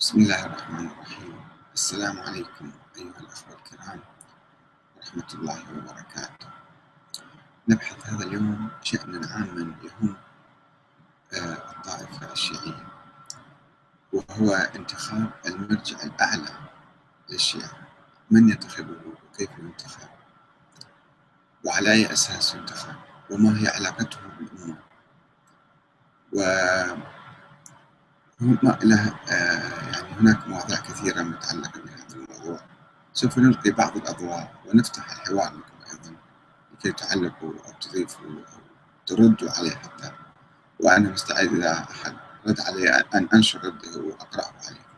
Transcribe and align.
بسم 0.00 0.18
الله 0.18 0.46
الرحمن 0.46 0.86
الرحيم. 0.86 1.40
السلام 1.74 2.20
عليكم 2.20 2.72
أيها 2.96 3.18
الأخوة 3.20 3.54
الكرام. 3.54 4.00
ورحمة 4.96 5.28
الله 5.34 5.62
وبركاته. 5.78 6.48
نبحث 7.68 8.06
هذا 8.06 8.24
اليوم 8.24 8.70
شأنا 8.82 9.26
عاما 9.32 9.74
يهم 9.82 10.16
آه، 11.34 11.70
الطائفة 11.70 12.32
الشيعية 12.32 12.86
وهو 14.12 14.54
انتخاب 14.54 15.30
المرجع 15.46 16.02
الأعلى 16.02 16.54
للشيعة. 17.30 17.72
من 18.30 18.48
ينتخبه 18.48 18.96
وكيف 19.06 19.50
ينتخب؟ 19.58 20.08
وعلى 21.64 21.92
أي 21.92 22.12
أساس 22.12 22.54
ينتخب؟ 22.54 22.94
وما 23.30 23.60
هي 23.60 23.68
علاقته 23.68 24.18
بالأمة؟ 24.38 24.78
و 26.32 26.40
له 28.40 29.14
آه، 29.30 29.90
يعني 29.92 30.12
هناك 30.20 30.48
مواضيع 30.48 30.76
كثيرة 30.76 31.22
متعلقة 31.22 31.80
بهذا 31.80 32.14
الموضوع. 32.16 32.60
سوف 33.12 33.38
نلقي 33.38 33.70
بعض 33.70 33.96
الأضواء 33.96 34.54
ونفتح 34.66 35.10
الحوار 35.12 35.52
لكم 35.52 35.92
أيضا 35.92 36.16
لكي 36.74 36.92
تعلقوا 36.92 37.52
أو 37.52 37.72
تضيفوا 37.80 38.26
أو 38.26 38.60
تردوا 39.06 39.50
عليه 39.50 39.70
حتى. 39.70 40.12
وأنا 40.80 41.10
مستعد 41.10 41.52
إذا 41.52 41.72
أحد. 41.90 42.14
رد 42.46 42.60
علي 42.60 42.90
أن 43.14 43.28
أنشر 43.34 43.64
رده 43.64 44.00
وأقرأه 44.00 44.52
عليه 44.66 44.88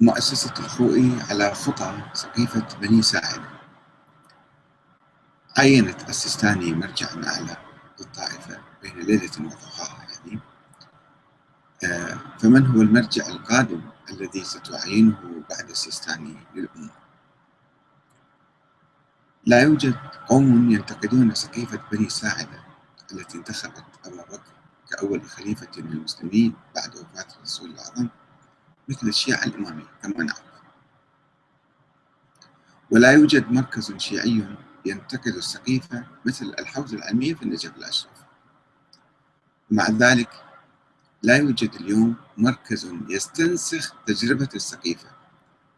مؤسسة 0.00 0.54
الخوئي 0.58 1.12
على 1.30 1.54
خطى 1.54 1.98
سقيفة 2.12 2.66
بني 2.80 3.02
ساعدة. 3.02 3.51
عينت 5.58 6.08
السيستاني 6.08 6.72
مرجعا 6.72 7.24
أعلى 7.26 7.56
للطائفة 8.00 8.58
بين 8.82 9.00
ليلة 9.00 9.30
وضحاها 9.40 10.06
يعني. 10.08 10.40
آه، 11.84 12.18
فمن 12.38 12.66
هو 12.66 12.82
المرجع 12.82 13.26
القادم 13.26 13.80
الذي 14.10 14.44
ستعينه 14.44 15.42
بعد 15.50 15.70
السيستاني 15.70 16.36
للأمة 16.54 16.90
لا 19.46 19.62
يوجد 19.62 19.94
قوم 20.28 20.70
ينتقدون 20.70 21.34
سقيفة 21.34 21.80
بني 21.92 22.08
ساعدة 22.08 22.64
التي 23.12 23.38
انتخبت 23.38 23.84
أبا 24.04 24.22
بكر 24.22 24.52
كأول 24.90 25.22
خليفة 25.22 25.68
للمسلمين 25.76 26.54
بعد 26.74 26.96
وفاة 26.96 27.26
الرسول 27.36 27.70
الأعظم 27.70 28.08
مثل 28.88 29.08
الشيعة 29.08 29.44
الإمامية 29.44 29.86
كما 30.02 30.24
نعرف. 30.24 30.42
ولا 32.90 33.12
يوجد 33.12 33.52
مركز 33.52 33.92
شيعي 33.96 34.46
ينتقد 34.86 35.34
السقيفة 35.36 36.06
مثل 36.26 36.54
الحوزة 36.58 36.96
العلمية 36.96 37.34
في 37.34 37.42
النجف 37.42 37.76
الأشرف. 37.76 38.12
مع 39.70 39.88
ذلك 39.90 40.44
لا 41.22 41.36
يوجد 41.36 41.74
اليوم 41.74 42.14
مركز 42.36 42.92
يستنسخ 43.08 43.94
تجربة 44.06 44.48
السقيفة 44.54 45.08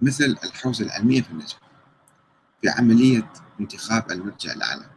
مثل 0.01 0.37
الحوزة 0.45 0.85
العلمية 0.85 1.23
في 1.23 1.31
النجف 1.31 1.57
في 2.63 2.69
عملية 2.69 3.33
انتخاب 3.61 4.11
المرجع 4.11 4.53
الأعلى 4.53 4.91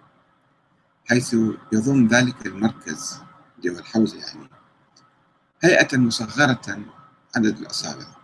حيث 1.09 1.33
يضم 1.73 2.08
ذلك 2.08 2.45
المركز 2.45 3.21
اللي 3.59 3.75
هو 3.75 3.80
الحوزة 3.80 4.17
يعني. 4.17 4.49
هيئة 5.64 5.97
مصغرة 5.97 6.80
عدد 7.36 7.58
الأصابع. 7.59 8.17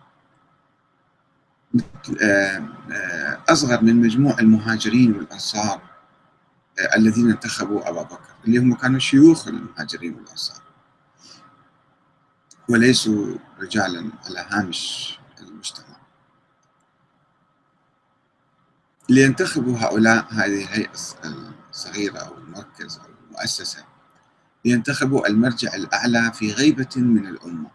أصغر 3.48 3.82
من 3.82 3.96
مجموع 3.96 4.38
المهاجرين 4.38 5.16
والأنصار 5.16 5.80
آه، 6.78 6.96
الذين 6.96 7.30
انتخبوا 7.30 7.88
أبا 7.88 8.02
بكر 8.02 8.34
اللي 8.44 8.58
هم 8.58 8.74
كانوا 8.74 8.98
شيوخ 8.98 9.48
المهاجرين 9.48 10.14
والأنصار. 10.14 10.62
وليسوا 12.68 13.38
رجالا 13.60 14.10
على 14.24 14.46
هامش 14.50 15.18
المجتمع. 15.40 15.96
لينتخبوا 19.08 19.78
هؤلاء 19.78 20.26
هذه 20.30 20.64
الهيئة 20.64 20.92
الصغيرة 21.70 22.18
أو 22.18 22.38
المركز 22.38 22.98
أو 22.98 23.06
المؤسسة 23.28 23.84
لينتخبوا 24.64 25.26
المرجع 25.28 25.74
الأعلى 25.74 26.32
في 26.34 26.52
غيبة 26.52 26.88
من 26.96 27.26
الأمة 27.26 27.70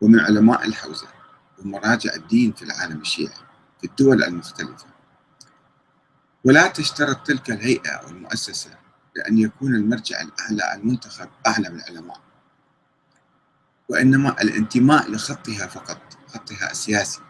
ومن 0.00 0.20
علماء 0.20 0.66
الحوزة. 0.66 1.17
ومراجع 1.60 2.14
الدين 2.14 2.52
في 2.52 2.62
العالم 2.62 3.00
الشيعي 3.00 3.34
في 3.80 3.86
الدول 3.86 4.24
المختلفة. 4.24 4.86
ولا 6.44 6.66
تشترط 6.66 7.26
تلك 7.26 7.50
الهيئة 7.50 7.90
أو 7.90 8.08
المؤسسة 8.08 8.70
بأن 9.14 9.38
يكون 9.38 9.74
المرجع 9.74 10.20
الأعلى 10.20 10.74
المنتخب 10.74 11.28
أعلى 11.46 11.70
من 11.70 11.80
العلماء. 11.80 12.20
وإنما 13.88 14.42
الانتماء 14.42 15.10
لخطها 15.10 15.66
فقط 15.66 16.00
خطها 16.28 16.70
السياسي. 16.70 17.20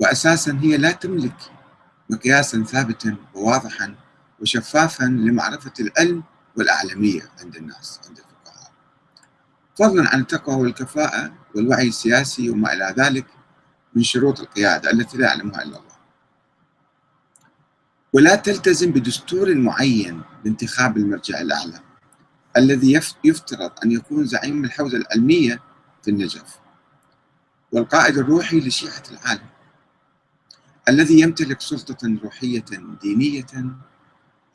وأساسا 0.00 0.58
هي 0.62 0.76
لا 0.76 0.90
تملك 0.90 1.36
مقياسا 2.10 2.62
ثابتا 2.64 3.16
وواضحا 3.34 3.94
وشفافا 4.40 5.04
لمعرفة 5.04 5.72
العلم 5.80 6.22
والأعلمية 6.56 7.30
عند 7.40 7.56
الناس 7.56 8.00
عند 8.06 8.18
الفقهاء 8.18 8.33
فضلا 9.78 10.08
عن 10.08 10.20
التقوى 10.20 10.56
والكفاءة 10.56 11.32
والوعي 11.54 11.88
السياسي 11.88 12.50
وما 12.50 12.72
إلى 12.72 12.94
ذلك 12.98 13.26
من 13.94 14.02
شروط 14.02 14.40
القيادة 14.40 14.90
التي 14.90 15.18
لا 15.18 15.26
يعلمها 15.26 15.62
إلا 15.62 15.78
الله. 15.78 15.94
ولا 18.12 18.34
تلتزم 18.34 18.90
بدستور 18.90 19.54
معين 19.54 20.22
لانتخاب 20.44 20.96
المرجع 20.96 21.40
الأعلى 21.40 21.80
الذي 22.56 23.00
يفترض 23.24 23.70
أن 23.84 23.92
يكون 23.92 24.24
زعيم 24.24 24.64
الحوزة 24.64 24.98
العلمية 24.98 25.60
في 26.02 26.10
النجف 26.10 26.58
والقائد 27.72 28.18
الروحي 28.18 28.60
لشيعة 28.60 29.02
العالم 29.10 29.46
الذي 30.88 31.20
يمتلك 31.20 31.60
سلطة 31.60 32.18
روحية 32.24 32.64
دينية 33.02 33.46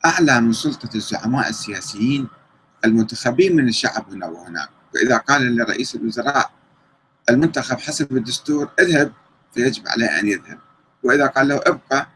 أعلى 0.04 0.40
من 0.40 0.52
سلطة 0.52 0.96
الزعماء 0.96 1.48
السياسيين 1.48 2.28
المنتخبين 2.84 3.56
من 3.56 3.68
الشعب 3.68 4.10
هنا 4.12 4.26
وهناك. 4.26 4.70
وإذا 4.94 5.16
قال 5.16 5.56
لرئيس 5.56 5.94
الوزراء 5.94 6.52
المنتخب 7.30 7.78
حسب 7.78 8.16
الدستور 8.16 8.70
اذهب 8.78 9.12
فيجب 9.54 9.88
عليه 9.88 10.20
أن 10.20 10.26
يذهب. 10.28 10.58
وإذا 11.02 11.26
قال 11.26 11.48
له 11.48 11.60
ابقى 11.66 12.08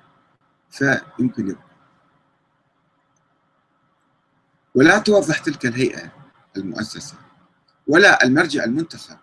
فيمكن 0.71 1.49
يبقى. 1.49 1.65
ولا 4.75 4.99
توضح 4.99 5.39
تلك 5.39 5.67
الهيئة 5.67 6.13
المؤسسة 6.57 7.15
ولا 7.87 8.25
المرجع 8.25 8.65
المنتخب 8.65 9.17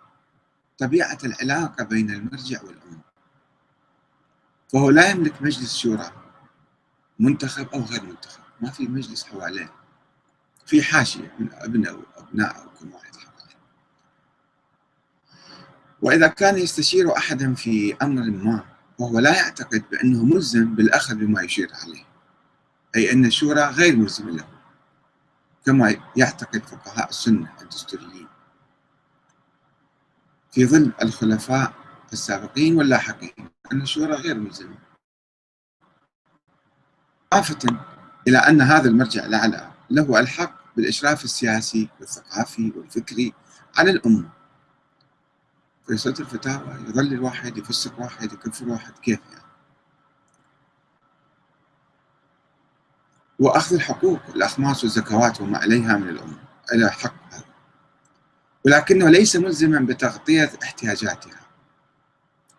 طبيعة 0.78 1.18
العلاقة 1.24 1.84
بين 1.84 2.10
المرجع 2.10 2.62
والأمة 2.62 3.00
فهو 4.72 4.90
لا 4.90 5.10
يملك 5.10 5.42
مجلس 5.42 5.76
شورى 5.76 6.10
منتخب 7.18 7.68
أو 7.74 7.80
غير 7.80 8.02
منتخب. 8.02 8.42
ما 8.60 8.70
في 8.70 8.86
مجلس 8.86 9.24
حواليه. 9.24 9.72
في 10.66 10.82
حاشية 10.82 11.34
من 11.38 11.48
أبناء 11.52 11.94
وأبناء 11.94 12.66
وكل 12.66 12.92
واحد. 12.92 13.12
وإذا 16.02 16.26
كان 16.26 16.58
يستشير 16.58 17.16
أحدا 17.16 17.54
في 17.54 17.96
أمر 18.02 18.22
ما 18.22 18.64
وهو 18.98 19.18
لا 19.18 19.36
يعتقد 19.36 19.84
بأنه 19.90 20.24
ملزم 20.24 20.74
بالأخذ 20.74 21.14
بما 21.14 21.42
يشير 21.42 21.70
عليه 21.82 22.04
أي 22.96 23.12
أن 23.12 23.24
الشورى 23.24 23.60
غير 23.62 23.96
ملزم 23.96 24.28
له 24.28 24.46
كما 25.66 25.96
يعتقد 26.16 26.62
فقهاء 26.62 27.08
السنة 27.08 27.52
الدستوريين. 27.62 28.28
في 30.52 30.66
ظل 30.66 30.92
الخلفاء 31.02 31.74
السابقين 32.12 32.76
واللاحقين 32.76 33.50
أن 33.72 33.82
الشورى 33.82 34.12
غير 34.12 34.34
ملزمة. 34.34 34.78
إضافة 37.32 37.58
إلى 38.28 38.38
أن 38.38 38.60
هذا 38.60 38.88
المرجع 38.88 39.26
الأعلى 39.26 39.70
له 39.90 40.20
الحق 40.20 40.76
بالإشراف 40.76 41.24
السياسي 41.24 41.88
والثقافي 42.00 42.72
والفكري 42.76 43.32
على 43.76 43.90
الأمة. 43.90 44.41
في 45.86 45.92
رسالة 45.92 46.20
الفتاوى 46.20 46.74
يظل 46.88 47.12
الواحد 47.12 47.58
يفسق 47.58 48.00
واحد 48.00 48.32
يكفر 48.32 48.68
واحد 48.68 48.92
كيف 48.98 49.20
يعني؟ 49.32 49.42
وأخذ 53.38 53.74
الحقوق 53.74 54.20
الأخماس 54.34 54.84
والزكوات 54.84 55.40
وما 55.40 55.58
عليها 55.58 55.96
من 55.96 56.08
الأمة 56.08 56.38
إلى 56.74 56.90
حق 56.90 57.14
هذا. 57.30 57.44
ولكنه 58.64 59.08
ليس 59.08 59.36
ملزما 59.36 59.80
بتغطية 59.80 60.52
احتياجاتها. 60.62 61.40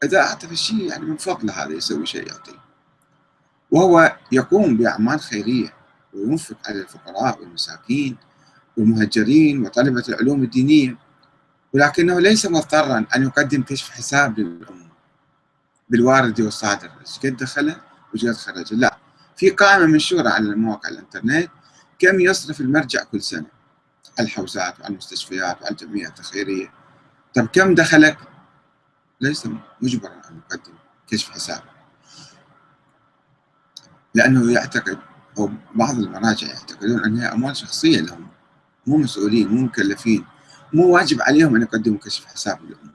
إذا 0.03 0.21
أعطى 0.21 0.47
الشيء 0.47 0.89
يعني 0.89 1.05
من 1.05 1.17
فضله 1.17 1.63
هذا 1.63 1.73
يسوي 1.73 2.05
شيء 2.05 2.27
يعطيه. 2.27 2.59
وهو 3.71 4.17
يقوم 4.31 4.77
بأعمال 4.77 5.19
خيرية 5.19 5.73
وينفق 6.13 6.57
على 6.67 6.81
الفقراء 6.81 7.39
والمساكين 7.39 8.17
والمهجرين 8.77 9.65
وطلبة 9.65 10.03
العلوم 10.09 10.43
الدينية. 10.43 10.97
ولكنه 11.73 12.19
ليس 12.19 12.45
مضطرا 12.45 13.05
أن 13.15 13.23
يقدم 13.23 13.63
كشف 13.63 13.89
حساب 13.89 14.39
للأمة 14.39 14.89
بالوارد 15.89 16.41
والصادر. 16.41 16.91
إيش 17.01 17.19
قد 17.19 17.37
دخله 17.37 17.81
وايش 18.11 18.25
قد 18.25 18.33
خرج؟ 18.33 18.73
لا. 18.73 18.97
في 19.35 19.49
قائمة 19.49 19.85
منشورة 19.85 20.29
على 20.29 20.55
مواقع 20.55 20.89
الإنترنت 20.89 21.49
كم 21.99 22.19
يصرف 22.19 22.61
المرجع 22.61 23.03
كل 23.03 23.21
سنة؟ 23.21 23.45
على 24.19 24.27
الحوزات 24.27 24.79
وعلى 24.79 24.91
المستشفيات 24.91 25.61
وعلى 25.61 25.71
الجمعيات 25.71 26.19
الخيرية 26.19 26.73
طب 27.35 27.47
كم 27.47 27.75
دخلك؟ 27.75 28.17
ليس 29.21 29.47
مجبرا 29.81 30.11
أن 30.29 30.41
يقدم 30.45 30.73
كشف 31.07 31.31
حساب. 31.31 31.61
لأنه 34.15 34.51
يعتقد 34.51 34.99
أو 35.37 35.51
بعض 35.75 35.99
المراجع 35.99 36.47
يعتقدون 36.47 37.03
أنها 37.03 37.33
أموال 37.33 37.57
شخصية 37.57 38.01
لهم. 38.01 38.27
مو 38.87 38.97
مسؤولين 38.97 39.47
مو 39.47 39.61
مكلفين. 39.61 40.25
مو 40.73 40.93
واجب 40.93 41.21
عليهم 41.21 41.55
أن 41.55 41.61
يقدموا 41.61 41.99
كشف 41.99 42.25
حساب 42.25 42.59
للأمة 42.63 42.93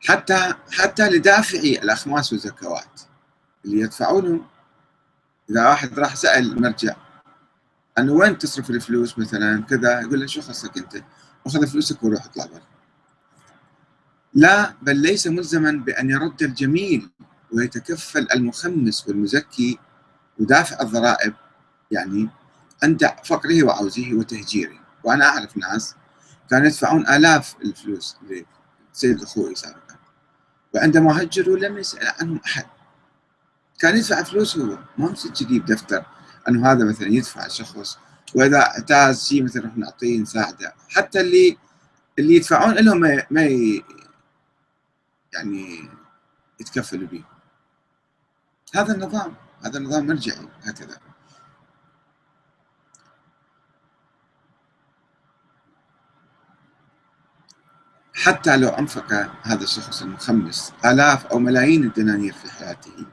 حتى 0.00 0.54
حتى 0.72 1.10
لدافعي 1.10 1.78
الأخماس 1.78 2.32
والزكوات 2.32 3.00
اللي 3.64 3.80
يدفعونهم 3.80 4.46
إذا 5.50 5.68
واحد 5.68 5.98
راح 5.98 6.16
سأل 6.16 6.52
المرجع 6.52 6.96
أنه 7.98 8.12
وين 8.12 8.38
تصرف 8.38 8.70
الفلوس 8.70 9.18
مثلا؟ 9.18 9.62
كذا 9.62 10.00
يقول 10.00 10.20
له 10.20 10.26
شو 10.26 10.40
خصك 10.40 10.78
أنت؟ 10.78 11.04
أخذ 11.46 11.66
فلوسك 11.66 12.02
وروح 12.02 12.24
اطلع 12.24 12.46
برا. 12.46 12.62
لا 14.34 14.74
بل 14.82 14.96
ليس 14.96 15.26
ملزما 15.26 15.72
بأن 15.72 16.10
يرد 16.10 16.42
الجميل 16.42 17.10
ويتكفل 17.52 18.26
المخمس 18.34 19.08
والمزكي 19.08 19.78
ودافع 20.38 20.80
الضرائب. 20.82 21.34
يعني 21.90 22.28
عند 22.82 23.10
فقره 23.24 23.64
وعوزه 23.64 24.14
وتهجيره. 24.14 24.79
وأنا 25.04 25.24
أعرف 25.24 25.56
ناس 25.56 25.94
كانوا 26.50 26.66
يدفعون 26.66 27.08
آلاف 27.08 27.54
الفلوس 27.64 28.16
لسيد 28.92 29.22
أخوي 29.22 29.54
سابقا. 29.54 29.96
وعندما 30.74 31.22
هجروا 31.22 31.56
لم 31.58 31.78
يسأل 31.78 32.12
عنهم 32.20 32.40
أحد. 32.46 32.66
كان 33.78 33.96
يدفع 33.96 34.22
فلوس 34.22 34.58
هو. 34.58 34.78
ما 34.98 35.10
مسجل 35.10 35.60
بدفتر 35.60 36.04
أنه 36.48 36.72
هذا 36.72 36.84
مثلا 36.84 37.08
يدفع 37.08 37.48
شخص. 37.48 37.98
وإذا 38.34 38.60
اعتاز 38.60 39.24
شيء 39.24 39.42
مثلا 39.42 39.62
نروح 39.62 39.76
نعطيه 39.76 40.20
نساعده. 40.20 40.74
حتى 40.88 41.20
اللي 41.20 41.58
اللي 42.18 42.34
يدفعون 42.36 42.74
لهم 42.74 43.00
ما, 43.00 43.26
ما 43.30 43.42
يعني 45.32 45.88
يتكفلوا 46.60 47.08
به 47.08 47.24
هذا 48.74 48.94
النظام. 48.94 49.34
هذا 49.64 49.78
النظام 49.78 50.06
مرجعي. 50.06 50.48
هكذا. 50.62 51.09
حتى 58.22 58.56
لو 58.56 58.68
أنفق 58.68 59.12
هذا 59.42 59.64
الشخص 59.64 60.02
المخمس 60.02 60.72
آلاف 60.84 61.26
أو 61.26 61.38
ملايين 61.38 61.84
الدنانير 61.84 62.32
في 62.32 62.52
حياته. 62.52 63.06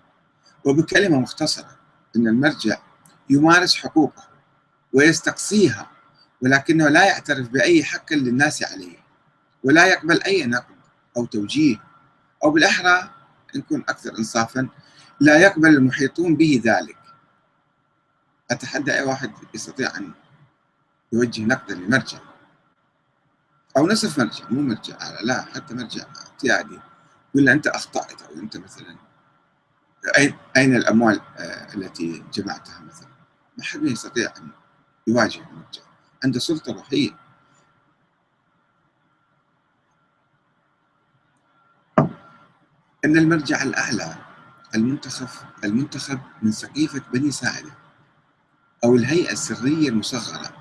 وبكلمة 0.65 1.19
مختصرة 1.19 1.77
أن 2.15 2.27
المرجع 2.27 2.77
يمارس 3.29 3.75
حقوقه 3.75 4.27
ويستقصيها 4.93 5.91
ولكنه 6.41 6.89
لا 6.89 7.05
يعترف 7.05 7.49
بأي 7.49 7.83
حق 7.83 8.13
للناس 8.13 8.63
عليه 8.63 8.97
ولا 9.63 9.85
يقبل 9.85 10.23
أي 10.23 10.45
نقد 10.45 10.75
أو 11.17 11.25
توجيه 11.25 11.77
أو 12.43 12.51
بالأحرى 12.51 13.09
نكون 13.55 13.83
أكثر 13.89 14.17
إنصافا 14.17 14.69
لا 15.19 15.37
يقبل 15.37 15.69
المحيطون 15.69 16.35
به 16.35 16.61
ذلك. 16.65 16.97
أتحدى 18.51 18.93
أي 18.93 19.03
واحد 19.03 19.31
يستطيع 19.53 19.97
أن 19.97 20.11
يوجه 21.13 21.41
نقدا 21.41 21.75
لمرجع؟ 21.75 22.26
أو 23.77 23.87
نصف 23.87 24.19
مرجع 24.19 24.45
مو 24.49 24.61
مرجع 24.61 24.97
لا 25.23 25.41
حتى 25.41 25.73
مرجع 25.73 26.03
اعتيادي 26.17 26.79
يقول 27.29 27.45
له 27.45 27.51
أنت 27.51 27.67
أخطأت 27.67 28.21
أو 28.21 28.33
أنت 28.35 28.57
مثلا 28.57 28.95
أين 30.57 30.75
الأموال 30.75 31.21
آه، 31.37 31.73
التي 31.73 32.23
جمعتها 32.33 32.79
مثلا؟ 32.79 33.07
ما 33.57 33.63
حد 33.63 33.83
يستطيع 33.83 34.33
أن 34.37 34.49
يواجه 35.07 35.39
المرجع. 35.39 35.81
عنده 36.23 36.39
سلطة 36.39 36.73
روحية 36.73 37.09
أن 43.05 43.17
المرجع 43.17 43.63
الأعلى 43.63 44.15
المنتخب 44.75 45.27
المنتخب 45.63 46.19
من 46.41 46.51
سقيفة 46.51 47.01
بني 47.13 47.31
ساعدة 47.31 47.71
أو 48.83 48.95
الهيئة 48.95 49.31
السرية 49.31 49.89
المصغرة. 49.89 50.53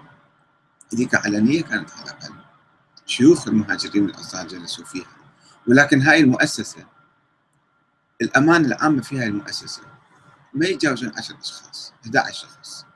هذيك 0.92 1.14
علنية 1.14 1.62
كانت 1.62 1.90
على 1.92 2.02
الأقل. 2.02 2.45
شيوخ 3.06 3.48
المهاجرين 3.48 4.04
الأنصار 4.04 4.46
جلسوا 4.46 4.84
فيها. 4.84 5.06
ولكن 5.68 6.02
هاي 6.02 6.20
المؤسسة 6.20 6.86
الأمانة 8.22 8.66
العامة 8.66 9.02
في 9.02 9.18
هاي 9.18 9.26
المؤسسة 9.26 9.82
ما 10.54 10.66
يتجاوزون 10.66 11.12
10 11.16 11.38
أشخاص 11.40 11.92
11 12.04 12.48
شخص. 12.48 12.86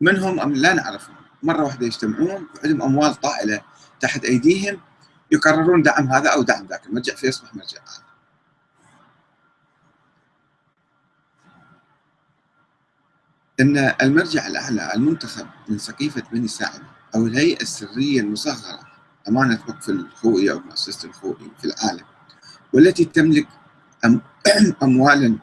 منهم 0.00 0.40
أم 0.40 0.52
لا 0.52 0.74
نعرفهم. 0.74 1.16
مرة 1.42 1.62
واحدة 1.64 1.86
يجتمعون 1.86 2.48
وعندهم 2.56 2.82
أموال 2.82 3.14
طائلة 3.14 3.60
تحت 4.00 4.24
أيديهم 4.24 4.80
يقررون 5.30 5.82
دعم 5.82 6.08
هذا 6.08 6.30
أو 6.30 6.42
دعم 6.42 6.66
ذاك. 6.66 6.86
المرجع 6.86 7.14
فيصبح 7.14 7.54
مرجع 7.54 7.78
آخر. 7.82 8.02
أن 13.60 13.94
المرجع 14.02 14.46
الأعلى 14.46 14.94
المنتخب 14.94 15.46
من 15.68 15.78
سقيفة 15.78 16.22
بني 16.32 16.48
ساعد 16.48 16.82
أو 17.14 17.26
الهيئة 17.26 17.62
السرية 17.62 18.20
المصغرة 18.20 18.80
أمانة 19.28 19.58
وقف 19.68 19.88
الخوئي 19.88 20.52
أو 20.52 20.58
مؤسسة 20.58 21.08
الخوئي 21.08 21.50
في 21.58 21.64
العالم 21.64 22.04
والتي 22.72 23.04
تملك 23.04 23.48
أموالا 24.82 25.38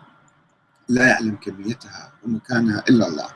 لا 0.90 1.08
يعلم 1.08 1.36
كميتها 1.36 2.12
ومكانها 2.24 2.84
إلا 2.90 3.08
الله. 3.08 3.28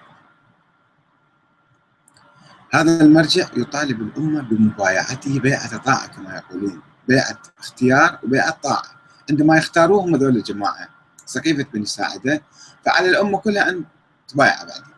هذا 2.74 3.04
المرجع 3.04 3.48
يطالب 3.58 4.02
الأمة 4.02 4.42
بمبايعته 4.42 5.40
بيعة 5.40 5.78
طاعة 5.78 6.08
كما 6.08 6.36
يقولون 6.36 6.82
بيعة 7.08 7.40
اختيار 7.60 8.20
وبيعة 8.24 8.52
طاعة 8.64 8.84
عندما 9.30 9.58
يختاروهم 9.58 10.16
هذول 10.16 10.38
الجماعة 10.38 10.90
سقيفة 11.26 11.66
بني 11.74 11.86
ساعدة 11.86 12.42
فعلى 12.86 13.10
الأمة 13.10 13.38
كلها 13.38 13.70
أن 13.70 13.84
تبايع 14.28 14.64
بعدين 14.64 14.95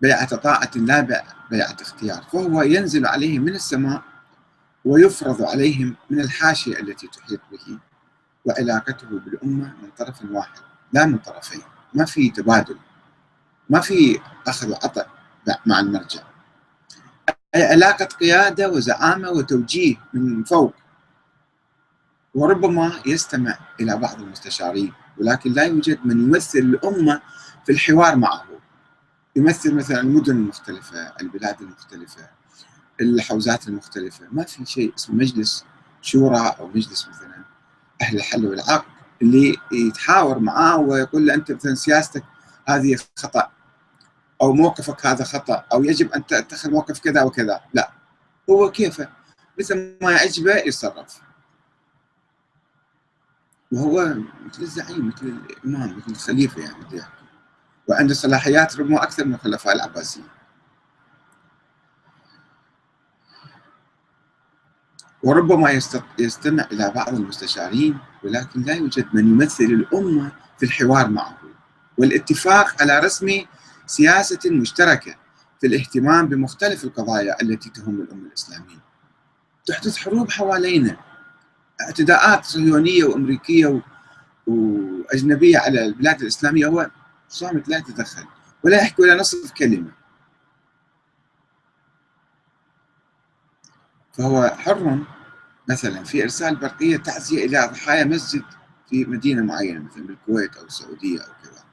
بيعة 0.00 0.36
طاعة 0.36 0.70
لا 0.76 1.24
بيعة 1.50 1.76
اختيار. 1.80 2.22
فهو 2.32 2.62
ينزل 2.62 3.06
عليهم 3.06 3.42
من 3.42 3.54
السماء 3.54 4.02
ويفرض 4.84 5.42
عليهم 5.42 5.96
من 6.10 6.20
الحاشية 6.20 6.80
التي 6.80 7.06
تحيط 7.06 7.40
به 7.52 7.78
وعلاقته 8.44 9.06
بالأمة 9.08 9.74
من 9.82 9.90
طرف 9.98 10.24
واحد 10.30 10.58
لا 10.92 11.06
من 11.06 11.18
طرفين. 11.18 11.62
ما 11.94 12.04
في 12.04 12.30
تبادل 12.30 12.76
ما 13.70 13.80
في 13.80 14.20
أخذ 14.46 14.70
وعطاء 14.70 15.08
مع 15.66 15.80
المرجع. 15.80 16.20
علاقة 17.54 18.04
قيادة 18.04 18.70
وزعامة 18.70 19.30
وتوجيه 19.30 19.96
من 20.14 20.44
فوق 20.44 20.74
وربما 22.34 22.92
يستمع 23.06 23.58
إلى 23.80 23.96
بعض 23.96 24.20
المستشارين 24.20 24.92
ولكن 25.18 25.52
لا 25.52 25.64
يوجد 25.64 25.98
من 26.04 26.20
يمثل 26.24 26.58
الأمة 26.58 27.20
في 27.66 27.72
الحوار 27.72 28.16
معه. 28.16 28.44
يمثل 29.36 29.74
مثلا 29.74 30.00
المدن 30.00 30.36
المختلفة 30.36 31.12
البلاد 31.20 31.60
المختلفة 31.60 32.28
الحوزات 33.00 33.68
المختلفة. 33.68 34.26
ما 34.32 34.44
في 34.44 34.66
شيء 34.66 34.94
اسمه 34.94 35.16
مجلس 35.16 35.64
شورى 36.02 36.54
أو 36.58 36.68
مجلس 36.68 37.08
مثلا 37.08 37.44
أهل 38.02 38.16
الحل 38.16 38.46
والعقد 38.46 38.84
اللي 39.22 39.56
يتحاور 39.72 40.38
معاه 40.38 40.78
ويقول 40.78 41.26
له 41.26 41.34
أنت 41.34 41.52
مثلا 41.52 41.74
سياستك 41.74 42.24
هذه 42.68 42.96
خطأ 43.16 43.50
أو 44.42 44.52
موقفك 44.52 45.06
هذا 45.06 45.24
خطأ 45.24 45.64
أو 45.72 45.84
يجب 45.84 46.12
أن 46.12 46.26
تتخذ 46.26 46.70
موقف 46.70 47.00
كذا 47.00 47.22
وكذا. 47.22 47.60
لا 47.74 47.92
هو 48.50 48.70
كيفه 48.70 49.08
مثل 49.58 49.96
ما 50.02 50.12
يعجبه 50.12 50.56
يتصرف. 50.56 51.20
وهو 53.72 54.14
مثل 54.46 54.62
الزعيم 54.62 55.08
مثل 55.08 55.26
الإمام 55.26 55.96
مثل 55.96 56.10
الخليفة 56.10 56.60
يعني. 56.62 57.19
وعنده 57.90 58.14
صلاحيات 58.14 58.76
ربما 58.76 59.02
أكثر 59.02 59.24
من 59.24 59.34
الخلفاء 59.34 59.74
العباسيين. 59.74 60.26
وربما 65.22 65.80
يستمع 66.18 66.66
إلى 66.72 66.92
بعض 66.94 67.14
المستشارين 67.14 67.98
ولكن 68.24 68.62
لا 68.62 68.74
يوجد 68.74 69.06
من 69.12 69.28
يمثل 69.28 69.64
الأمة 69.64 70.32
في 70.58 70.66
الحوار 70.66 71.08
معه. 71.08 71.38
والاتفاق 71.98 72.82
على 72.82 72.98
رسم 72.98 73.44
سياسة 73.86 74.50
مشتركة 74.50 75.14
في 75.60 75.66
الاهتمام 75.66 76.28
بمختلف 76.28 76.84
القضايا 76.84 77.42
التي 77.42 77.70
تهم 77.70 78.00
الأمة 78.00 78.26
الإسلامية. 78.26 78.80
تحدث 79.66 79.96
حروب 79.96 80.30
حوالينا 80.30 80.96
اعتداءات 81.80 82.44
صهيونية 82.44 83.04
وأمريكية 83.04 83.82
وأجنبية 84.46 85.58
على 85.58 85.84
البلاد 85.84 86.20
الإسلامية 86.20 86.66
هو 86.66 86.90
صامت 87.30 87.68
لا 87.68 87.76
يتدخل 87.78 88.24
ولا 88.64 88.76
يحكي 88.76 89.02
ولا 89.02 89.14
نصف 89.14 89.52
كلمة. 89.52 89.92
فهو 94.12 94.48
حر 94.58 94.98
مثلا 95.68 96.04
في 96.04 96.22
إرسال 96.22 96.56
برقية 96.56 96.96
تعزية 96.96 97.44
إلى 97.46 97.70
ضحايا 97.72 98.04
مسجد 98.04 98.42
في 98.90 99.04
مدينة 99.04 99.42
معينة 99.42 99.80
مثلا 99.80 100.06
بالكويت 100.06 100.56
أو 100.56 100.64
السعودية 100.64 101.20
أو 101.20 101.32
كذا. 101.42 101.64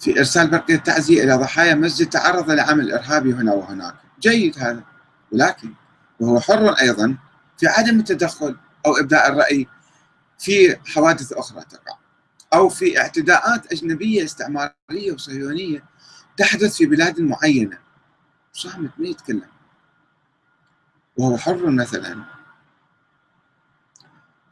في 0.00 0.18
إرسال 0.18 0.50
برقية 0.50 0.76
تعزية 0.76 1.24
إلى 1.24 1.34
ضحايا 1.34 1.74
مسجد 1.74 2.08
تعرض 2.08 2.50
لعمل 2.50 2.92
إرهابي 2.92 3.32
هنا 3.32 3.52
وهناك. 3.52 3.94
جيد 4.20 4.58
هذا. 4.58 4.84
ولكن 5.32 5.74
وهو 6.20 6.40
حر 6.40 6.68
أيضا 6.68 7.16
في 7.58 7.66
عدم 7.66 7.98
التدخل 7.98 8.56
أو 8.86 8.96
إبداء 8.96 9.32
الرأي 9.32 9.68
في 10.38 10.76
حوادث 10.86 11.32
أخرى 11.32 11.64
تقع. 11.64 12.01
أو 12.54 12.68
في 12.68 12.98
اعتداءات 12.98 13.72
أجنبية 13.72 14.24
استعمارية 14.24 15.12
وصهيونية 15.12 15.84
تحدث 16.36 16.76
في 16.76 16.86
بلاد 16.86 17.20
معينة. 17.20 17.78
صامت 18.52 18.90
ما 18.98 19.08
يتكلم. 19.08 19.48
وهو 21.16 21.36
حر 21.36 21.70
مثلا 21.70 22.24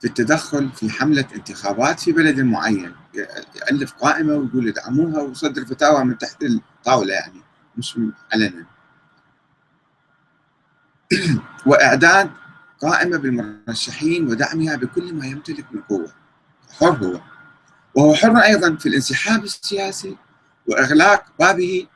في 0.01 0.07
التدخل 0.07 0.73
في 0.73 0.91
حملة 0.91 1.25
انتخابات 1.35 2.01
في 2.01 2.13
بلد 2.13 2.41
معين. 2.41 2.95
يألف 3.55 3.93
قائمة 3.93 4.35
ويقول 4.35 4.69
ادعموها 4.69 5.23
ويصدر 5.23 5.65
فتاوى 5.65 6.05
من 6.05 6.19
تحت 6.19 6.43
الطاولة 6.43 7.15
يعني 7.15 7.41
مش 7.77 8.01
علنا. 8.33 8.67
وإعداد 11.67 12.31
قائمة 12.81 13.17
بالمرشحين 13.17 14.27
ودعمها 14.27 14.77
بكل 14.77 15.15
ما 15.15 15.27
يمتلك 15.27 15.73
من 15.73 15.81
قوة. 15.83 16.13
حر 16.79 17.05
هو. 17.07 17.30
وهو 17.95 18.15
حر 18.15 18.37
أيضا 18.39 18.77
في 18.77 18.89
الانسحاب 18.89 19.45
السياسي 19.45 20.17
وإغلاق 20.67 21.25
بابه 21.39 21.87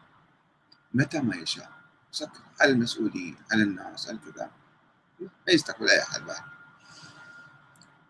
متى 0.95 1.21
ما 1.21 1.37
يشاء. 1.37 1.71
سكر 2.13 2.41
على 2.61 2.73
المسؤولين 2.73 3.37
على 3.53 3.63
الناس 3.63 4.09
على 4.09 4.19
كذا 4.19 4.51
ما 5.21 5.53
يستقبل 5.53 5.91
أي 5.91 6.03
أحد 6.03 6.21
بعد. 6.21 6.43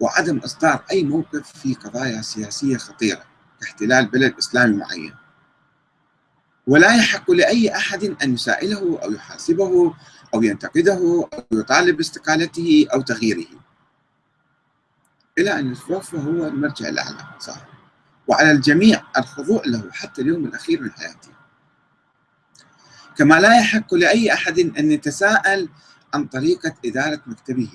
وعدم 0.00 0.38
إصدار 0.38 0.84
أي 0.92 1.02
موقف 1.04 1.52
في 1.52 1.74
قضايا 1.74 2.22
سياسية 2.22 2.76
خطيرة 2.76 3.24
كاحتلال 3.60 4.06
بلد 4.06 4.34
إسلامي 4.38 4.76
معين. 4.76 5.14
ولا 6.66 6.96
يحق 6.96 7.30
لأي 7.30 7.76
أحد 7.76 8.04
أن 8.22 8.34
يسائله 8.34 9.00
أو 9.02 9.12
يحاسبه 9.12 9.94
أو 10.34 10.42
ينتقده 10.42 11.28
أو 11.34 11.44
يطالب 11.52 11.96
باستقالته 11.96 12.86
أو 12.94 13.00
تغييره. 13.00 13.46
إلى 15.38 15.58
أن 15.58 15.72
يتوفى 15.72 16.16
هو 16.16 16.46
المرجع 16.46 16.88
الأعلى 16.88 17.26
صح 17.40 17.73
وعلى 18.26 18.50
الجميع 18.50 19.02
الخضوع 19.16 19.62
له 19.66 19.90
حتى 19.92 20.22
اليوم 20.22 20.44
الأخير 20.44 20.80
من 20.80 20.92
حياته. 20.92 21.28
كما 23.16 23.40
لا 23.40 23.60
يحق 23.60 23.94
لأي 23.94 24.32
أحد 24.32 24.58
أن 24.58 24.92
يتساءل 24.92 25.68
عن 26.14 26.24
طريقة 26.24 26.74
إدارة 26.84 27.20
مكتبه 27.26 27.70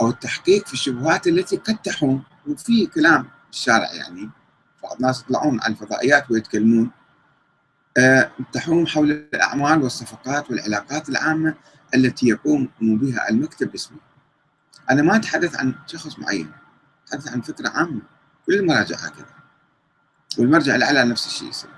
أو 0.00 0.10
التحقيق 0.10 0.66
في 0.66 0.72
الشبهات 0.72 1.26
التي 1.26 1.56
قد 1.56 1.76
تحوم. 1.76 2.22
وفي 2.46 2.86
كلام 2.86 3.28
الشارع 3.52 3.92
يعني 3.92 4.30
بعض 4.82 4.96
الناس 4.96 5.20
يطلعون 5.20 5.60
على 5.60 5.72
الفضائيات 5.72 6.30
ويتكلمون 6.30 6.90
أه 7.98 8.30
تحوم 8.52 8.86
حول 8.86 9.10
الأعمال 9.10 9.82
والصفقات 9.82 10.50
والعلاقات 10.50 11.08
العامة 11.08 11.54
التي 11.94 12.28
يقوم 12.28 12.68
بها 12.80 13.28
المكتب 13.30 13.70
باسمه. 13.70 13.98
أنا 14.90 15.02
ما 15.02 15.16
أتحدث 15.16 15.56
عن 15.56 15.74
شخص 15.86 16.18
معين 16.18 16.52
أتحدث 17.06 17.28
عن 17.28 17.40
فكرة 17.40 17.68
عامة 17.68 18.00
كل 18.46 18.54
المراجع 18.54 18.96
هكذا 18.96 19.35
والمرجع 20.38 20.74
الأعلى 20.74 21.04
نفس 21.04 21.26
الشيء 21.26 21.48
يصير. 21.48 21.70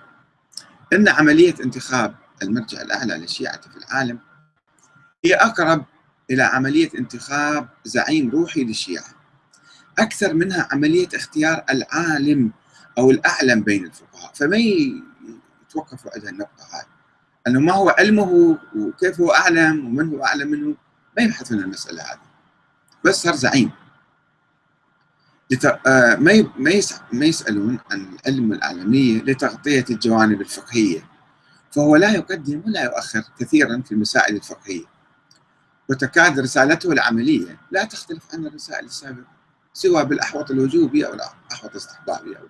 إن 0.92 1.08
عملية 1.08 1.54
انتخاب 1.64 2.14
المرجع 2.42 2.82
الأعلى 2.82 3.14
للشيعة 3.14 3.60
في 3.60 3.76
العالم 3.76 4.18
هي 5.24 5.34
أقرب 5.34 5.84
إلى 6.30 6.42
عملية 6.42 6.90
انتخاب 6.98 7.68
زعيم 7.84 8.30
روحي 8.30 8.64
للشيعة. 8.64 9.08
أكثر 9.98 10.34
منها 10.34 10.68
عملية 10.72 11.08
اختيار 11.14 11.64
العالم 11.70 12.52
أو 12.98 13.10
الأعلم 13.10 13.62
بين 13.62 13.86
الفقهاء. 13.86 14.32
فما 14.34 14.56
يتوقفوا 14.56 16.10
عند 16.14 16.26
النقطة 16.26 16.64
هذه؟ 16.72 16.86
أنه 17.46 17.60
ما 17.60 17.72
هو 17.72 17.88
علمه 17.88 18.58
وكيف 18.76 19.20
هو 19.20 19.30
أعلم 19.30 19.86
ومن 19.86 20.08
هو 20.08 20.24
أعلم 20.24 20.50
منه؟ 20.50 20.76
ما 21.18 21.22
يبحثون 21.22 21.58
المسألة 21.58 22.02
هذه. 22.02 22.20
بس 23.04 23.22
صار 23.22 23.34
زعيم. 23.34 23.70
ما 26.18 26.32
ي... 26.32 26.50
ما, 26.56 26.70
يس... 26.70 26.94
ما 27.12 27.24
يسألون 27.24 27.78
عن 27.90 28.06
العلم 28.14 28.50
والأعلمية 28.50 29.22
لتغطية 29.22 29.84
الجوانب 29.90 30.40
الفقهية. 30.40 31.08
فهو 31.72 31.96
لا 31.96 32.10
يقدم 32.12 32.62
ولا 32.66 32.84
يؤخر 32.84 33.22
كثيرا 33.38 33.82
في 33.86 33.92
المسائل 33.92 34.36
الفقهية. 34.36 34.84
وتكاد 35.88 36.40
رسالته 36.40 36.92
العملية 36.92 37.58
لا 37.70 37.84
تختلف 37.84 38.22
عن 38.32 38.46
الرسائل 38.46 38.84
السابقة 38.84 39.26
سواء 39.72 40.04
بالأحوط 40.04 40.50
الوجوبي 40.50 41.06
أو 41.06 41.14
الأحوط 41.14 41.70
الاستحبابي 41.70 42.36
أو 42.38 42.46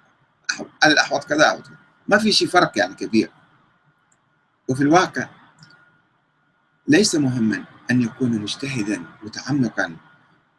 الأحوط 0.84 1.24
كذا 1.24 1.44
أو 1.44 1.62
ما 2.08 2.18
في 2.18 2.32
شيء 2.32 2.48
فرق 2.48 2.78
يعني 2.78 2.94
كبير. 2.94 3.30
وفي 4.68 4.82
الواقع 4.82 5.28
ليس 6.88 7.14
مهما 7.14 7.64
أن 7.90 8.02
يكون 8.02 8.30
مجتهدا 8.30 9.02
متعمقا 9.22 9.96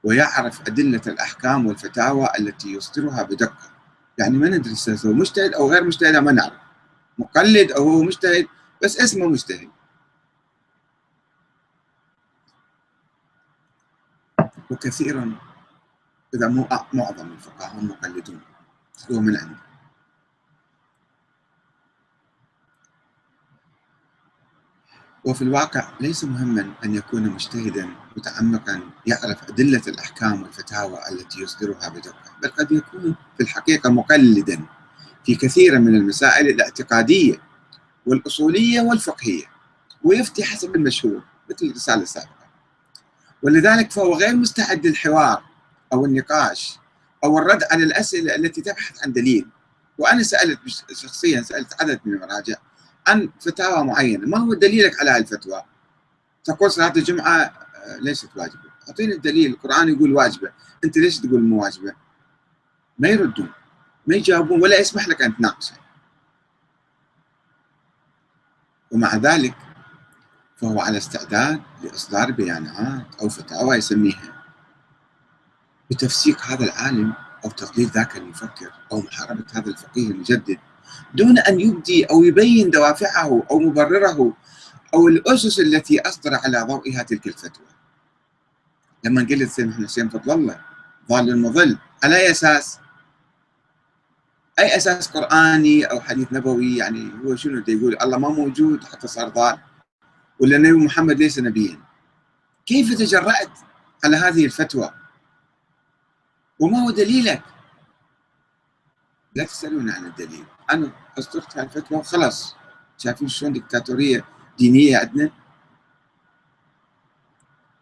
ويعرف 0.03 0.61
أدلة 0.61 1.01
الأحكام 1.07 1.67
والفتاوى 1.67 2.29
التي 2.39 2.73
يصدرها 2.73 3.23
بدقة. 3.23 3.71
يعني 4.17 4.37
ما 4.37 4.49
ندري 4.49 4.75
هو 5.05 5.13
مجتهد 5.13 5.53
أو 5.53 5.71
غير 5.71 5.83
مجتهد 5.83 6.15
ما 6.15 6.31
نعرف. 6.31 6.53
مقلد 7.17 7.71
أو 7.71 7.89
هو 7.89 8.03
مجتهد 8.03 8.47
بس 8.83 9.01
اسمه 9.01 9.27
مجتهد. 9.27 9.69
وكثيرا 14.71 15.35
إذا 16.35 16.47
مو 16.47 16.67
معظم 16.93 17.31
الفقهاء 17.31 17.73
هم 17.73 17.87
مقلدون 17.87 18.41
هو 19.11 19.19
من 19.19 19.37
عنده 19.37 19.68
وفي 25.25 25.41
الواقع 25.41 25.89
ليس 25.99 26.23
مهما 26.23 26.73
أن 26.85 26.95
يكون 26.95 27.29
مجتهدا 27.29 27.89
متعمقا 28.17 28.81
يعرف 29.05 29.49
أدلة 29.49 29.81
الأحكام 29.87 30.41
والفتاوى 30.41 30.99
التي 31.11 31.41
يصدرها 31.41 31.89
بدقة 31.89 32.31
بل 32.43 32.49
قد 32.49 32.71
يكون 32.71 33.15
في 33.37 33.43
الحقيقة 33.43 33.89
مقلدا 33.89 34.65
في 35.25 35.35
كثير 35.35 35.79
من 35.79 35.95
المسائل 35.95 36.47
الاعتقادية 36.47 37.41
والأصولية 38.05 38.81
والفقهية 38.81 39.45
ويفتي 40.03 40.43
حسب 40.43 40.75
المشهور 40.75 41.23
مثل 41.49 41.65
الرسالة 41.65 42.01
السابقة. 42.01 42.49
ولذلك 43.43 43.91
فهو 43.91 44.15
غير 44.15 44.35
مستعد 44.35 44.87
للحوار 44.87 45.43
أو 45.93 46.05
النقاش 46.05 46.79
أو 47.23 47.37
الرد 47.37 47.63
على 47.71 47.83
الأسئلة 47.83 48.35
التي 48.35 48.61
تبحث 48.61 49.03
عن 49.03 49.13
دليل. 49.13 49.47
وأنا 49.97 50.23
سألت 50.23 50.59
شخصيا 50.93 51.41
سألت 51.41 51.81
عدد 51.81 51.99
من 52.05 52.13
المراجع 52.13 52.55
عن 53.07 53.29
فتاوى 53.39 53.85
معينة. 53.85 54.27
ما 54.27 54.37
هو 54.37 54.53
دليلك 54.53 54.99
على 54.99 55.17
الفتوى 55.17 55.63
تقول 56.43 56.71
صلاة 56.71 56.93
الجمعة 56.97 57.31
آه، 57.31 57.97
ليست 58.01 58.29
واجبة. 58.35 58.69
أعطيني 58.87 59.13
الدليل. 59.13 59.51
القرآن 59.51 59.89
يقول 59.89 60.13
واجبة. 60.13 60.51
أنت 60.83 60.97
ليش 60.97 61.19
تقول 61.19 61.41
مو 61.41 61.63
واجبة؟ 61.63 61.93
ما 62.99 63.07
يردون. 63.07 63.51
ما 64.07 64.15
يجاوبون 64.15 64.61
ولا 64.61 64.79
يسمح 64.79 65.07
لك 65.07 65.21
أن 65.21 65.37
تناقشه. 65.37 65.73
ومع 68.91 69.15
ذلك 69.15 69.55
فهو 70.57 70.81
على 70.81 70.97
استعداد 70.97 71.61
لإصدار 71.83 72.31
بيانات 72.31 73.15
أو 73.21 73.29
فتاوى 73.29 73.75
يسميها 73.75 74.43
بتفسيق 75.91 76.41
هذا 76.41 76.65
العالم 76.65 77.13
أو 77.45 77.49
تقليل 77.49 77.87
ذاك 77.87 78.17
المفكر 78.17 78.71
أو 78.91 79.01
محاربة 79.01 79.45
هذا 79.53 79.69
الفقيه 79.69 80.11
المجدد. 80.11 80.57
دون 81.13 81.39
أن 81.39 81.59
يبدي 81.59 82.05
أو 82.05 82.23
يبين 82.23 82.69
دوافعه 82.69 83.43
أو 83.51 83.59
مبرره 83.59 84.33
أو 84.93 85.07
الأسس 85.07 85.59
التي 85.59 85.99
أصدر 85.99 86.35
على 86.35 86.61
ضوئها 86.61 87.03
تلك 87.03 87.27
الفتوى. 87.27 87.65
لما 89.03 89.21
قلت 89.21 89.49
سيدنا 89.49 89.87
حسين 89.87 90.09
فضل 90.09 90.31
الله 90.31 90.59
ضال 91.09 91.29
المضل 91.29 91.77
على 92.03 92.15
أي 92.15 92.31
أساس؟ 92.31 92.79
أي 94.59 94.75
أساس 94.77 95.07
قرآني 95.07 95.83
أو 95.85 96.01
حديث 96.01 96.33
نبوي؟ 96.33 96.77
يعني 96.77 97.11
هو 97.25 97.35
شنو 97.35 97.63
يقول 97.67 97.97
الله 98.01 98.17
ما 98.17 98.29
موجود 98.29 98.83
حتى 98.83 99.07
صار 99.07 99.29
ضال؟ 99.29 99.57
ولا 100.39 100.55
النبي 100.55 100.85
محمد 100.85 101.19
ليس 101.19 101.39
نبيا؟ 101.39 101.79
كيف 102.65 102.93
تجرأت 102.93 103.51
على 104.03 104.17
هذه 104.17 104.45
الفتوى؟ 104.45 104.93
وما 106.59 106.83
هو 106.83 106.91
دليلك؟ 106.91 107.41
لا 109.35 109.43
تسألون 109.43 109.89
عن 109.89 110.05
الدليل. 110.05 110.45
أنا 110.71 110.91
أصدرت 111.19 111.57
هذه 111.57 111.65
الفتوى 111.65 111.97
وخلاص. 111.97 112.55
شايفين 112.97 113.27
شلون 113.27 113.53
دكتاتورية 113.53 114.25
دينية 114.57 114.97
عندنا؟ 114.97 115.31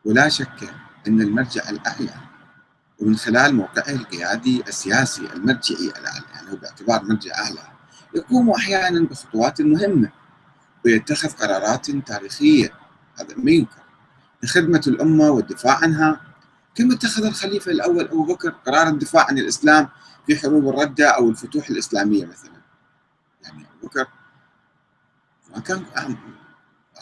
ولا 0.05 0.29
شك 0.29 0.73
أن 1.07 1.21
المرجع 1.21 1.69
الأعلى 1.69 2.13
ومن 2.99 3.15
خلال 3.15 3.55
موقعه 3.55 3.89
القيادي 3.89 4.63
السياسي 4.67 5.21
المرجعي 5.33 5.87
الأعلى 5.87 6.25
يعني 6.33 6.51
هو 6.51 6.55
باعتبار 6.55 7.03
مرجع 7.03 7.35
أعلى 7.35 7.63
يقوم 8.15 8.49
أحيانا 8.49 9.07
بخطوات 9.07 9.61
مهمة 9.61 10.11
ويتخذ 10.85 11.29
قرارات 11.29 11.91
تاريخية. 11.91 12.73
هذا 13.19 13.35
ما 13.37 13.51
ينكر. 13.51 13.81
لخدمة 14.43 14.81
الأمة 14.87 15.29
والدفاع 15.29 15.77
عنها 15.83 16.21
كما 16.75 16.93
اتخذ 16.93 17.25
الخليفة 17.25 17.71
الأول 17.71 18.05
أبو 18.05 18.25
بكر 18.25 18.49
قرار 18.49 18.87
الدفاع 18.87 19.25
عن 19.29 19.37
الإسلام 19.37 19.89
في 20.27 20.39
حروب 20.39 20.69
الردة 20.69 21.09
أو 21.09 21.29
الفتوح 21.29 21.69
الإسلامية 21.69 22.25
مثلا. 22.25 22.61
يعني 23.43 23.65
أبو 23.79 23.87
بكر 23.87 24.07
ما 25.55 25.59
كان 25.59 25.85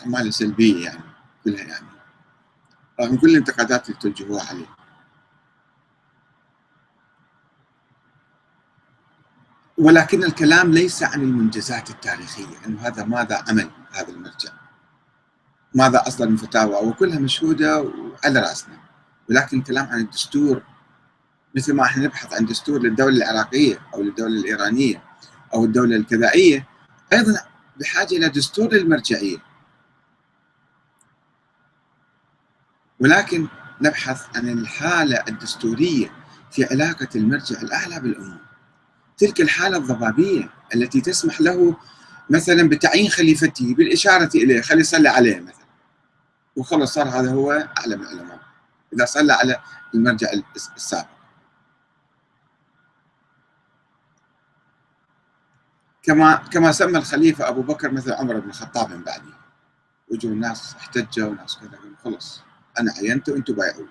أعماله 0.01 0.29
سلبية 0.29 0.86
يعني 0.86 1.03
كلها 1.44 1.63
يعني. 1.63 1.88
رغم 3.00 3.17
كل 3.17 3.29
الانتقادات 3.29 3.89
اللي 3.89 4.00
توجهوها 4.00 4.50
عليه. 4.50 4.65
ولكن 9.77 10.24
الكلام 10.24 10.72
ليس 10.72 11.03
عن 11.03 11.22
المنجزات 11.22 11.89
التاريخية 11.89 12.65
أنه 12.65 12.82
هذا 12.82 13.03
ماذا 13.03 13.44
عمل 13.50 13.72
هذا 13.91 14.10
المرجع؟ 14.10 14.51
ماذا 15.74 16.08
أصدر 16.08 16.29
من 16.29 16.38
فتاوى؟ 16.38 16.88
وكلها 16.88 17.20
مشهودة 17.20 17.82
وعلى 17.82 18.39
رأسنا. 18.39 18.77
ولكن 19.29 19.60
الكلام 19.60 19.86
عن 19.86 20.00
الدستور 20.00 20.63
مثل 21.55 21.74
ما 21.74 21.83
إحنا 21.83 22.03
نبحث 22.03 22.33
عن 22.33 22.45
دستور 22.45 22.81
للدولة 22.81 23.17
العراقية 23.17 23.79
أو 23.93 24.01
للدولة 24.01 24.39
الإيرانية 24.39 25.03
أو 25.53 25.65
الدولة 25.65 25.95
الكذائية 25.95 26.67
أيضا 27.13 27.41
بحاجة 27.79 28.15
إلى 28.17 28.29
دستور 28.29 28.74
للمرجعية. 28.74 29.38
ولكن 33.00 33.47
نبحث 33.81 34.38
عن 34.38 34.50
الحالة 34.50 35.24
الدستورية 35.27 36.12
في 36.51 36.65
علاقة 36.65 37.07
المرجع 37.15 37.62
الأعلى 37.62 38.00
بالأمة 38.00 38.39
تلك 39.17 39.41
الحالة 39.41 39.77
الضبابية 39.77 40.50
التي 40.75 41.01
تسمح 41.01 41.41
له 41.41 41.77
مثلا 42.29 42.69
بتعيين 42.69 43.09
خليفته 43.09 43.75
بالإشارة 43.75 44.29
إليه 44.35 44.62
خلي 44.62 44.79
يصلي 44.81 45.09
عليه 45.09 45.39
مثلا. 45.39 45.65
وخلص 46.55 46.93
صار 46.93 47.09
هذا 47.09 47.31
هو 47.31 47.51
أعلم 47.51 48.01
العلماء 48.01 48.39
إذا 48.93 49.05
صلى 49.05 49.33
على 49.33 49.59
المرجع 49.93 50.27
السابق. 50.75 51.14
كما 56.05 56.35
كما 56.35 56.71
سمى 56.71 56.97
الخليفة 56.97 57.47
أبو 57.47 57.62
بكر 57.62 57.91
مثل 57.91 58.13
عمر 58.13 58.39
بن 58.39 58.50
الخطاب 58.50 58.89
من 58.89 59.03
بعده. 59.03 59.33
وجوا 60.12 60.31
الناس 60.31 60.75
احتجوا 60.75 61.29
وناس 61.29 61.57
كذا 61.57 61.79
خلص 62.03 62.41
أنا 62.79 62.91
عينته 62.91 63.33
وأنتم 63.33 63.53
بايعوه. 63.53 63.88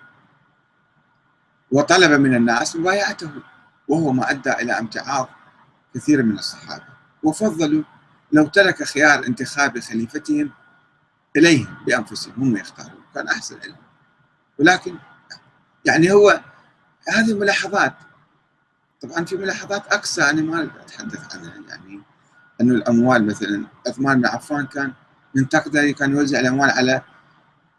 وطلب 1.70 2.20
من 2.20 2.34
الناس 2.34 2.76
مبايعته 2.76 3.30
وهو 3.88 4.12
ما 4.12 4.30
أدى 4.30 4.52
إلى 4.52 4.78
امتعاض 4.78 5.28
كثير 5.94 6.22
من 6.22 6.38
الصحابة. 6.38 6.84
وفضلوا 7.22 7.82
لو 8.32 8.46
ترك 8.46 8.82
خيار 8.82 9.26
انتخاب 9.26 9.78
خليفتهم 9.78 10.50
إليهم 11.36 11.76
بأنفسهم 11.86 12.34
هم 12.36 12.56
يختارون 12.56 13.02
كان 13.14 13.28
أحسن 13.28 13.58
لهم 13.66 13.76
ولكن 14.58 14.94
يعني 15.84 16.12
هو 16.12 16.40
هذه 17.08 17.34
ملاحظات 17.38 17.94
طبعا 19.04 19.24
في 19.24 19.36
ملاحظات 19.36 19.92
أقصى؟ 19.92 20.22
أنا 20.22 20.42
ما 20.42 20.62
أتحدث 20.62 21.36
عنها 21.36 21.54
يعني 21.68 22.02
أنه 22.60 22.74
الأموال 22.74 23.26
مثلا 23.26 23.66
عثمان 23.86 24.20
بن 24.20 24.26
عفان 24.26 24.66
كان 24.66 24.92
ينتقد 25.34 25.78
كان 25.78 26.12
يوزع 26.12 26.40
الأموال 26.40 26.70
على 26.70 27.02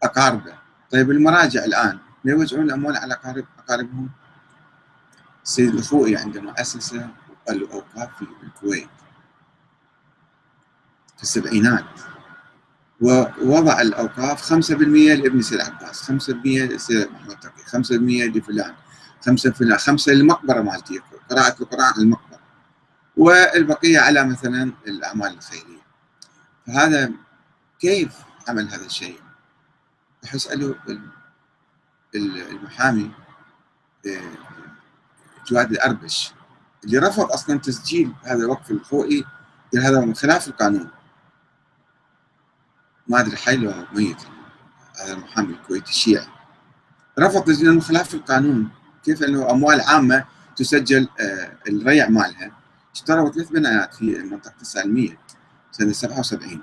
أقاربه. 0.02 0.54
طيب 0.90 1.10
المراجع 1.10 1.64
الآن 1.64 1.98
ما 2.24 2.32
يوزعون 2.32 2.64
الأموال 2.64 2.96
على 2.96 3.14
أقارب 3.14 3.44
أقاربهم؟ 3.58 4.10
السيد 5.44 5.74
الخوئي 5.74 6.16
عندما 6.16 6.60
أسس 6.60 6.96
الأوقاف 7.50 8.08
في 8.18 8.26
الكويت 8.42 8.88
في 11.16 11.22
السبعينات 11.22 11.84
ووضع 13.00 13.80
الأوقاف 13.80 14.52
5% 14.52 14.70
لابن 14.70 15.42
سيد 15.42 15.60
عباس 15.60 16.10
5% 16.10 16.34
للسيد 16.44 17.08
محمد 17.10 17.36
تقي 17.40 17.82
5% 17.82 18.36
لفلان. 18.36 18.74
5 19.26 19.50
فلان 19.50 19.78
5 19.78 20.12
للمقبرة 20.12 20.62
مالتي 20.62 21.00
قراءة 21.30 21.62
القرآن 21.62 21.84
على 21.84 22.02
المقبرة. 22.02 22.40
والبقية 23.16 24.00
على 24.00 24.24
مثلا 24.24 24.72
الأعمال 24.86 25.34
الخيرية. 25.34 25.82
فهذا 26.66 27.10
كيف 27.80 28.12
عمل 28.48 28.68
هذا 28.68 28.86
الشيء؟ 28.86 29.20
راح 30.24 30.34
يسألوا 30.34 30.74
المحامي 32.14 33.10
آه، 34.06 34.32
جواد 35.46 35.70
الأربش 35.70 36.32
اللي 36.84 36.98
رفض 36.98 37.32
أصلا 37.32 37.58
تسجيل 37.58 38.12
هذا 38.24 38.46
وقف 38.46 38.70
الخوئي 38.70 39.24
قال 39.72 39.82
هذا 39.82 40.00
من 40.00 40.14
خلاف 40.14 40.48
القانون. 40.48 40.90
ما 43.08 43.20
أدري 43.20 43.36
حي 43.36 43.56
ميت 43.92 44.22
هذا 45.00 45.12
المحامي 45.12 45.54
الكويتي 45.54 45.90
الشيعي. 45.90 46.26
رفض 47.18 47.44
تسجيل 47.44 47.72
من 47.72 47.82
خلاف 47.82 48.14
القانون. 48.14 48.70
كيف 49.06 49.22
أنه 49.22 49.50
أموال 49.50 49.80
عامة 49.80 50.24
تسجل 50.56 51.08
آه، 51.20 51.52
الريع 51.68 52.08
مالها. 52.08 52.50
اشتروا 52.94 53.30
ثلاث 53.30 53.48
بنايات 53.48 53.94
في 53.94 54.04
منطقة 54.04 54.60
السالمية 54.60 55.18
سنة 55.72 55.92
77 55.92 56.62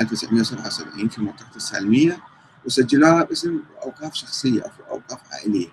1977 0.00 1.08
في 1.08 1.20
منطقة 1.20 1.56
السالمية 1.56 2.18
وسجلوها 2.64 3.24
باسم 3.24 3.62
أوقاف 3.82 4.14
شخصية 4.14 4.62
أو 4.62 4.70
أوقاف 4.90 5.20
عائلية. 5.32 5.68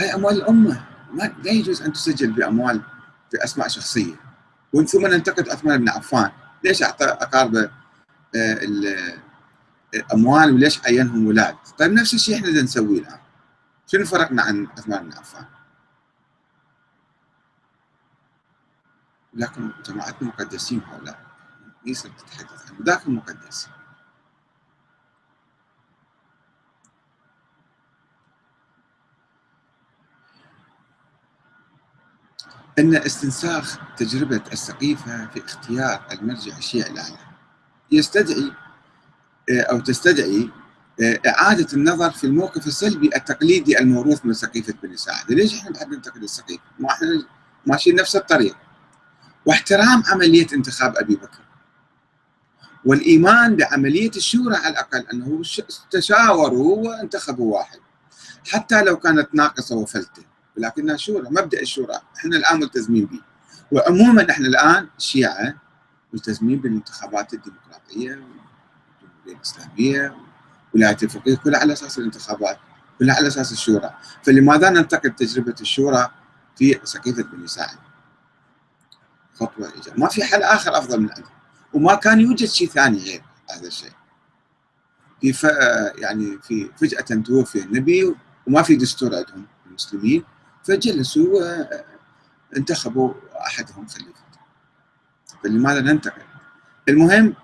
هاي 0.00 0.14
أموال 0.14 0.36
الأمة. 0.36 0.84
ما 1.12 1.34
لا 1.44 1.50
يجوز 1.50 1.82
أن 1.82 1.92
تسجل 1.92 2.32
بأموال 2.32 2.80
بأسماء 3.32 3.68
شخصية. 3.68 4.14
ومن 4.72 4.86
ثم 4.86 5.06
ننتقد 5.06 5.48
عثمان 5.48 5.80
بن 5.80 5.88
عفان. 5.88 6.30
ليش 6.64 6.82
أعطى 6.82 7.04
أقاربه 7.04 7.70
الأموال 9.94 10.54
وليش 10.54 10.86
عينهم 10.86 11.26
ولاد؟ 11.26 11.56
طيب 11.78 11.92
نفس 11.92 12.14
الشيء 12.14 12.36
إحنا 12.36 12.62
نسويه 12.62 13.00
الآن 13.00 13.18
شنو 13.86 14.04
فرقنا 14.04 14.42
عن 14.42 14.66
عثمان 14.66 15.08
بن 15.08 15.18
عفان 15.18 15.44
لكن 19.34 19.70
جماعتنا 19.86 20.28
مقدسين 20.28 20.80
هؤلاء. 20.80 21.24
ليس 21.86 22.02
تتحدث 22.02 22.70
عنه 22.70 22.78
ذاك 22.82 23.06
المقدس 23.06 23.68
أن 32.78 32.94
استنساخ 32.94 33.78
تجربة 33.96 34.42
السقيفة 34.52 35.26
في 35.26 35.44
اختيار 35.44 36.06
المرجع 36.12 36.56
الشيعي 36.56 36.90
الأعلى 36.90 37.18
يستدعي 37.92 38.52
أو 39.50 39.80
تستدعي 39.80 40.50
آه، 41.02 41.20
إعادة 41.26 41.66
النظر 41.72 42.10
في 42.10 42.24
الموقف 42.24 42.66
السلبي 42.66 43.10
التقليدي 43.16 43.78
الموروث 43.78 44.26
من 44.26 44.32
سقيفة 44.32 44.74
بني 44.82 44.96
ساعدة 44.96 45.34
ليش 45.34 45.54
إحنا 45.54 45.70
بعد 45.70 45.88
ننتقد 45.88 46.22
السقيفة 46.22 46.62
ما 46.78 46.90
إحنا 46.90 47.24
ماشيين 47.66 47.96
نفس 47.96 48.16
الطريق. 48.16 48.56
واحترام 49.46 50.02
عملية 50.06 50.46
انتخاب 50.52 50.96
أبي 50.96 51.14
بكر. 51.14 51.40
والإيمان 52.84 53.56
بعملية 53.56 54.10
الشورى 54.16 54.56
على 54.56 54.68
الأقل 54.68 55.06
أنه 55.12 55.42
تشاوروا 55.90 56.88
وانتخبوا 56.88 57.54
واحد. 57.54 57.78
حتى 58.50 58.82
لو 58.82 58.96
كانت 58.96 59.28
ناقصة 59.32 59.76
وفلتة. 59.76 60.22
ولكنها 60.56 60.96
شورى 60.96 61.30
مبدأ 61.30 61.60
الشورى 61.60 62.00
إحنا 62.16 62.36
الآن 62.36 62.60
ملتزمين 62.60 63.04
به. 63.04 63.20
وعموما 63.72 64.30
إحنا 64.30 64.48
الآن 64.48 64.88
الشيعة 64.98 65.54
ملتزمين 66.12 66.58
بالانتخابات 66.58 67.34
الديمقراطية 67.34 68.22
والجمهورية 69.24 69.36
الإسلامية 69.36 70.16
ولاية 70.74 70.96
الفقيه 71.02 71.36
كلها 71.36 71.60
على 71.60 71.72
أساس 71.72 71.98
الانتخابات 71.98 72.58
كلها 72.98 73.16
على 73.16 73.26
أساس 73.26 73.52
الشورى. 73.52 73.94
فلماذا 74.22 74.70
ننتقد 74.70 75.14
تجربة 75.14 75.54
الشورى 75.60 76.10
في 76.56 76.80
سقيفة 76.84 77.22
بني 77.22 77.46
ساعد؟ 77.46 77.78
خطوة 79.34 79.72
إيجاب 79.74 80.00
ما 80.00 80.08
في 80.08 80.24
حل 80.24 80.42
آخر 80.42 80.78
أفضل 80.78 81.00
من 81.00 81.10
هذا. 81.10 81.24
وما 81.72 81.94
كان 81.94 82.20
يوجد 82.20 82.48
شيء 82.48 82.68
ثاني 82.68 82.98
غير 82.98 83.22
هذا 83.50 83.66
الشيء. 83.66 83.92
في 85.20 85.32
ف... 85.32 85.44
يعني 85.98 86.38
في 86.42 86.70
فجأة 86.80 87.22
توفي 87.22 87.62
النبي 87.62 88.14
وما 88.46 88.62
في 88.62 88.76
دستور 88.76 89.14
عندهم 89.14 89.46
المسلمين 89.66 90.24
فجلسوا 90.64 91.40
وانتخبوا 92.52 93.14
أحدهم 93.46 93.86
خليفة. 93.86 94.24
فلماذا 95.42 95.80
ننتقد؟ 95.80 96.22
المهم 96.88 97.34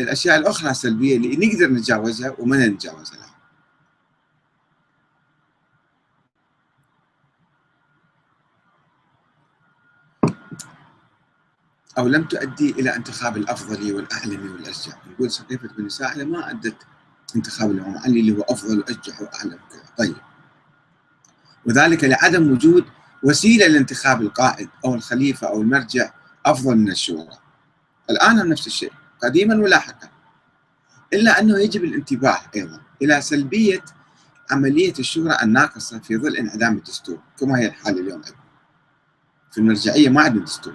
الأشياء 0.00 0.38
الأخرى 0.38 0.70
السلبية 0.70 1.16
اللي 1.16 1.46
نقدر 1.46 1.70
نتجاوزها 1.70 2.34
وما 2.38 2.66
نتجاوزها 2.66 3.16
لها. 3.16 3.30
أو 11.98 12.08
لم 12.08 12.24
تؤدي 12.24 12.70
إلى 12.70 12.96
انتخاب 12.96 13.36
الأفضل 13.36 13.92
والأعلم 13.92 14.52
والأشجع، 14.52 14.92
نقول 15.10 15.30
سقيفه 15.30 15.68
بن 15.78 15.88
ساعدة 15.88 16.24
ما 16.24 16.50
أدت 16.50 16.76
انتخاب 17.36 17.70
الامام 17.70 17.98
علي 17.98 18.20
اللي 18.20 18.38
هو 18.38 18.42
أفضل 18.42 18.78
وأشجع 18.78 19.20
وأعلم 19.20 19.58
طيب 19.98 20.16
وذلك 21.66 22.04
لعدم 22.04 22.52
وجود 22.52 22.84
وسيلة 23.22 23.66
لانتخاب 23.66 24.22
القائد 24.22 24.68
أو 24.84 24.94
الخليفة 24.94 25.48
أو 25.48 25.60
المرجع 25.60 26.12
أفضل 26.46 26.76
من 26.76 26.90
الشورى. 26.90 27.38
الآن 28.10 28.48
نفس 28.48 28.66
الشيء 28.66 28.92
قديما 29.22 29.54
ولاحقا. 29.54 30.08
إلا 31.12 31.40
أنه 31.40 31.58
يجب 31.58 31.84
الانتباه 31.84 32.38
أيضا 32.56 32.80
إلى 33.02 33.20
سلبية 33.20 33.84
عملية 34.50 34.92
الشورى 34.98 35.36
الناقصة 35.42 35.98
في 35.98 36.16
ظل 36.16 36.36
انعدام 36.36 36.76
الدستور 36.76 37.18
كما 37.40 37.58
هي 37.58 37.66
الحال 37.66 37.98
اليوم 37.98 38.22
أيضا. 38.26 38.36
في 39.52 39.58
المرجعية 39.58 40.08
ما 40.08 40.22
عندهم 40.22 40.44
دستور 40.44 40.74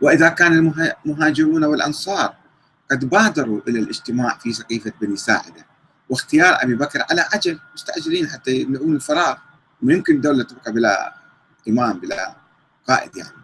وإذا 0.00 0.28
كان 0.28 0.72
المهاجرون 1.06 1.64
والأنصار 1.64 2.34
قد 2.90 3.04
بادروا 3.04 3.60
إلى 3.68 3.78
الاجتماع 3.78 4.38
في 4.38 4.52
سقيفة 4.52 4.92
بني 5.00 5.16
ساعدة 5.16 5.66
واختيار 6.08 6.62
أبي 6.62 6.74
بكر 6.74 7.04
على 7.10 7.20
عجل 7.34 7.60
مستعجلين 7.74 8.28
حتى 8.28 8.50
يملؤون 8.60 8.94
الفراغ 8.94 9.36
ويمكن 9.82 10.14
الدولة 10.14 10.42
تبقى 10.44 10.72
بلا 10.72 11.14
إمام 11.68 12.00
بلا 12.00 12.36
قائد 12.88 13.16
يعني 13.16 13.43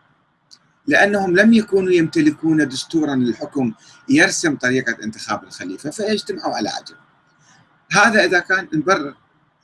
لأنهم 0.86 1.36
لم 1.36 1.52
يكونوا 1.52 1.92
يمتلكون 1.92 2.68
دستورا 2.68 3.14
للحكم 3.14 3.72
يرسم 4.08 4.56
طريقة 4.56 5.04
انتخاب 5.04 5.44
الخليفة 5.44 5.90
فيجتمعوا 5.90 6.54
على 6.54 6.68
عجل. 6.68 6.94
هذا 7.92 8.24
إذا 8.24 8.40
كان 8.40 8.68
نبرر 8.72 9.14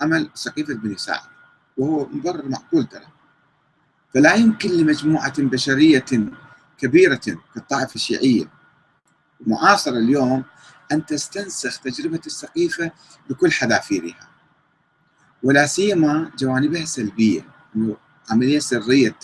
عمل 0.00 0.30
سقيفة 0.34 0.74
بني 0.74 0.96
ساعد 0.96 1.28
وهو 1.76 2.06
مبرر 2.06 2.48
معقول 2.48 2.86
ترى. 2.86 3.06
فلا 4.14 4.34
يمكن 4.34 4.70
لمجموعة 4.70 5.42
بشرية 5.42 6.04
كبيرة 6.78 7.20
كالطائفة 7.54 7.94
الشيعية 7.94 8.50
معاصرة 9.46 9.98
اليوم 9.98 10.44
أن 10.92 11.06
تستنسخ 11.06 11.80
تجربة 11.80 12.20
السقيفة 12.26 12.90
بكل 13.30 13.52
حذافيرها. 13.52 14.28
ولا 15.42 15.66
سيما 15.66 16.30
جوانبها 16.38 16.82
السلبية 16.82 17.44
أنه 17.76 17.96
عملية 18.30 18.58
سرية. 18.58 19.18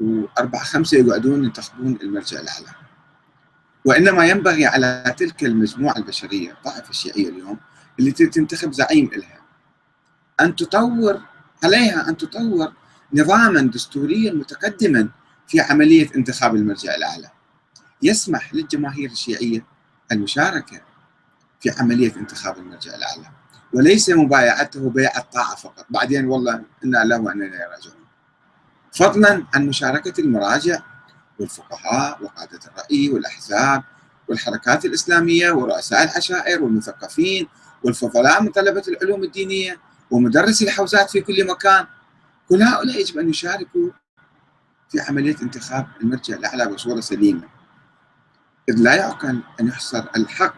وأربعة 0.00 0.64
خمسة 0.64 0.98
يقعدون 0.98 1.44
ينتخبون 1.44 1.98
المرجع 2.02 2.40
الأعلى. 2.40 2.66
وإنما 3.84 4.26
ينبغي 4.26 4.66
على 4.66 5.14
تلك 5.18 5.44
المجموعة 5.44 5.96
البشرية 5.96 6.50
الطائفة 6.50 6.90
الشيعية 6.90 7.28
اليوم 7.28 7.58
اللي 7.98 8.12
تنتخب 8.12 8.72
زعيم 8.72 9.10
إلها 9.12 9.40
أن 10.40 10.56
تطور 10.56 11.20
عليها 11.64 12.08
أن 12.08 12.16
تطور 12.16 12.72
نظاما 13.14 13.60
دستوريا 13.60 14.32
متقدما 14.32 15.08
في 15.46 15.60
عملية 15.60 16.08
انتخاب 16.16 16.54
المرجع 16.54 16.94
الأعلى. 16.94 17.30
يسمح 18.02 18.54
للجماهير 18.54 19.10
الشيعية 19.10 19.64
المشاركة 20.12 20.80
في 21.60 21.70
عملية 21.70 22.16
انتخاب 22.16 22.58
المرجع 22.58 22.94
الأعلى. 22.94 23.30
وليس 23.72 24.10
مبايعته 24.10 24.90
بيع 24.90 25.18
الطاعة 25.18 25.56
فقط. 25.56 25.86
بعدين 25.90 26.26
والله 26.26 26.64
إنا 26.84 27.04
له 27.04 27.20
وإنا 27.20 27.46
إليه 27.46 27.68
راجعون. 27.76 27.99
فضلا 28.92 29.46
عن 29.54 29.66
مشاركة 29.66 30.20
المراجع 30.20 30.82
والفقهاء 31.38 32.22
وقادة 32.22 32.60
الرأي 32.66 33.08
والأحزاب 33.08 33.82
والحركات 34.28 34.84
الإسلامية 34.84 35.52
ورؤساء 35.52 36.04
العشائر 36.04 36.62
والمثقفين 36.62 37.48
والفضلاء 37.82 38.42
من 38.42 38.50
طلبة 38.50 38.82
العلوم 38.88 39.24
الدينية 39.24 39.78
ومدرسي 40.10 40.64
الحوزات 40.64 41.10
في 41.10 41.20
كل 41.20 41.46
مكان. 41.46 41.86
كل 42.48 42.62
هؤلاء 42.62 43.00
يجب 43.00 43.18
أن 43.18 43.30
يشاركوا 43.30 43.90
في 44.88 45.00
عملية 45.00 45.36
انتخاب 45.42 45.86
المرجع 46.00 46.36
الأعلى 46.36 46.66
بصورة 46.66 47.00
سليمة. 47.00 47.48
إذ 48.68 48.74
لا 48.76 48.94
يعقل 48.94 49.42
أن 49.60 49.68
يحصر 49.68 50.04
الحق 50.16 50.54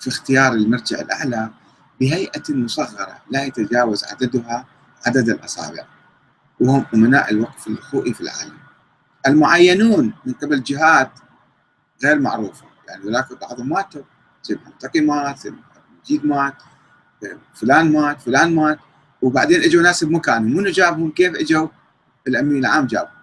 في 0.00 0.08
اختيار 0.08 0.52
المرجع 0.52 1.00
الأعلى 1.00 1.50
بهيئة 2.00 2.42
مصغرة 2.48 3.18
لا 3.30 3.44
يتجاوز 3.44 4.04
عددها 4.04 4.66
عدد 5.06 5.28
الأصابع. 5.28 5.84
وهم 6.60 6.86
أمناء 6.94 7.30
الوقف 7.30 7.66
الأخوئي 7.66 8.14
في 8.14 8.20
العالم. 8.20 8.58
المعينون 9.26 10.12
من 10.26 10.32
قبل 10.32 10.62
جهات 10.62 11.12
غير 12.04 12.18
معروفة 12.18 12.66
يعني 12.88 13.04
هناك 13.04 13.40
بعضهم 13.40 13.68
ماتوا 13.68 14.02
زي 14.42 14.54
المعتقي 14.54 15.00
مات 15.00 15.38
زي 15.38 15.52
مجيد 16.04 16.26
مات 16.26 16.62
فلان 17.54 17.92
مات 17.92 18.20
فلان 18.20 18.54
مات. 18.54 18.78
وبعدين 19.22 19.62
إجوا 19.62 19.82
ناس 19.82 20.04
بمكانهم. 20.04 20.56
منو 20.56 20.70
جابهم؟ 20.70 21.10
كيف 21.10 21.34
إجوا؟ 21.34 21.68
الأمين 22.28 22.58
العام 22.58 22.86
جابهم. 22.86 23.20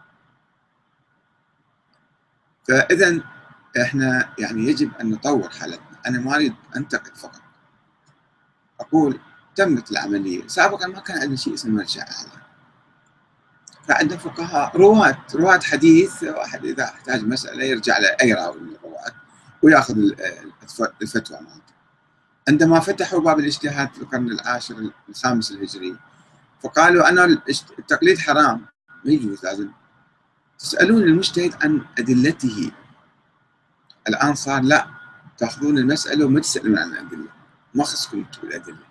فاذا 2.67 3.21
إحنا 3.81 4.29
يعني 4.39 4.61
يجب 4.61 4.91
أن 5.01 5.09
نطور 5.09 5.49
حالتنا. 5.49 5.97
أنا 6.07 6.19
ما 6.19 6.35
أريد 6.35 6.55
أنتقد 6.75 7.17
فقط. 7.17 7.41
أقول 8.79 9.19
تمت 9.55 9.91
العملية. 9.91 10.47
سابقا 10.47 10.87
ما 10.87 10.99
كان 10.99 11.21
عندنا 11.21 11.35
شيء 11.35 11.53
اسمه 11.53 11.71
مرجع 11.71 12.01
أعلى. 12.01 12.46
فعندنا 13.87 14.17
فقهاء 14.19 14.77
رواة 14.77 15.17
رواة 15.35 15.59
حديث 15.59 16.23
واحد 16.23 16.65
إذا 16.65 16.83
احتاج 16.83 17.23
مسألة 17.23 17.63
يرجع 17.63 17.97
لاي 17.97 18.33
راوي 18.33 18.59
من 18.59 18.75
الرواة 18.75 19.11
ويأخذ 19.61 19.97
الفتوى 21.01 21.37
مالته. 21.37 21.73
عندما 22.47 22.79
فتحوا 22.79 23.19
باب 23.19 23.39
الاجتهاد 23.39 23.89
في 23.93 24.01
القرن 24.01 24.31
العاشر 24.31 24.91
الخامس 25.09 25.51
الهجري 25.51 25.95
فقالوا 26.63 27.09
أنا 27.09 27.25
التقليد 27.79 28.19
حرام. 28.19 28.65
ما 29.05 29.11
يجوز 29.11 29.45
لازم 29.45 29.69
تسألون 30.59 31.03
المجتهد 31.03 31.53
عن 31.63 31.81
أدلته. 31.99 32.71
الآن 34.07 34.35
صار 34.35 34.61
لا 34.61 34.87
تأخذون 35.37 35.77
المسألة 35.77 36.25
وما 36.25 36.39
تسألون 36.39 36.77
عن 36.77 36.91
الأدلة. 36.91 37.27
ما 37.73 37.83
خصكم 37.83 38.25
بالادله 38.43 38.87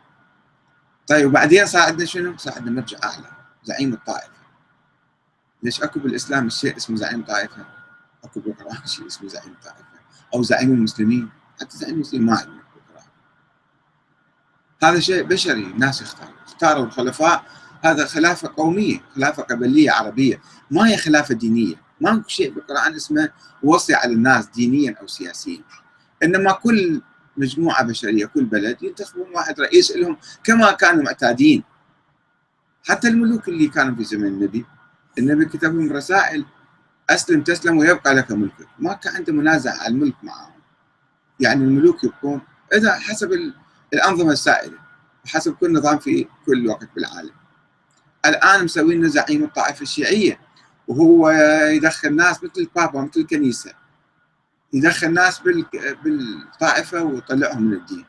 طيب 1.06 1.26
وبعدين 1.26 1.66
صار 1.66 1.82
عندنا 1.82 2.06
شنو؟ 2.06 2.37
صار 2.37 2.54
عندنا 2.54 2.70
مرجع 2.70 2.98
أعلى 3.04 3.30
زعيم 3.64 3.92
الطائفة. 3.92 4.36
ليش 5.62 5.83
أكو 5.83 6.01
بالإسلام 6.01 6.49
شيء 6.49 6.77
اسمه 6.77 6.97
زعيم 6.97 7.25
طائفة؟ 7.25 7.66
أكو 8.25 8.40
بالقرآن 8.40 8.87
شيء 8.87 9.07
اسمه 9.07 9.29
زعيم 9.29 9.55
طائفة. 9.64 9.85
أو 10.35 10.42
زعيم 10.42 10.73
المسلمين. 10.73 11.29
حتى 11.61 11.79
زعيم 11.79 11.95
المسلمين 11.95 12.27
ما 12.27 12.38
عندنا 12.38 12.62
بالقرآن. 12.75 13.09
هذا 14.83 15.01
شيء 15.01 15.23
بشري 15.23 15.62
الناس 15.62 16.03
يختاروا. 16.03 16.35
اختاروا 16.47 16.85
الخلفاء. 16.85 17.45
هذا 17.85 18.07
خلافة 18.07 18.53
قومية 18.57 19.01
خلافة 19.14 19.42
قبلية 19.42 19.90
عربية. 19.90 20.40
ما 20.71 20.88
هي 20.88 20.97
خلافة 20.97 21.35
دينية. 21.35 21.75
ما 22.01 22.23
شيء 22.27 22.55
بالقرآن 22.55 22.95
اسمه 22.95 23.31
وصي 23.62 23.95
على 23.95 24.12
الناس 24.12 24.47
دينيا 24.47 24.97
أو 25.01 25.07
سياسيا. 25.07 25.62
إنما 26.23 26.53
كل 26.53 27.03
مجموعة 27.37 27.85
بشرية 27.85 28.27
كل 28.27 28.45
بلد 28.45 28.83
ينتخبون 28.83 29.31
واحد 29.35 29.61
رئيس 29.61 29.90
لهم 29.90 30.16
كما 30.45 30.73
كانوا 30.73 31.03
معتادين. 31.03 31.62
حتى 32.88 33.09
الملوك 33.09 33.49
اللي 33.49 33.69
كانوا 33.69 33.97
في 33.97 34.05
زمن 34.05 34.27
النبي. 34.27 34.64
النبي 35.18 35.44
كتب 35.44 35.74
لهم 35.74 35.92
رسائل 35.92 36.44
أسلم 37.11 37.42
تسلم 37.42 37.79
ويبقى 37.79 38.14
لك 38.14 38.33
ملكك. 38.33 38.68
ما 38.79 38.92
كان 38.92 39.16
عنده 39.16 39.33
منازع 39.33 39.72
على 39.83 39.88
الملك 39.88 40.14
معهم 40.22 40.52
يعني 41.40 41.64
الملوك 41.64 42.05
يبقون 42.05 42.40
إذا 42.74 42.94
حسب 42.94 43.52
الأنظمة 43.94 44.33
السائده 44.33 44.79
وحسب 45.24 45.55
كل 45.55 45.72
نظام 45.72 45.98
في 45.98 46.26
كل 46.46 46.68
وقت 46.68 46.88
بالعالم. 46.94 47.31
الآن 48.26 48.64
مسوين 48.64 49.09
زعيم 49.09 49.44
الطائفه 49.44 49.83
الشيعية 49.83 50.40
وهو 50.88 51.31
يدخل 51.70 52.16
ناس 52.16 52.44
مثل 52.44 52.52
البابا 52.59 53.00
مثل 53.00 53.20
الكنيسة. 53.20 53.72
يدخل 54.72 55.12
ناس 55.12 55.40
بالطائفة 56.05 57.02
ويطلعهم 57.02 57.62
من 57.62 57.72
الدين. 57.72 58.05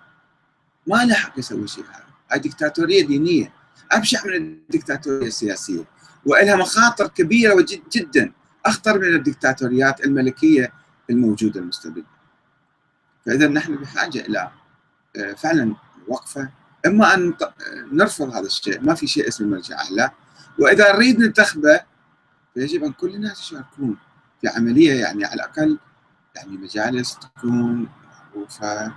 ما 0.87 1.05
له 1.05 1.13
حق 1.13 1.39
يسوي 1.39 1.67
شيء 1.67 1.83
هذا. 1.83 2.03
هاي 2.31 2.39
دكتاتوريه 2.39 3.07
دينية. 3.07 3.53
أبشع 3.91 4.25
من 4.25 4.35
الدكتاتوريه 4.35 5.27
السياسية. 5.27 5.83
وإلها 6.27 6.55
مخاطر 6.55 7.07
كبيرة 7.07 7.65
جدا 7.91 8.31
أخطر 8.65 8.99
من 8.99 9.15
الدكتاتوريات 9.15 10.05
الملكية 10.05 10.73
الموجودة 11.09 11.59
المستبدة. 11.59 12.05
فاذا 13.25 13.47
نحن 13.47 13.75
بحاجة 13.75 14.19
إلى 14.19 14.51
آه، 15.15 15.33
فعلا 15.33 15.75
وقفة. 16.07 16.49
إما 16.85 17.13
أن 17.13 17.33
نرفض 17.91 18.35
هذا 18.35 18.45
الشيء 18.45 18.81
ما 18.81 18.95
في 18.95 19.07
شيء 19.07 19.27
اسمه 19.27 19.47
مرجع 19.47 19.79
اعلى 19.79 20.11
وإذا 20.59 20.95
نريد 20.95 21.19
ننتخبه 21.19 21.81
فيجب 22.53 22.83
أن 22.83 22.91
كل 22.91 23.15
الناس 23.15 23.39
يشاركون 23.39 23.97
في 24.41 24.47
عملية 24.47 24.93
يعني 24.93 25.25
على 25.25 25.33
الأقل 25.33 25.77
يعني 26.35 26.57
مجالس 26.57 27.17
تكون 27.19 27.89
معروفة 28.35 28.93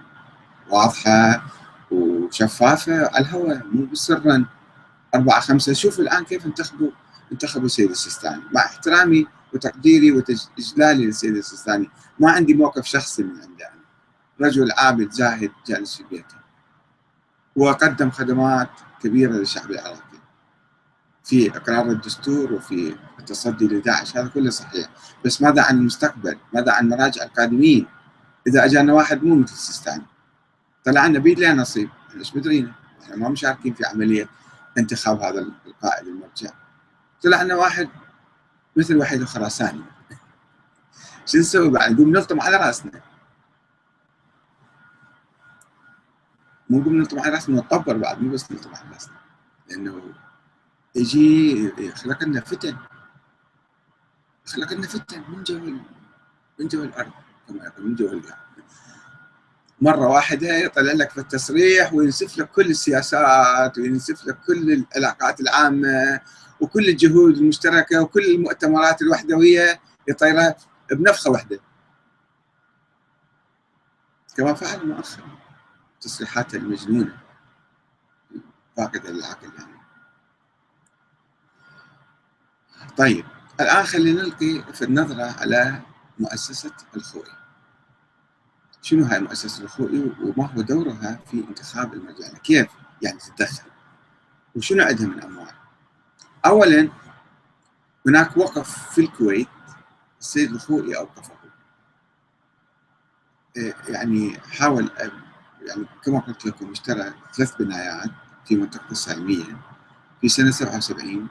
واضحة 0.71 1.45
وشفافة 1.90 3.07
على 3.07 3.25
الهواء 3.25 3.66
مو 3.73 3.95
سرا 3.95 4.45
أربعة 5.14 5.40
خمسة 5.40 5.73
شوف 5.73 6.01
الآن 6.01 6.25
كيف 6.25 6.47
انتخبوا 6.47 6.90
انتخبوا 7.33 7.66
السيد 7.66 7.90
السيستاني. 7.90 8.43
مع 8.53 8.61
احترامي 8.61 9.27
وتقديري 9.55 10.12
وإجلالي 10.12 11.07
للسيد 11.07 11.37
السيستاني 11.37 11.90
ما 12.19 12.31
عندي 12.31 12.55
موقف 12.55 12.85
شخصي 12.85 13.23
من 13.23 13.31
عنده. 13.31 13.69
أنا 13.69 14.49
رجل 14.49 14.73
عابد 14.73 15.11
زاهد 15.11 15.53
جالس 15.66 15.97
في 15.97 16.05
بيته. 16.11 16.40
وقدم 17.57 18.11
خدمات 18.11 18.71
كبيرة 19.03 19.33
للشعب 19.33 19.71
العراقي. 19.71 20.21
في 21.25 21.57
إقرار 21.57 21.90
الدستور 21.90 22.53
وفي 22.53 22.97
التصدي 23.19 23.69
لداعش 23.69 24.16
هذا 24.16 24.29
كله 24.29 24.51
صحيح. 24.51 24.88
بس 25.25 25.43
ماذا 25.43 25.62
عن 25.62 25.79
المستقبل؟ 25.79 26.38
ماذا 26.55 26.73
عن 26.73 26.88
مراجع 26.88 27.23
القادمين؟ 27.25 27.87
إذا 28.47 28.64
أجانا 28.64 28.93
واحد 28.93 29.23
مو 29.23 29.35
مثل 29.35 29.53
السيستاني. 29.53 30.07
طلع 30.85 31.07
لنا 31.07 31.19
بيد 31.19 31.40
لنا 31.40 31.55
نصيب. 31.55 31.88
إيش 32.16 32.33
بدرينا 32.33 32.73
إحنا 33.03 33.16
ما 33.16 33.29
مشاركين 33.29 33.75
في 33.75 33.87
عملية 33.87 34.29
انتخاب 34.79 35.21
هذا 35.21 35.40
القائد 35.66 36.07
المرجع. 36.07 36.60
طلع 37.23 37.43
لنا 37.43 37.57
واحد 37.57 37.89
مثل 38.77 38.97
وحيد 38.97 39.21
الخراساني 39.21 39.83
شو 41.27 41.39
نسوي 41.39 41.71
بعد؟ 41.71 41.93
نقوم 41.93 42.11
نلطم 42.11 42.41
على 42.41 42.57
رأسنا. 42.57 43.01
مو 46.71 46.81
نقوم 46.81 46.97
نلطم 46.97 47.21
على 47.21 47.33
رأسنا 47.33 47.57
نطبر 47.57 47.97
بعد 47.97 48.23
مو 48.23 48.33
بس 48.33 48.53
نلطم 48.53 48.75
على 48.75 48.91
رأسنا. 48.93 49.17
لأنه 49.69 50.15
يجي 50.95 51.73
يخلق 51.79 52.25
لنا 52.25 52.41
فتن. 52.41 52.77
خلق 54.47 54.73
لنا 54.73 54.87
فتن 54.87 55.25
من 55.29 55.43
جو 55.43 55.59
من 56.59 56.69
جو 56.69 56.85
الأرض 56.85 57.13
كما 57.49 57.65
يقول 57.65 57.87
من 57.87 57.95
جو 57.95 58.09
القاع 58.09 58.39
مرة 59.81 60.09
واحدة 60.09 60.57
يطلع 60.57 60.93
لك 60.93 61.11
في 61.11 61.21
التصريح 61.21 61.93
وينسف 61.93 62.39
لك 62.39 62.51
كل 62.51 62.71
السياسات 62.71 63.79
وينسف 63.79 64.27
لك 64.27 64.39
كل 64.47 64.73
العلاقات 64.73 65.41
العامة 65.41 66.21
وكل 66.61 66.88
الجهود 66.88 67.37
المشتركة 67.37 68.03
وكل 68.03 68.25
المؤتمرات 68.25 69.03
الوحدوية 69.03 69.81
يطيرها 70.09 70.57
بنفخة 70.90 71.31
واحدة. 71.31 71.61
كما 74.37 74.55
فعل 74.55 74.87
مؤخرا 74.87 75.38
تصريحاته 76.01 76.57
المجنونة. 76.57 77.18
فاقدة 78.77 79.11
للعقل 79.11 79.51
يعني. 79.59 79.81
طيب 82.96 83.25
الآن 83.61 83.85
خلينا 83.85 84.23
نلقي 84.23 84.73
في 84.75 84.85
النظرة 84.85 85.40
على 85.40 85.81
مؤسسة 86.18 86.73
الخوئي. 86.96 87.33
شنو 88.83 89.05
هاي 89.05 89.20
مؤسسة 89.20 89.64
الخوئي 89.64 90.12
وما 90.23 90.46
هو 90.46 90.61
دورها 90.62 91.20
في 91.31 91.44
انتخاب 91.49 91.94
المرجع 91.94 92.29
كيف 92.29 92.66
يعني 93.03 93.18
تتدخل؟ 93.18 93.70
وشنو 94.57 94.85
عندها 94.85 95.07
من 95.07 95.23
أموال؟ 95.23 95.60
أولا 96.46 96.88
هناك 98.07 98.37
وقف 98.37 98.92
في 98.94 99.00
الكويت 99.00 99.48
السيد 100.20 100.53
الخوئي 100.53 100.96
أوقفه. 100.96 101.40
إيه، 103.57 103.74
يعني 103.88 104.40
حاول 104.40 104.90
يعني 105.66 105.87
كما 106.05 106.18
قلت 106.18 106.46
لكم 106.46 106.70
اشترى 106.70 107.12
ثلاث 107.37 107.57
بنايات 107.57 108.11
في 108.44 108.57
منطقة 108.57 108.90
السالمية 108.90 109.61
في 110.20 110.29
سنة 110.29 110.50
77 110.50 111.29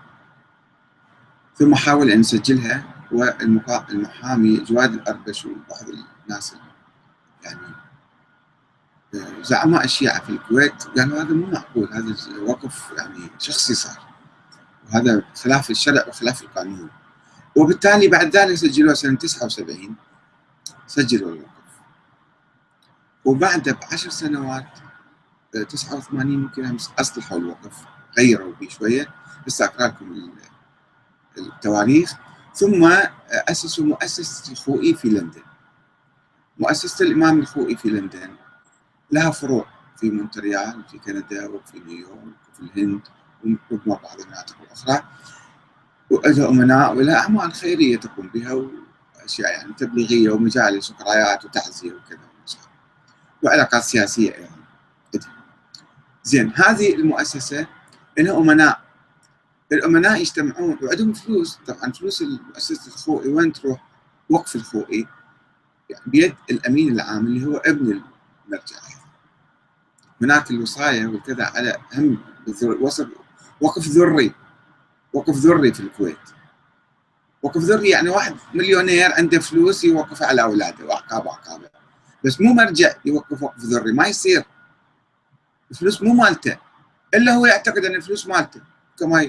ثم 1.55 1.75
حاول 1.75 2.11
أن 2.11 2.19
يسجلها 2.19 2.83
والمحامي 3.11 4.57
جواد 4.57 4.93
الأربش 4.93 5.45
وبعض 5.45 5.85
الناس 6.23 6.55
يعني 7.43 7.59
آه، 9.15 9.41
زعماء 9.41 9.83
الشيعة 9.83 10.19
في 10.19 10.29
الكويت 10.29 10.83
قالوا 10.83 11.21
هذا 11.21 11.33
مو 11.33 11.45
معقول 11.45 11.93
هذا 11.93 12.15
وقف 12.41 12.91
يعني 12.97 13.29
شخصي 13.39 13.73
صار. 13.73 14.08
وهذا 14.89 15.23
خلاف 15.35 15.69
الشرع 15.69 16.07
وخلاف 16.07 16.41
القانون. 16.41 16.89
وبالتالي 17.55 18.07
بعد 18.07 18.35
ذلك 18.35 18.55
سجلوه 18.55 18.93
سنة 18.93 19.15
79 19.17 19.95
سجلوا 20.87 21.31
الوقف 21.31 21.49
وبعد 23.25 23.69
بعشر 23.69 24.09
سنوات 24.09 24.79
89 25.69 26.21
آه، 26.21 26.33
يمكن 26.33 26.77
أصلحوا 26.99 27.37
الوقف 27.37 27.85
غيروا 28.17 28.53
به 28.53 28.69
شوية 28.69 29.07
بس 29.47 29.61
اقرا 29.61 29.87
لكم 29.87 30.31
التواريخ 31.37 32.13
ثم 32.55 32.91
أسسوا 33.31 33.85
مؤسسة 33.85 34.51
الخوئي 34.51 34.93
في 34.93 35.09
لندن. 35.09 35.41
مؤسسة 36.59 37.05
الإمام 37.05 37.39
الخوئي 37.39 37.75
في 37.75 37.89
لندن. 37.89 38.35
لها 39.11 39.31
فروع 39.31 39.67
في 39.97 40.11
مونتريال 40.11 40.83
في 40.91 40.99
كندا 40.99 41.49
وفي 41.49 41.79
نيويورك 41.79 42.35
وفي 42.53 42.61
الهند. 42.61 43.01
وربما 43.43 43.95
بعض 43.95 44.19
المناطق 44.19 44.55
الأخرى 44.61 45.03
ولها 46.09 46.49
أمناء 46.49 46.95
ولها 46.95 47.19
أعمال 47.19 47.53
خيرية 47.53 47.97
تقوم 47.97 48.27
بها 48.27 48.53
وأشياء 48.53 49.51
يعني 49.51 49.73
تبليغية 49.73 50.29
ومجالس 50.29 50.91
وقرايات 50.91 51.45
وتعزية 51.45 51.91
وكذا 51.93 52.19
وعلاقات 53.43 53.83
سياسية 53.83 54.35
أيضا 54.35 55.27
زين 56.23 56.53
هذه 56.55 56.95
المؤسسة 56.95 57.67
لها 58.17 58.37
أمناء 58.37 58.81
الامناء 59.71 60.21
يجتمعون 60.21 60.77
وعندهم 60.81 61.13
فلوس 61.13 61.59
طبعا 61.67 61.91
فلوس 61.91 62.21
مؤسسه 62.21 62.87
الخوئي 62.87 63.29
وين 63.29 63.53
تروح؟ 63.53 63.83
وقف 64.29 64.55
الخوئي 64.55 65.07
يعني 65.89 66.03
بيد 66.05 66.35
الامين 66.51 66.93
العام 66.93 67.25
اللي 67.25 67.45
هو 67.45 67.57
ابن 67.57 68.01
المرجع 68.47 68.77
هناك 70.21 70.51
الوصايه 70.51 71.07
والكذا 71.07 71.45
على 71.45 71.77
هم 71.93 72.17
وصف 72.81 73.07
وقف 73.61 73.87
ذري. 73.87 74.33
وقف 75.13 75.35
ذري 75.35 75.73
في 75.73 75.79
الكويت. 75.79 76.17
وقف 77.43 77.61
ذري 77.61 77.89
يعني 77.89 78.09
واحد 78.09 78.35
مليونير 78.53 79.13
عنده 79.13 79.39
فلوس 79.39 79.83
يوقف 79.83 80.23
على 80.23 80.41
أولاده 80.41 80.85
واعقاب 80.85 81.27
اعقابه 81.27 81.69
بس 82.25 82.41
مو 82.41 82.53
مرجع 82.53 82.93
يوقف 83.05 83.43
وقف 83.43 83.59
ذري 83.59 83.91
ما 83.91 84.07
يصير. 84.07 84.43
الفلوس 85.71 86.01
مو 86.01 86.13
مالته. 86.13 86.57
إلا 87.13 87.31
هو 87.33 87.45
يعتقد 87.45 87.85
أن 87.85 87.95
الفلوس 87.95 88.27
مالته. 88.27 88.61
كما 88.99 89.21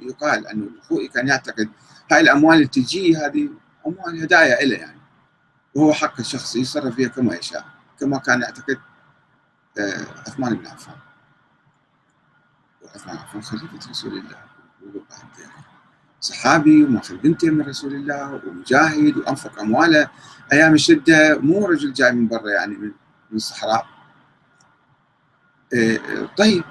يقال 0.00 0.46
انه 0.46 0.66
أخوي 0.82 1.08
كان 1.08 1.28
يعتقد 1.28 1.68
هاي 2.12 2.20
الأموال 2.20 2.56
اللي 2.56 2.68
تجي 2.68 3.16
هذه 3.16 3.48
أموال 3.86 4.22
هدايا 4.22 4.64
له 4.64 4.76
يعني. 4.76 5.00
وهو 5.74 5.92
حق 5.92 6.20
الشخصي 6.20 6.60
يتصرف 6.60 6.94
فيها 6.94 7.08
كما 7.08 7.34
يشاء. 7.34 7.64
كما 8.00 8.18
كان 8.18 8.42
يعتقد 8.42 8.78
آه، 9.78 10.06
عثمان 10.26 10.54
بن 10.54 10.66
عفان. 10.66 10.94
عفان 12.94 13.42
خليفه 13.42 13.90
رسول 13.90 14.12
الله. 14.12 14.36
صحابي 16.20 16.84
وماخذ 16.84 17.16
بنته 17.16 17.50
من 17.50 17.60
رسول 17.60 17.94
الله 17.94 18.40
ومجاهد 18.46 19.16
وأنفق 19.16 19.60
أمواله. 19.60 20.08
أيام 20.52 20.74
الشدة 20.74 21.38
مو 21.38 21.66
رجل 21.66 21.92
جاي 21.92 22.12
من 22.12 22.28
برا 22.28 22.50
يعني 22.50 22.76
من 22.76 22.92
الصحراء. 23.32 23.86
آه، 25.74 26.28
طيب. 26.36 26.64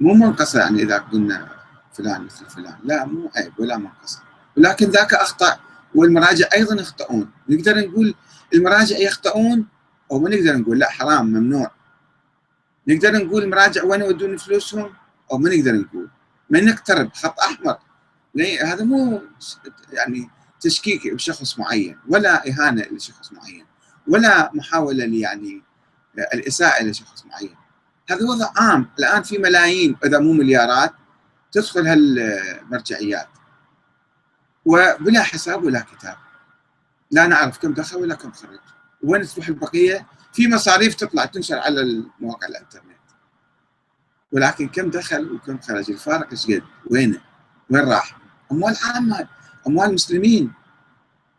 مو 0.00 0.14
منقصه 0.14 0.60
يعني 0.60 0.82
إذا 0.82 0.98
قلنا 0.98 1.48
فلان 1.92 2.24
مثل 2.24 2.46
فلان. 2.46 2.74
لا 2.84 3.04
مو 3.04 3.30
عيب 3.36 3.52
ولا 3.58 3.76
منقص 3.76 4.18
ولكن 4.56 4.86
ذاك 4.86 5.14
أخطأ 5.14 5.58
والمراجع 5.94 6.46
أيضا 6.54 6.74
يخطئون. 6.74 7.30
نقدر 7.48 7.78
نقول 7.78 8.14
المراجع 8.54 8.98
يخطئون 8.98 9.66
أو 10.10 10.18
ما 10.18 10.30
نقدر 10.30 10.56
نقول 10.56 10.78
لا 10.78 10.90
حرام 10.90 11.26
ممنوع. 11.26 11.70
نقدر 12.88 13.24
نقول 13.24 13.42
المراجع 13.42 13.84
وين 13.84 14.00
يودون 14.00 14.36
فلوسهم؟ 14.36 14.92
أو 15.32 15.38
ما 15.38 15.56
نقدر 15.56 15.72
نقول. 15.72 16.10
ما 16.50 16.60
نقترب 16.60 17.12
خط 17.12 17.40
أحمر. 17.40 17.78
هذا 18.64 18.84
مو 18.84 19.22
يعني 19.92 20.30
تشكيك 20.60 21.14
بشخص 21.14 21.58
معين 21.58 21.98
ولا 22.08 22.48
إهانة 22.48 22.82
لشخص 22.82 23.32
معين 23.32 23.66
ولا 24.08 24.50
محاولة 24.54 25.04
يعني 25.04 25.62
الإساءة 26.34 26.84
لشخص 26.84 27.26
معين. 27.26 27.56
هذا 28.10 28.24
وضع 28.24 28.50
عام. 28.56 28.90
الآن 28.98 29.22
في 29.22 29.38
ملايين 29.38 29.96
إذا 30.04 30.18
مو 30.18 30.32
مليارات 30.32 30.92
تدخل 31.52 31.86
هالمرجعيات. 31.86 33.28
وبلا 34.64 35.22
حساب 35.22 35.64
ولا 35.64 35.80
كتاب. 35.80 36.16
لا 37.10 37.26
نعرف 37.26 37.58
كم 37.58 37.74
دخل 37.74 37.96
ولا 37.96 38.14
كم 38.14 38.32
خرج. 38.32 38.58
وين 39.02 39.26
تروح 39.26 39.48
البقية؟ 39.48 40.06
في 40.32 40.48
مصاريف 40.48 40.94
تطلع 40.94 41.24
تنشر 41.24 41.58
على 41.58 41.80
المواقع 41.80 42.48
الإنترنت. 42.48 42.91
ولكن 44.32 44.68
كم 44.68 44.90
دخل 44.90 45.32
وكم 45.32 45.58
خرج؟ 45.58 45.90
الفارق 45.90 46.30
إيش 46.30 46.46
قد؟ 46.46 46.62
وينه 46.90 47.20
وين 47.70 47.84
راح؟ 47.84 48.16
أموال 48.52 48.76
عامة 48.84 49.28
أموال 49.66 49.94
مسلمين 49.94 50.52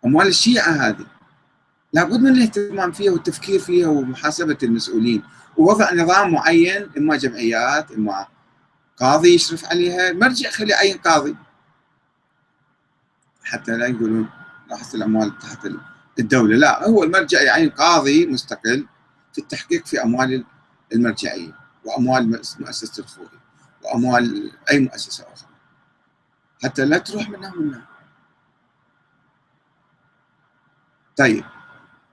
أموال 0.05 0.27
الشيعة 0.27 0.69
هذه. 0.69 1.05
لابد 1.93 2.19
من 2.19 2.27
الاهتمام 2.27 2.91
فيها 2.91 3.11
والتفكير 3.11 3.59
فيها 3.59 3.87
ومحاسبة 3.87 4.57
المسؤولين. 4.63 5.23
ووضع 5.57 5.93
نظام 5.93 6.31
معين 6.31 6.89
إما 6.97 7.15
جمعيات 7.15 7.91
إما 7.91 8.27
قاضي 8.97 9.33
يشرف 9.33 9.65
عليها. 9.65 10.11
مرجع 10.11 10.49
خلي 10.49 10.69
يعين 10.69 10.97
قاضي. 10.97 11.35
حتى 13.43 13.71
لا 13.71 13.87
يقولون 13.87 14.29
راحت 14.71 14.95
الأموال 14.95 15.39
تحت 15.39 15.67
الدولة. 16.19 16.55
لا 16.55 16.87
هو 16.87 17.03
المرجع 17.03 17.41
يعين 17.41 17.69
قاضي 17.69 18.25
مستقل 18.25 18.87
في 19.33 19.41
التحقيق 19.41 19.85
في 19.85 20.03
أموال 20.03 20.45
المرجعيه 20.93 21.62
وأموال 21.85 22.41
مؤسسة 22.59 23.03
الخوي 23.03 23.27
وأموال 23.83 24.51
أي 24.71 24.79
مؤسسة 24.79 25.23
أخرى. 25.33 25.49
حتى 26.63 26.85
لا 26.85 26.97
تروح 26.97 27.29
منها 27.29 27.55
منها. 27.55 27.87
طيب. 31.17 31.43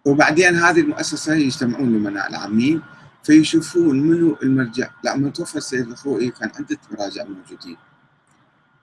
وبعدين 0.06 0.54
هذه 0.56 0.80
المؤسسة 0.80 1.34
يجتمعون 1.34 1.88
الامناء 1.88 2.30
العامين 2.30 2.82
فيشوفون 3.24 4.00
منو 4.00 4.36
المرجع. 4.42 4.90
لما 5.04 5.30
توفى 5.30 5.56
السيد 5.56 5.88
الخوئي 5.88 6.30
كان 6.30 6.52
عدة 6.58 6.78
مراجع 6.90 7.24
موجودين. 7.24 7.76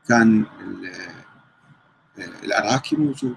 كان 0.07 0.45
العراقي 2.17 2.97
موجود. 2.97 3.35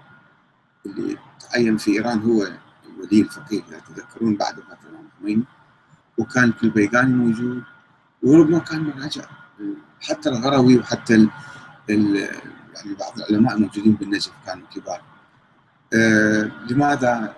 اللي 0.87 1.19
تعين 1.41 1.77
في 1.77 1.91
إيران 1.91 2.23
هو 2.23 2.43
الولي 2.87 3.21
الفقيه 3.21 3.63
إذا 3.69 3.79
تذكرون 3.79 4.37
بعد 4.37 4.59
وفاة 4.59 4.79
الامام 4.83 5.09
الخميني 5.15 5.45
وكان 6.19 6.53
البيقاني 6.63 7.15
موجود 7.15 7.63
وربما 8.23 8.59
كان 8.59 8.83
مراجع 8.83 9.25
حتى 10.01 10.29
الغروي 10.29 10.79
وحتى 10.79 11.15
ال 11.15 11.31
ال 11.91 12.17
يعني 12.75 12.95
بعض 13.01 13.19
العلماء 13.19 13.55
الموجودين 13.55 13.93
بالنجف 13.93 14.33
كانوا 14.47 14.67
كبار. 14.67 15.03
آه 15.95 16.51
لماذا؟ 16.71 17.35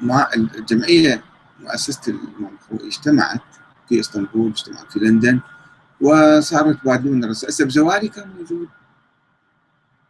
ما 0.00 0.34
الجمعية 0.34 1.22
مؤسسة 1.60 2.14
اجتمعت 2.70 3.40
في 3.88 4.00
إسطنبول 4.00 4.50
اجتمعت 4.50 4.92
في 4.92 4.98
لندن 4.98 5.40
وصاروا 6.00 6.70
يتبادلون 6.70 7.24
الرسائل 7.24 7.52
هسه 7.52 8.08
كان 8.08 8.30
موجود. 8.38 8.68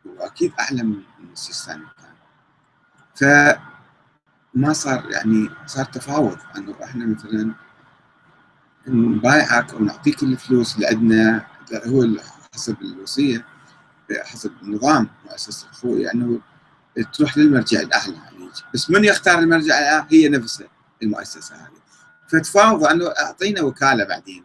وأكيد 0.05 0.53
أعلى 0.61 0.83
من 0.83 1.03
السيستاني 1.33 1.85
ف 3.15 3.25
ما 4.57 4.73
صار 4.73 5.11
يعني 5.11 5.51
صار 5.67 5.85
تفاوض 5.85 6.39
انه 6.57 6.75
إحنا 6.85 7.07
مثلا 7.07 7.53
نبايعك 8.89 9.75
أو 9.75 9.79
نعطيك 9.79 10.23
الفلوس 10.23 10.75
اللي 10.75 10.87
عندنا 10.87 11.47
هو 11.87 12.07
حسب 12.55 12.77
الوصية 12.83 13.45
حسب 14.25 14.53
النظام 14.63 15.09
مؤسسه 15.25 15.69
الخوئي 15.71 16.13
انه 16.13 16.41
تروح 17.13 17.39
للمرجع 17.39 17.81
الأعلى 17.81 18.15
يعني. 18.15 18.51
بس 18.75 18.91
من 18.91 19.05
يختار 19.05 19.39
المرجع 19.39 19.79
الأعلى؟ 19.79 20.07
هي 20.11 20.29
نفسها 20.29 20.69
المؤسسة 21.03 21.55
هذه. 21.55 21.81
فتفاوض 22.29 22.85
أنه 22.85 23.07
أعطينا 23.07 23.63
وكالة 23.63 24.05
بعدين. 24.05 24.45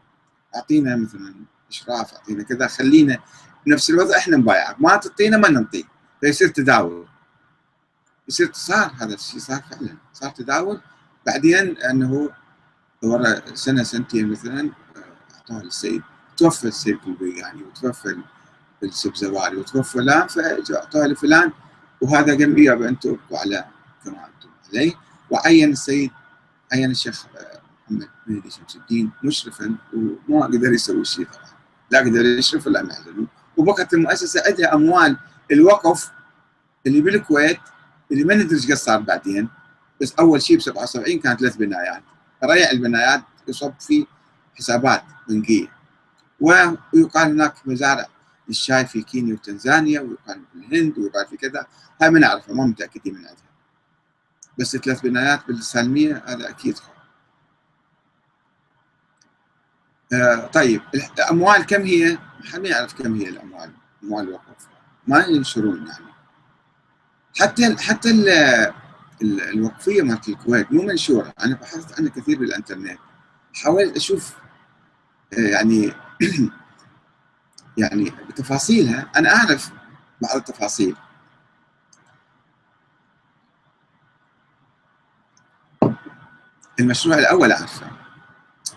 أعطينا 0.56 0.96
مثلا 0.96 1.36
إشراف 1.70 2.14
أعطينا 2.14 2.44
كذا 2.44 2.68
خلينا 2.68 3.18
بنفس 3.66 3.90
الوضع 3.90 4.18
إحنا 4.18 4.38
نبايعك. 4.38 4.82
ما 4.82 4.96
تعطينا 4.98 5.38
ما 5.38 5.50
نعطيك. 5.50 5.88
فيصير 6.22 6.48
تداول. 6.48 7.08
يصير 8.28 8.50
صار 8.54 8.92
هذا 9.00 9.14
الشيء 9.14 9.40
صار 9.40 9.62
فعلا 9.72 9.98
صار 10.14 10.30
تداول. 10.30 10.82
بعدين 11.26 11.78
أنه 11.78 12.30
ورا 13.04 13.56
سنة 13.56 13.84
سنتين 13.84 14.32
مثلا 14.32 14.70
اعطوها 15.36 15.64
للسيد. 15.64 16.02
توفى 16.38 16.68
السيد 16.68 17.00
يعني 17.22 17.64
وتوفى 17.64 18.18
السبزواري 18.84 19.58
وتوفى 19.58 19.94
فلان 19.94 20.28
فاعطوها 20.28 21.08
لفلان. 21.08 21.52
وهذا 22.02 22.38
قام 22.38 22.58
يابا 22.58 22.90
أنتم 22.90 23.10
أبقوا 23.10 23.40
على 23.40 23.66
كما 24.06 24.28
أنتم 24.28 24.50
عليه. 24.70 24.94
وعين 25.30 25.72
السيد 25.72 26.12
عين 26.74 26.92
الشيخ 26.92 27.26
محمد 27.86 28.10
مهدي 28.28 28.50
شمس 28.50 28.76
الدين 28.76 29.12
مشرفا 29.24 29.76
وما 30.28 30.46
قدر 30.46 30.74
يسوي 30.74 31.06
شيء 31.06 31.26
طبعا. 31.26 31.52
لا 31.92 32.00
قدر 32.00 32.26
يشرف 32.26 32.68
ولا 32.68 32.84
معزل 32.84 33.28
وبقت 33.58 33.94
المؤسسة 33.94 34.44
عندها 34.46 34.74
أموال 34.74 35.18
الوقف 35.52 36.12
اللي 36.88 37.02
بالكويت 37.02 37.60
اللي 38.12 38.24
ما 38.24 38.36
ندري 38.36 38.56
إيش 38.56 38.74
صار 38.74 39.00
بعدين 39.00 39.50
بس 40.02 40.14
أول 40.20 40.42
شيء 40.42 40.58
ب 40.58 40.62
77 40.62 41.20
كانت 41.20 41.40
ثلاث 41.40 41.56
بنايات. 41.56 42.04
ريع 42.44 42.72
البنايات 42.72 43.24
يصب 43.48 43.74
في 43.80 44.08
حسابات 44.56 45.04
بنكيه 45.30 45.68
ويقال 46.40 47.32
هناك 47.32 47.54
مزارع 47.66 48.08
للشاي 48.48 48.86
في 48.86 49.02
كينيا 49.02 49.34
وتنزانيا 49.34 50.00
ويقال 50.00 50.42
في 50.54 50.60
الهند 50.60 50.98
ويقال 50.98 51.28
في 51.28 51.38
كذا. 51.38 51.68
هاي 52.02 52.10
ما 52.10 52.20
نعرفها 52.20 52.56
ما 52.56 52.66
متأكدين 52.66 53.14
من 53.14 53.20
عندها. 53.20 53.52
بس 54.60 54.78
ثلاث 54.78 55.02
بنايات 55.02 55.48
بالسالميه 55.48 56.24
هذا 56.26 56.50
أكيد 56.50 56.78
آه 60.14 60.48
طيب 60.48 60.82
الأموال 61.18 61.66
كم 61.66 61.82
هي؟ 61.82 62.18
ما 62.54 62.68
يعرف 62.68 62.94
كم 62.94 63.16
هي 63.16 63.30
الأموال. 63.30 63.72
أموال 64.04 64.28
الوقف 64.28 64.68
ما 65.08 65.26
ينشرون 65.26 65.88
يعني. 65.88 66.11
حتى 67.40 67.76
حتى 67.78 68.10
الوقفية 69.22 70.02
مالت 70.02 70.30
الكويت 70.30 70.72
مو 70.72 70.82
منشورة. 70.82 71.34
أنا 71.40 71.56
بحثت 71.56 72.00
عنها 72.00 72.12
كثير 72.12 72.40
بالإنترنت. 72.40 73.00
حاولت 73.56 73.96
أشوف 73.96 74.34
آه، 75.34 75.40
يعني 75.40 75.94
يعني 77.78 78.12
بتفاصيلها. 78.30 79.12
أنا 79.16 79.36
أعرف 79.36 79.72
بعض 80.22 80.36
التفاصيل. 80.36 80.96
المشروع 86.80 87.18
الأول 87.18 87.52
أعرفه. 87.52 87.92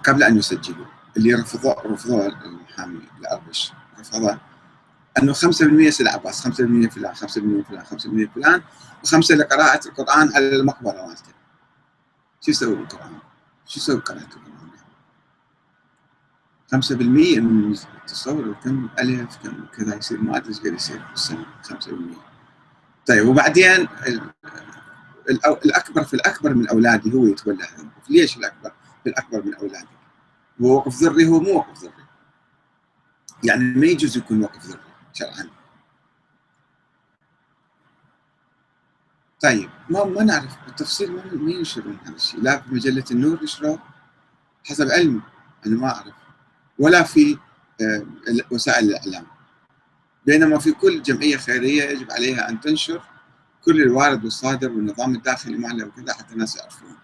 قبل 0.05 0.23
أن 0.23 0.39
يسجلوا 0.39 0.87
اللي 1.17 1.35
رفضوه 1.35 1.83
رفضوه 1.87 2.27
المحامي 2.27 3.01
الاربش 3.21 3.73
رفضه 4.01 4.39
أنه 5.19 5.33
5% 5.33 5.37
سيد 5.89 6.07
عباس 6.07 6.49
5% 6.49 6.51
فلان 6.51 7.15
5% 7.15 7.27
فلان 7.27 7.85
5% 7.85 8.35
فلان 8.35 8.63
و5 9.07 9.31
لقراءة 9.31 9.89
القرآن 9.89 10.35
على 10.35 10.57
المقبرة 10.57 11.07
مالته 11.07 11.33
شو 12.41 12.51
يسوي 12.51 12.75
بالقرآن؟ 12.75 13.19
شو 13.67 13.81
يسوي 13.81 13.97
بقراءة 13.97 14.23
القرآن؟ 14.23 14.55
5% 16.75 16.93
من 17.39 17.77
تصور 18.07 18.55
كم 18.65 18.89
ألف 18.99 19.37
كم 19.43 19.67
كذا 19.77 19.97
يصير 19.97 20.21
ما 20.21 20.37
أدري 20.37 20.49
إيش 20.49 20.61
قد 20.61 20.67
يصير 20.67 21.03
بالسنة 21.11 21.47
5% 21.65 21.69
طيب 23.07 23.29
وبعدين 23.29 23.89
الأكبر 25.65 26.05
في 26.05 26.15
الأكبر 26.15 26.55
من 26.55 26.69
أولادي 26.69 27.15
هو 27.15 27.27
يتولى 27.27 27.65
هذا 27.65 27.89
ليش 28.11 28.37
الأكبر 28.37 28.73
في 29.05 29.11
الأكبر 29.11 29.43
من 29.43 29.55
أولادي؟ 29.55 29.87
وقف 30.61 31.03
ذري 31.03 31.27
هو 31.27 31.41
مو 31.41 31.57
وقف 31.57 31.83
ذري 31.83 31.93
يعني 33.45 33.65
ما 33.65 33.87
يجوز 33.87 34.17
يكون 34.17 34.43
وقف 34.43 34.67
ذري 34.67 34.81
شرعا 35.15 35.51
طيب 39.41 39.71
ما 39.91 40.05
ما 40.05 40.23
نعرف 40.23 40.57
بالتفصيل 40.67 41.13
ما 41.13 41.51
ينشرون 41.53 41.99
هذا 42.05 42.17
الشيء؟ 42.17 42.41
لا 42.41 42.61
في 42.61 42.75
مجلة 42.75 43.05
النور 43.11 43.43
يشرون 43.43 43.79
حسب 44.65 44.91
علمي 44.91 45.21
أنا 45.67 45.77
ما 45.77 45.89
أعرف. 45.89 46.15
ولا 46.79 47.03
في 47.03 47.39
آه، 47.81 48.07
وسائل 48.51 48.85
الإعلام. 48.85 49.27
بينما 50.27 50.59
في 50.59 50.73
كل 50.73 51.03
جمعية 51.03 51.37
خيرية 51.37 51.85
يجب 51.85 52.13
عليها 52.13 52.49
أن 52.49 52.61
تنشر 52.61 53.03
كل 53.65 53.83
الوارد 53.83 54.25
والصادر 54.25 54.71
والنظام 54.71 55.15
الداخلي 55.15 55.59
معنا 55.59 55.85
وكذا 55.85 56.15
حتى 56.15 56.33
الناس 56.33 56.57
يعرفون. 56.57 56.97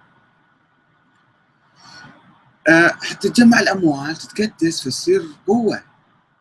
آه، 2.68 2.88
حتى 2.88 3.28
تجمع 3.28 3.60
الأموال 3.60 4.16
تتكدس 4.16 4.82
فتصير 4.82 5.22
قوة. 5.46 5.89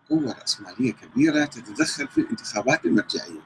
قوة 0.10 0.36
رأسمالية 0.42 0.94
كبيرة 0.94 1.46
تتدخل 1.46 2.08
في 2.08 2.18
الانتخابات 2.18 2.86
المرجعية. 2.86 3.42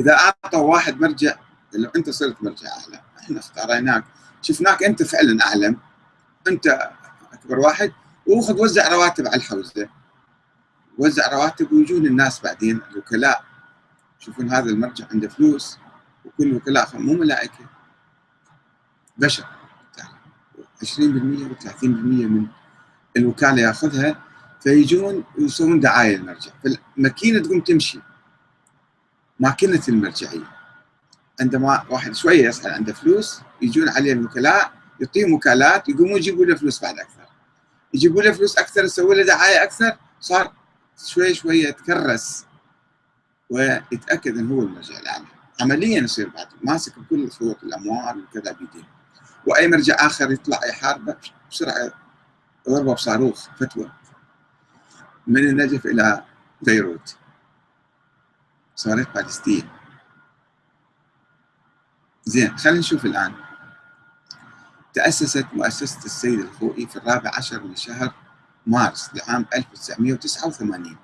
إذا 0.00 0.16
أعطوا 0.16 0.72
واحد 0.72 1.00
مرجع 1.00 1.36
لو 1.74 1.90
أنت 1.96 2.10
صرت 2.10 2.42
مرجع 2.42 2.68
أعلى 2.68 3.00
إحنا 3.18 3.38
اختاريناك. 3.38 4.04
شفناك 4.42 4.82
أنت 4.82 5.02
فعلا 5.02 5.46
أعلم 5.46 5.76
أنت 6.48 6.90
أكبر 7.32 7.58
واحد 7.58 7.92
وخذ 8.26 8.60
وزع 8.60 8.88
رواتب 8.88 9.26
على 9.26 9.36
الحوزة. 9.36 9.88
وزع 10.98 11.32
رواتب 11.32 11.72
ويجون 11.72 12.06
الناس 12.06 12.40
بعدين 12.40 12.80
الوكلاء. 12.90 13.44
يشوفون 14.20 14.50
هذا 14.50 14.70
المرجع 14.70 15.04
عنده 15.12 15.28
فلوس 15.28 15.78
وكل 16.24 16.54
وكلاء 16.54 16.98
مو 16.98 17.14
ملائكة. 17.14 17.66
بشر. 19.18 19.46
20% 20.82 21.48
و30% 21.48 21.84
من 21.84 22.46
الوكالة 23.16 23.62
ياخذها. 23.62 24.31
فيجون 24.62 25.24
يسوون 25.38 25.80
دعاية 25.80 26.16
للمرجع. 26.16 26.50
فالماكينة 26.64 27.38
تقوم 27.38 27.60
تمشي. 27.60 28.00
ماكينة 29.40 29.82
المرجعية. 29.88 30.50
عندما 31.40 31.86
واحد 31.90 32.14
شوية 32.14 32.46
يسأل 32.48 32.72
عنده 32.72 32.92
فلوس 32.92 33.40
يجون 33.62 33.88
عليه 33.88 34.12
الوكلاء 34.12 34.72
يعطيهم 35.00 35.32
وكالات 35.32 35.88
يقومون 35.88 36.16
يجيبوا 36.16 36.44
له 36.44 36.54
فلوس 36.54 36.82
بعد 36.82 36.98
أكثر. 36.98 37.26
يجيبوا 37.94 38.22
له 38.22 38.32
فلوس 38.32 38.58
أكثر 38.58 38.84
يسوي 38.84 39.14
له 39.16 39.24
دعاية 39.24 39.62
أكثر 39.62 39.96
صار 40.20 40.52
شوي 41.06 41.34
شوي 41.34 41.58
يتكرس 41.58 42.46
ويتأكد 43.50 44.38
إنه 44.38 44.54
هو 44.54 44.62
المرجع 44.62 44.98
الأعلى. 44.98 45.24
عمليا 45.60 46.00
يصير 46.00 46.28
بعد. 46.28 46.46
ماسك 46.62 46.98
بكل 46.98 47.32
شروط 47.32 47.62
الأموال 47.62 48.24
وكذا 48.24 48.52
بيديه 48.52 48.88
وأي 49.46 49.68
مرجع 49.68 49.94
آخر 50.06 50.30
يطلع 50.32 50.66
يحاربه 50.66 51.16
بسرعة 51.50 51.92
ضربة 52.68 52.94
بصاروخ 52.94 53.48
فتوى. 53.60 53.92
من 55.26 55.48
النجف 55.48 55.86
إلى 55.86 56.24
بيروت. 56.62 57.16
صارت 58.76 59.08
فلسطين. 59.14 59.68
زين 62.24 62.58
خلينا 62.58 62.78
نشوف 62.78 63.04
الآن. 63.04 63.34
تأسست 64.94 65.46
مؤسسة 65.52 66.04
السيد 66.04 66.40
الخوئي 66.40 66.86
في 66.86 66.96
الرابع 66.96 67.30
عشر 67.34 67.62
من 67.62 67.76
شهر 67.76 68.14
مارس 68.66 69.10
لعام 69.14 69.46
1989 69.54 70.96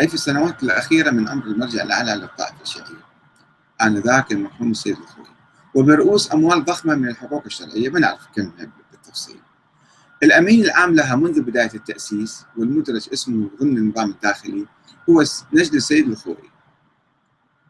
أي 0.00 0.08
في 0.08 0.14
السنوات 0.14 0.62
الأخيرة 0.62 1.10
من 1.10 1.28
أمر 1.28 1.44
المرجع 1.46 1.82
الأعلى 1.82 2.14
للطائفة 2.14 2.62
الشيعية. 2.62 3.04
آنذاك 3.82 4.32
المرحوم 4.32 4.70
السيد 4.70 4.98
الخوئي. 4.98 5.30
وبرؤوس 5.74 6.32
أموال 6.32 6.64
ضخمة 6.64 6.94
من 6.94 7.08
الحقوق 7.08 7.42
الشرعية. 7.46 7.88
ما 7.88 8.00
نعرف 8.00 8.26
كم 8.36 8.52
بالتفصيل. 8.90 9.40
الأمين 10.24 10.64
العام 10.64 10.94
لها 10.94 11.16
منذ 11.16 11.40
بداية 11.42 11.74
التأسيس 11.74 12.46
والمدرج 12.56 13.08
اسمه 13.12 13.50
ضمن 13.60 13.78
النظام 13.78 14.10
الداخلي 14.10 14.66
هو 15.10 15.24
نجد 15.52 15.74
السيد 15.74 16.08
الخوئي 16.08 16.50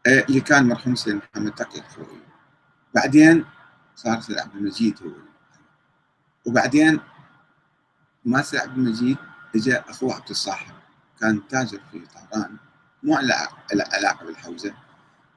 آه، 0.06 0.24
اللي 0.28 0.40
كان 0.40 0.68
مرحوم 0.68 0.94
سيد 0.94 1.14
محمد 1.14 1.54
تقي 1.54 1.80
الخوئي 1.80 2.20
بعدين 2.94 3.44
صار 3.96 4.20
سيد 4.20 4.38
عبد 4.38 4.56
المجيد 4.56 5.02
هو. 5.02 5.10
وبعدين 6.46 7.00
ما 8.24 8.42
سيد 8.42 8.60
عبد 8.60 8.78
المجيد 8.78 9.16
اجى 9.56 9.76
أخوه 9.76 10.14
عبد 10.14 10.30
الصاحب 10.30 10.74
كان 11.20 11.48
تاجر 11.48 11.80
في 11.92 12.02
طهران 12.14 12.56
مو 13.02 13.16
على 13.16 13.48
علاقة 13.72 14.26
بالحوزة 14.26 14.74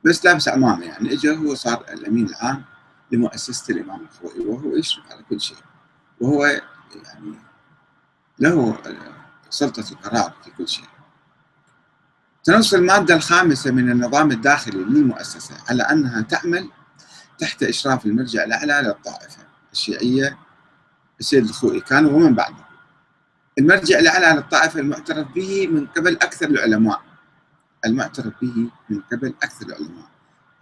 بس 0.03 0.25
لابس 0.25 0.47
عمامة 0.47 0.85
يعني. 0.85 1.13
اجى 1.13 1.37
هو 1.37 1.55
صار 1.55 1.85
الأمين 1.93 2.25
العام 2.25 2.63
لمؤسسة 3.11 3.73
الإمام 3.73 4.01
الخوئي 4.01 4.39
وهو 4.39 4.75
يشرف 4.75 5.11
على 5.11 5.23
كل 5.29 5.41
شيء. 5.41 5.57
وهو 6.19 6.61
يعني 6.95 7.35
له 8.39 8.77
سلطة 9.49 9.91
القرار 9.91 10.33
في 10.43 10.51
كل 10.51 10.67
شيء. 10.67 10.85
تنص 12.43 12.73
المادة 12.73 13.15
الخامسة 13.15 13.71
من 13.71 13.91
النظام 13.91 14.31
الداخلي 14.31 14.77
للمؤسسة 14.77 15.55
على 15.69 15.83
أنها 15.83 16.21
تعمل 16.21 16.71
تحت 17.39 17.63
إشراف 17.63 18.05
المرجع 18.05 18.43
الأعلى 18.43 18.81
للطائفة 18.87 19.43
الشيعية 19.71 20.37
السيد 21.19 21.43
الخوئي. 21.43 21.79
كان 21.79 22.05
ومن 22.05 22.35
بعده. 22.35 22.65
المرجع 23.59 23.99
الأعلى 23.99 24.37
للطائفة 24.39 24.79
المعترف 24.79 25.27
به 25.27 25.67
من 25.67 25.87
قبل 25.87 26.13
أكثر 26.13 26.45
العلماء. 26.45 27.01
المعترف 27.85 28.33
به 28.41 28.71
من 28.89 29.01
قبل 29.01 29.33
أكثر 29.43 29.65
العلماء. 29.65 30.09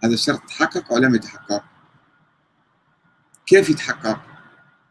هذا 0.04 0.14
الشرط 0.14 0.40
تحقق 0.48 0.92
أو 0.92 0.98
لم 0.98 1.14
يتحقق؟ 1.14 1.64
كيف 3.46 3.70
يتحقق؟ 3.70 4.35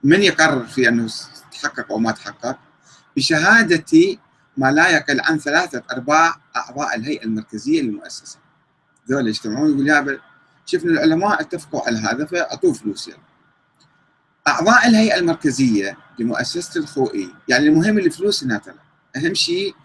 من 0.06 0.24
يقرر 0.24 0.66
في 0.66 0.90
أنه 0.90 1.08
تحقق 1.52 1.92
أو 1.92 1.98
ما 1.98 2.12
تحقق 2.12 2.58
بشهادة 3.18 4.18
ما 4.58 4.72
لا 4.72 4.90
يقل 4.90 5.22
عن 5.22 5.40
ثلاثة 5.40 5.84
أرباع 5.92 6.36
أعضاء 6.56 6.96
الهيئة 6.96 7.24
المركزية 7.24 7.82
للمؤسسة. 7.82 8.38
ذول 9.10 9.28
يجتمعون 9.28 9.70
يقول 9.70 9.88
يا 9.88 10.20
شفنا 10.66 10.92
العلماء 10.92 11.42
اتفقوا 11.42 11.82
على 11.88 11.98
هذا 11.98 12.26
فأعطوه 12.26 12.74
فلوس 12.74 13.08
يعني. 13.08 13.22
أعضاء 14.48 14.88
الهيئة 14.88 15.18
المركزية 15.18 15.98
لمؤسسة 16.20 16.80
الخوئي 16.80 17.30
يعني 17.48 17.68
المهم 17.68 17.98
الفلوس 17.98 18.44
هنا 18.44 18.58
ترى. 18.58 18.76
أهم 19.16 19.34
شيء 19.34 19.76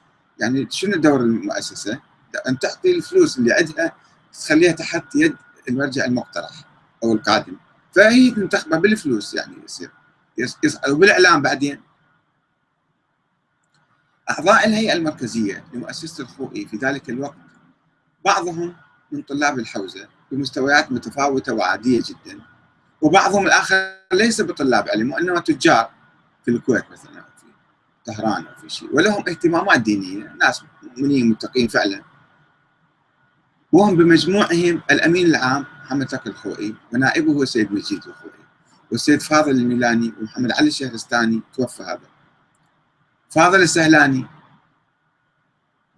يعني 0.40 0.66
شنو 0.70 0.96
دور 0.96 1.20
المؤسسة؟ 1.20 2.00
أن 2.48 2.58
تعطي 2.58 2.96
الفلوس 2.96 3.38
اللي 3.38 3.52
عندها 3.52 3.92
تخليها 4.32 4.72
تحت 4.72 5.04
يد 5.14 5.36
المرجع 5.68 6.04
المقترح 6.04 6.64
أو 7.04 7.12
القادم. 7.12 7.56
فهي 7.94 8.30
تنتخبها 8.30 8.78
بالفلوس 8.78 9.34
يعني 9.34 9.54
يصير. 9.64 9.90
وبالإعلام 10.90 11.42
بعدين. 11.42 11.80
أعضاء 14.30 14.66
الهيئة 14.66 14.92
المركزية 14.92 15.64
لمؤسسة 15.74 16.22
الخوئي 16.24 16.66
في 16.66 16.76
ذلك 16.76 17.10
الوقت 17.10 17.36
بعضهم 18.24 18.76
من 19.12 19.22
طلاب 19.22 19.58
الحوزة 19.58 20.08
بمستويات 20.32 20.92
متفاوتة 20.92 21.52
وعادية 21.54 22.00
جدا 22.00 22.40
وبعضهم 23.00 23.46
الآخر 23.46 23.94
ليس 24.12 24.40
بطلاب 24.40 24.88
علم 24.88 25.12
وإنما 25.12 25.40
تجار 25.40 25.90
في 26.44 26.50
الكويت 26.50 26.90
مثلا 26.90 27.12
في 27.12 27.46
طهران 28.04 28.46
أو 28.46 28.54
في 28.54 28.68
شيء. 28.68 28.88
ولهم 28.92 29.24
اهتمامات 29.28 29.80
دينية 29.80 30.36
ناس 30.40 30.62
مؤمنين 30.82 31.28
متقين 31.30 31.68
فعلا. 31.68 32.02
وهم 33.72 33.96
بمجموعهم 33.96 34.82
الأمين 34.90 35.26
العام 35.26 35.66
محمد 35.84 36.06
تقي 36.06 36.30
الخوئي 36.30 36.74
ونائبه 36.92 37.42
السيد 37.42 37.72
مجيد 37.72 38.06
الخوئي. 38.06 38.39
والسيد 38.92 39.22
فاضل 39.22 39.50
الميلاني 39.50 40.12
ومحمد 40.20 40.52
علي 40.52 40.68
الشهرستاني 40.68 41.42
توفى 41.54 41.82
هذا. 41.82 42.08
فاضل 43.30 43.62
السهلاني 43.62 44.26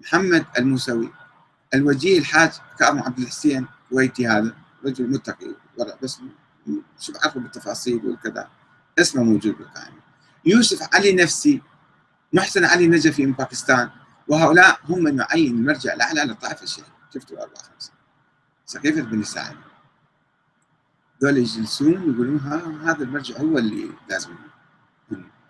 محمد 0.00 0.46
الموسوي 0.58 1.12
الوجيه 1.74 2.18
الحاج 2.18 2.52
كاظم 2.78 2.98
عبد 2.98 3.18
الحسين 3.18 3.66
كويتي 3.90 4.26
هذا 4.28 4.54
رجل 4.84 5.10
متقي 5.10 5.54
بس 6.02 6.20
شو 7.00 7.12
بعرفه 7.12 7.40
بالتفاصيل 7.40 8.06
والكذا 8.06 8.48
اسمه 8.98 9.22
موجود 9.22 9.58
بالقائمة. 9.58 10.02
يوسف 10.44 10.94
علي 10.94 11.12
نفسي 11.12 11.62
محسن 12.32 12.64
علي 12.64 12.86
نجفي 12.86 13.26
من 13.26 13.32
باكستان 13.32 13.90
وهؤلاء 14.28 14.80
هم 14.88 15.02
من 15.04 15.18
يعين 15.18 15.54
المرجع 15.54 15.94
الأعلى 15.94 16.22
للطائفه 16.24 16.62
الشيعيه 16.62 16.92
شفتوا 17.14 17.42
أربعة 17.42 17.62
خمسة. 17.62 17.92
سقيفة 18.66 19.00
بني 19.00 19.24
سعد. 19.24 19.56
ذول 21.22 21.38
يجلسون 21.38 21.92
يقولون 21.92 22.38
هذا 22.84 23.04
المرجع 23.04 23.38
هو 23.38 23.58
اللي 23.58 23.90
لازم 24.10 24.30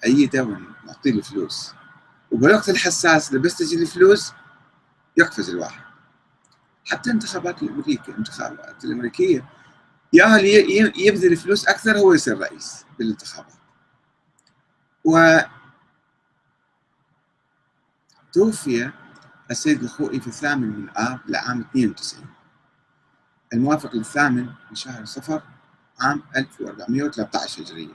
ايده 0.04 0.42
ونعطيه 0.42 1.10
الفلوس. 1.10 1.74
وبالوقت 2.30 2.68
الحساس 2.68 3.30
اذا 3.30 3.38
بس 3.38 3.56
تجي 3.56 3.82
الفلوس 3.82 4.32
يقفز 5.16 5.50
الواحد. 5.50 5.82
حتى 6.84 7.10
انتخابات 7.10 7.62
الأمريكية 7.62 8.12
الانتخابات 8.12 8.84
الأمريكية 8.84 9.44
يا 10.12 10.36
يبذل 10.96 11.36
فلوس 11.36 11.68
أكثر 11.68 11.98
هو 11.98 12.12
يصير 12.12 12.38
رئيس 12.38 12.84
بالانتخابات. 12.98 13.52
و 15.04 15.38
توفي 18.32 18.90
السيد 19.50 19.82
الخوئي 19.82 20.20
في 20.20 20.26
الثامن 20.26 20.68
من 20.68 20.88
آب 20.96 21.20
لعام 21.28 21.60
92 21.60 22.26
الموافق 23.52 23.96
للثامن 23.96 24.46
من 24.70 24.74
شهر 24.74 25.04
صفر 25.04 25.42
عام 26.02 26.22
1413 26.36 27.62
هجرية. 27.62 27.94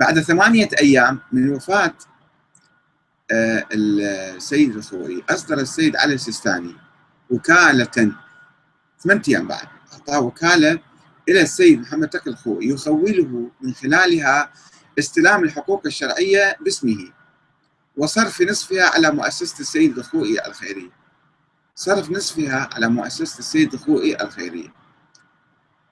بعد 0.00 0.20
ثمانية 0.20 0.68
أيام 0.80 1.18
من 1.32 1.52
وفاة 1.52 1.94
آه، 3.30 3.66
السيد 3.72 4.76
الخوئي 4.76 5.24
أصدر 5.30 5.58
السيد 5.58 5.96
علي 5.96 6.14
السيستاني 6.14 6.74
وكالة 7.30 8.12
ثمانية 8.98 9.22
أيام 9.28 9.46
بعد 9.48 9.68
أعطاه 9.92 10.20
وكالة 10.20 10.78
إلى 11.28 11.40
السيد 11.42 11.80
محمد 11.80 12.08
تقي 12.08 12.30
الخوئي 12.30 12.68
يخوله 12.68 13.50
من 13.60 13.74
خلالها 13.74 14.52
استلام 14.98 15.44
الحقوق 15.44 15.82
الشرعية 15.86 16.56
باسمه 16.60 17.12
وصرف 17.96 18.42
نصفها 18.42 18.84
على 18.84 19.10
مؤسسة 19.10 19.60
السيد 19.60 19.98
الخوئي 19.98 20.46
الخيرية 20.46 20.90
صرف 21.74 22.10
نصفها 22.10 22.68
على 22.72 22.88
مؤسسة 22.88 23.38
السيد 23.38 23.74
الخوئي 23.74 24.22
الخيرية 24.22 24.72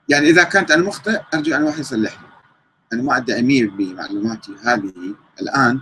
يعني 0.09 0.29
إذا 0.29 0.43
كانت 0.43 0.71
أنا 0.71 0.83
مخطئ 0.83 1.21
أرجو 1.33 1.55
أن 1.55 1.63
واحد 1.63 1.79
يصلح 1.79 2.21
لي 2.21 2.27
أنا 2.93 3.03
ما 3.03 3.17
أدعي 3.17 3.65
بمعلوماتي 3.65 4.55
هذه 4.63 5.15
الآن 5.41 5.81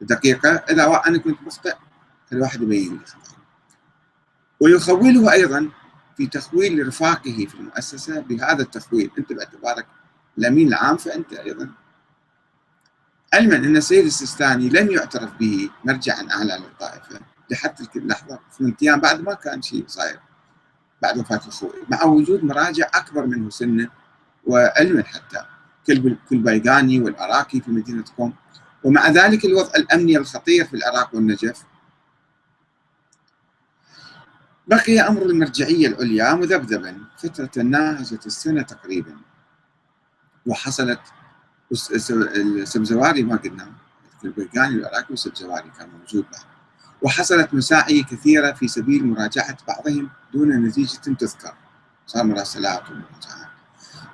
دقيقة 0.00 0.50
إذا 0.50 1.02
أنا 1.06 1.18
كنت 1.18 1.42
مخطئ 1.42 1.74
الواحد 2.32 2.62
يبين 2.62 2.92
لي 2.92 3.00
ويخوله 4.60 5.32
أيضا 5.32 5.68
في 6.16 6.26
تخويل 6.26 6.86
رفاقه 6.86 7.46
في 7.50 7.54
المؤسسة 7.54 8.20
بهذا 8.20 8.62
التخويل. 8.62 9.10
أنت 9.18 9.32
باعتبارك 9.32 9.86
الأمين 10.38 10.68
العام 10.68 10.96
فأنت 10.96 11.32
أيضا. 11.32 11.70
علما 13.34 13.56
أن 13.56 13.76
السيد 13.76 14.04
السيستاني 14.04 14.68
لم 14.68 14.90
يعترف 14.90 15.30
به 15.40 15.70
مرجعا 15.84 16.28
أعلى 16.32 16.58
للطائفة 16.58 17.20
لحتى 17.50 17.84
تلك 17.84 17.96
اللحظة 17.96 18.38
ثمان 18.58 18.74
أيام 18.82 19.00
بعد 19.00 19.20
ما 19.20 19.34
كان 19.34 19.62
شيء 19.62 19.84
صاير. 19.86 20.20
بعد 21.02 21.18
وفاة 21.18 21.40
الخوئي 21.46 21.82
مع 21.88 22.04
وجود 22.04 22.44
مراجع 22.44 22.90
أكبر 22.94 23.26
منه 23.26 23.50
سنا 23.50 23.88
وعلما 24.46 25.02
حتى. 25.02 25.44
كالبيغاني 25.86 27.00
والعراقي 27.00 27.60
في 27.60 27.70
مدينة 27.70 28.04
قم. 28.18 28.32
ومع 28.84 29.08
ذلك 29.08 29.44
الوضع 29.44 29.70
الأمني 29.76 30.16
الخطير 30.16 30.64
في 30.64 30.76
العراق 30.76 31.14
والنجف. 31.14 31.64
بقي 34.66 35.00
أمر 35.00 35.22
المرجعية 35.22 35.86
العليا 35.86 36.34
مذبذبا. 36.34 36.98
فترة 37.18 37.62
ناهزة 37.62 38.20
السنة 38.26 38.62
تقريبا. 38.62 39.16
وحصلت 40.46 41.00
السبزواري 41.72 43.22
ما 43.22 43.36
قلنا. 43.36 43.72
البرقاني 44.24 44.76
والعراقي 44.76 45.06
والسبزواري 45.10 45.70
كان 45.78 45.88
موجود 45.98 46.24
بعد. 46.32 46.59
وحصلت 47.02 47.54
مساعي 47.54 48.02
كثيرة 48.02 48.52
في 48.52 48.68
سبيل 48.68 49.06
مراجعة 49.06 49.56
بعضهم 49.68 50.10
دون 50.32 50.48
نتيجة 50.48 50.96
تذكر. 50.96 51.54
صار 52.06 52.24
مراسلات 52.24 52.82
ومراجعات 52.90 53.50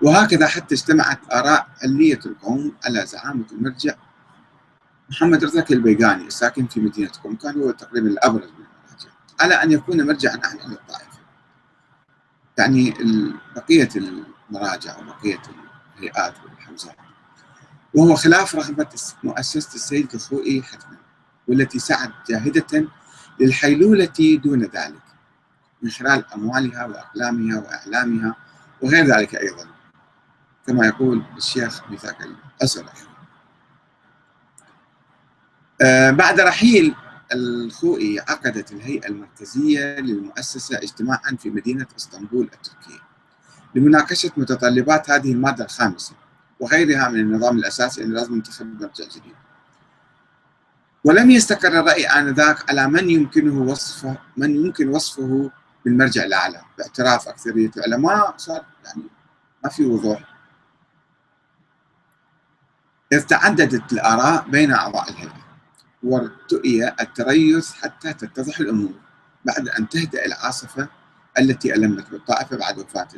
وهكذا 0.02 0.46
حتى 0.46 0.74
اجتمعت 0.74 1.18
آراء 1.32 1.68
علية 1.82 2.20
القوم 2.26 2.72
على 2.84 3.06
زعامة 3.06 3.44
المرجع. 3.52 3.94
محمد 5.10 5.44
رزاق 5.44 5.72
البيقاني 5.72 6.26
الساكن 6.26 6.66
في 6.66 6.80
مدينة 6.80 7.10
قم 7.24 7.36
كان 7.36 7.62
هو 7.62 7.70
تقريبا 7.70 8.08
الأبرز 8.08 8.48
من 8.48 8.64
المراجع 8.64 9.10
على 9.40 9.54
أن 9.54 9.72
يكون 9.72 10.06
مرجعا 10.06 10.40
أعلى 10.44 10.60
للطائفة 10.66 11.18
يعني 12.58 12.94
بقية 13.56 13.88
المراجع 13.96 14.98
وبقية 14.98 15.42
الهيئات 15.96 16.34
والحوزات. 16.44 16.96
وهو 17.94 18.14
خلاف 18.14 18.54
رغبة 18.56 18.88
مؤسسة 19.24 19.74
السيد 19.74 20.14
الخوئي 20.14 20.62
حتما. 20.62 20.96
والتي 21.48 21.78
سعت 21.78 22.10
جاهدة 22.28 22.88
للحيلولة 23.40 24.38
دون 24.44 24.62
ذلك 24.62 25.02
من 25.82 25.90
خلال 25.90 26.24
أموالها 26.34 26.84
وأقلامها 26.84 27.58
وأعلامها 27.60 28.36
وغير 28.82 29.04
ذلك 29.04 29.34
أيضا. 29.34 29.66
كما 30.66 30.86
يقول 30.86 31.22
الشيخ 31.36 31.90
ميثاق 31.90 32.18
الأسرة 32.60 32.92
آه 35.82 36.10
بعد 36.10 36.40
رحيل 36.40 36.94
الخوئي 37.32 38.20
عقدت 38.20 38.72
الهيئة 38.72 39.08
المركزية 39.08 40.00
للمؤسسة 40.00 40.78
اجتماعا 40.78 41.36
في 41.38 41.50
مدينة 41.50 41.86
إسطنبول 41.96 42.50
التركية 42.52 43.00
لمناقشة 43.74 44.30
متطلبات 44.36 45.10
هذه 45.10 45.32
المادة 45.32 45.64
الخامسة 45.64 46.14
وغيرها 46.60 47.08
من 47.08 47.20
النظام 47.20 47.58
الأساسي 47.58 48.04
أنه 48.04 48.14
لازم 48.14 48.34
ينتخب 48.34 48.66
مرجع 48.66 49.04
جديد. 49.04 49.34
ولم 51.06 51.30
يستقر 51.30 51.68
الرأي 51.68 52.06
آنذاك 52.06 52.70
على 52.70 52.88
من 52.88 53.10
يمكنه 53.10 53.62
وصفه 53.62 54.16
من 54.36 54.56
يمكن 54.56 54.88
وصفه 54.88 55.50
بالمرجع 55.84 56.24
الأعلى. 56.24 56.62
باعتراف 56.78 57.28
أكثرية 57.28 57.70
العلماء 57.76 58.34
صار 58.36 58.64
يعني 58.84 59.02
ما 59.64 59.70
في 59.70 59.84
وضوح. 59.84 60.20
إذ 63.12 63.22
تعددت 63.22 63.92
الآراء 63.92 64.48
بين 64.50 64.72
أعضاء 64.72 65.10
الهيئة 65.10 65.46
وارتؤي 66.02 66.88
التريث 66.88 67.72
حتى 67.72 68.12
تتضح 68.12 68.60
الأمور 68.60 68.94
بعد 69.44 69.68
أن 69.68 69.88
تهدأ 69.88 70.24
العاصفة 70.24 70.88
التي 71.38 71.74
ألمت 71.74 72.10
بالطائفة 72.10 72.56
بعد 72.56 72.78
وفاة 72.78 73.08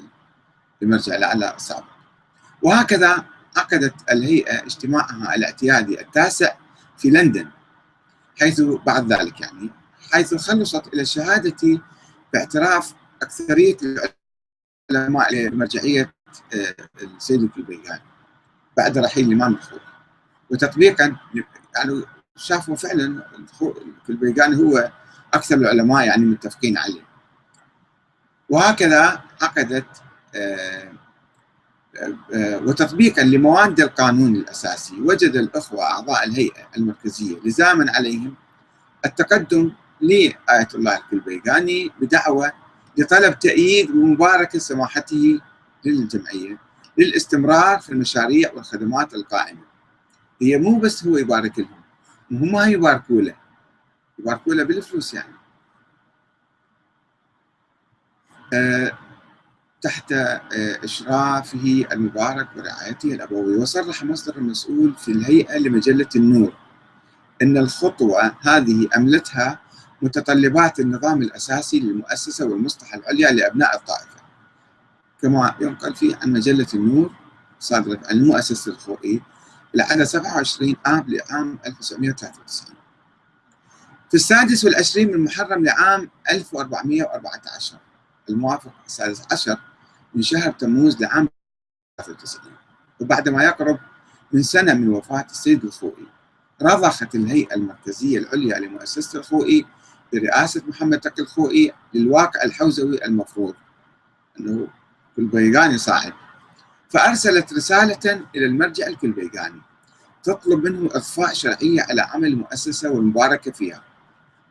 المرجع 0.83 1.17
الأعلى 1.17 1.55
السابق. 1.57 1.85
وهكذا 2.63 3.25
عقدت 3.57 3.95
الهيئة 4.13 4.63
اجتماعها 4.65 5.35
الاعتيادي 5.35 6.01
التاسع 6.01 6.53
في 6.99 7.11
لندن 7.11 7.49
حيث 8.41 8.61
بعد 8.61 9.13
ذلك 9.13 9.41
يعني 9.41 9.71
حيث 10.13 10.35
خلصت 10.35 10.87
إلى 10.95 11.03
الشهادة 11.03 11.81
باعتراف 12.33 12.95
أكثرية 13.23 13.77
العلماء 14.91 15.35
لمرجعية 15.35 16.15
آه، 16.55 16.75
السيد 17.03 17.43
الكلبيغاني 17.43 18.03
بعد 18.77 18.99
رحيل 18.99 19.27
الإمام 19.27 19.55
الخوي. 19.55 19.81
وتطبيقا 20.51 21.17
يعني 21.77 22.03
شافوا 22.37 22.77
فعلا 22.77 23.23
الكلبيغاني 23.87 24.57
هو 24.57 24.93
أكثر 25.35 25.55
العلماء 25.55 26.07
يعني 26.07 26.25
متفقين 26.25 26.79
عليه. 26.79 27.03
وهكذا 28.49 29.23
عقدت 29.43 30.03
آه، 30.35 30.93
وتطبيقا 32.35 33.23
لمواد 33.23 33.81
القانون 33.81 34.37
الأساسي 34.37 35.01
وجد 35.01 35.37
الأخوة 35.37 35.85
أعضاء 35.85 36.25
الهيئة 36.25 36.69
المركزية 36.77 37.37
لزاما 37.45 37.93
عليهم 37.93 38.35
التقدم 39.07 39.73
لآية 40.01 40.69
الله 40.75 40.97
الكلبيغاني 40.97 41.91
بدعوة 42.01 42.53
لطلب 42.97 43.39
تأييد 43.39 43.91
ومباركة 43.91 44.59
سماحته 44.59 45.41
للجمعية 45.85 46.59
للاستمرار 46.99 47.79
في 47.79 47.91
المشاريع 47.93 48.53
والخدمات 48.53 49.15
القائمة. 49.15 49.61
هي 50.43 50.59
مو 50.59 50.79
بس 50.79 51.07
هو 51.07 51.17
يبارك 51.17 51.59
لهم 51.59 51.81
هم 52.31 52.53
ما 52.53 52.67
يباركوا 52.67 53.23
له 53.23 53.35
يباركوا 54.19 54.55
له 54.55 54.65
بالفلوس 54.65 55.15
يعني. 55.15 55.35
أه 58.55 58.99
تحت 59.83 60.13
آه، 60.13 60.41
إشرافه 60.85 61.87
المبارك 61.93 62.49
ورعايته 62.57 63.15
الأبوية. 63.15 63.57
وصرح 63.57 64.05
مصدر 64.05 64.37
المسؤول 64.37 64.95
في 64.95 65.13
الهيئة 65.13 65.59
لمجلة 65.59 66.09
النور 66.17 66.53
أن 67.43 67.59
الخطوة 67.59 68.33
هذه 68.41 68.89
أملتها 68.97 69.61
متطلبات 70.03 70.81
النظام 70.81 71.23
الأساسي 71.23 71.81
للمؤسسة 71.81 72.47
والمصلحة 72.47 72.99
العليا 72.99 73.31
لأبناء 73.33 73.77
الطائفة. 73.77 74.19
كما 75.23 75.55
ينقل 75.61 75.95
فيه 75.95 76.17
عن 76.23 76.33
مجلة 76.33 76.67
النور 76.75 77.11
صادرة 77.61 78.01
عن 78.05 78.17
المؤسسة 78.17 78.73
الخوئي 78.73 79.23
العدد 79.75 80.03
27 80.03 80.77
آب 80.87 81.09
لعام 81.09 81.59
1993 81.67 82.75
في 84.09 84.15
السادس 84.15 84.65
والعشرين 84.65 85.13
من 85.13 85.25
محرم 85.25 85.65
لعام 85.65 86.11
1414 86.31 87.77
الموافق 88.29 88.73
السادس 88.87 89.23
عشر 89.33 89.59
من 90.15 90.23
شهر 90.23 90.53
تموز 90.53 91.03
لعام 91.03 91.29
93 91.99 92.53
وبعد 93.01 93.29
ما 93.29 93.45
يقرب 93.45 93.79
من 94.33 94.43
سنة 94.43 94.75
من 94.75 94.89
وفاة 94.89 95.27
السيد 95.31 95.65
الخوئي 95.65 96.07
رضخت 96.63 97.15
الهيئة 97.15 97.55
المركزية 97.55 98.19
العليا 98.19 98.59
لمؤسسة 98.59 99.19
الخوئي 99.19 99.67
برئاسة 100.13 100.63
محمد 100.69 101.01
تقي 101.01 101.23
الخوئي 101.23 101.73
للواقع 101.95 102.43
الحوزوي 102.45 103.05
المفروض. 103.05 103.55
أنه 104.41 104.69
كلبيغاني 105.17 105.79
صاحب. 105.79 106.13
فأرسلت 106.89 107.53
رسالة 107.53 108.27
إلى 108.37 108.47
المرجع 108.47 108.87
الكلبيغاني 108.87 109.61
تطلب 110.23 110.65
منه 110.65 110.87
إضفاء 110.87 111.33
شرعية 111.33 111.83
على 111.83 112.03
عمل 112.03 112.29
المؤسسة 112.29 112.91
والمباركة 112.91 113.51
فيها. 113.51 113.83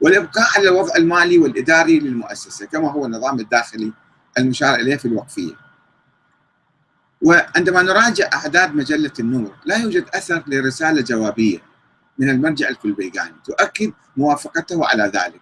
والإبقاء 0.01 0.47
على 0.57 0.69
الوضع 0.69 0.95
المالي 0.95 1.37
والإداري 1.37 1.99
للمؤسسة 1.99 2.65
كما 2.65 2.91
هو 2.91 3.05
النظام 3.05 3.39
الداخلي 3.39 3.93
المشار 4.37 4.75
إليه 4.75 4.95
في 4.95 5.07
الوقفية. 5.07 5.55
وعندما 7.21 7.81
نراجع 7.81 8.29
أعداد 8.33 8.75
مجلة 8.75 9.11
النور 9.19 9.55
لا 9.65 9.77
يوجد 9.77 10.05
أثر 10.13 10.43
لرسالة 10.47 11.01
جوابية 11.01 11.59
من 12.17 12.29
المرجع 12.29 12.69
الكلبيغاني 12.69 13.35
تؤكد 13.45 13.93
موافقته 14.17 14.87
على 14.87 15.03
ذلك. 15.03 15.41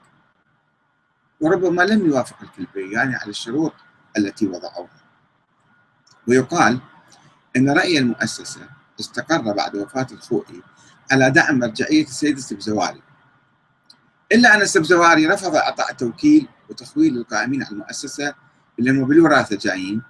وربما 1.42 1.82
لم 1.82 2.06
يوافق 2.06 2.38
الكلبيغاني 2.42 3.16
على 3.16 3.30
الشروط 3.30 3.74
التي 4.18 4.48
وضعوها. 4.48 5.02
ويقال 6.28 6.80
أن 7.58 7.70
رأي 7.70 7.98
المؤسسة 7.98 8.62
استقر 9.00 9.54
بعد 9.54 9.76
وفاة 9.76 10.08
الخوئي 10.12 10.62
على 11.12 11.30
دعم 11.30 11.60
مرجعية 11.60 12.04
السيد 12.04 12.38
السبزواري. 12.38 13.02
إلا 14.32 14.56
أن 14.56 14.62
السبزواري 14.62 15.28
رفض 15.28 15.56
إعطاء 15.56 15.94
توكيل 15.94 16.48
وتخويل 16.70 17.18
القائمين 17.18 17.64
على 17.64 17.72
المؤسسة 17.72 18.36
اللي 18.80 18.92
هم 18.92 19.06
بالوراثة 19.06 19.56
جايين 19.56 20.02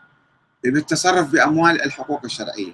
بالتصرف 0.63 1.31
بأموال 1.31 1.81
الحقوق 1.81 2.21
الشرعية. 2.25 2.73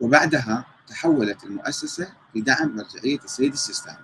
وبعدها 0.00 0.64
تحولت 0.88 1.44
المؤسسة 1.44 2.12
لدعم 2.34 2.76
مرجعية 2.76 3.18
السيد 3.24 3.52
السيستاني. 3.52 3.98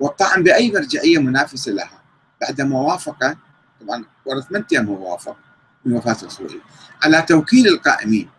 والطعن 0.00 0.42
بأي 0.42 0.72
مرجعية 0.72 1.18
منافسة 1.18 1.72
لها؟ 1.72 2.02
بعدما 2.40 2.78
وافق 2.78 3.36
طبعا 3.80 4.04
ورث 4.26 4.52
من 4.52 4.66
تيم 4.66 4.86
هو 4.86 5.12
وافق 5.12 5.36
من 5.84 5.92
وفاة 5.92 6.16
الخوئي 6.22 6.60
على 7.02 7.22
توكيل 7.22 7.68
القائمين 7.68 8.30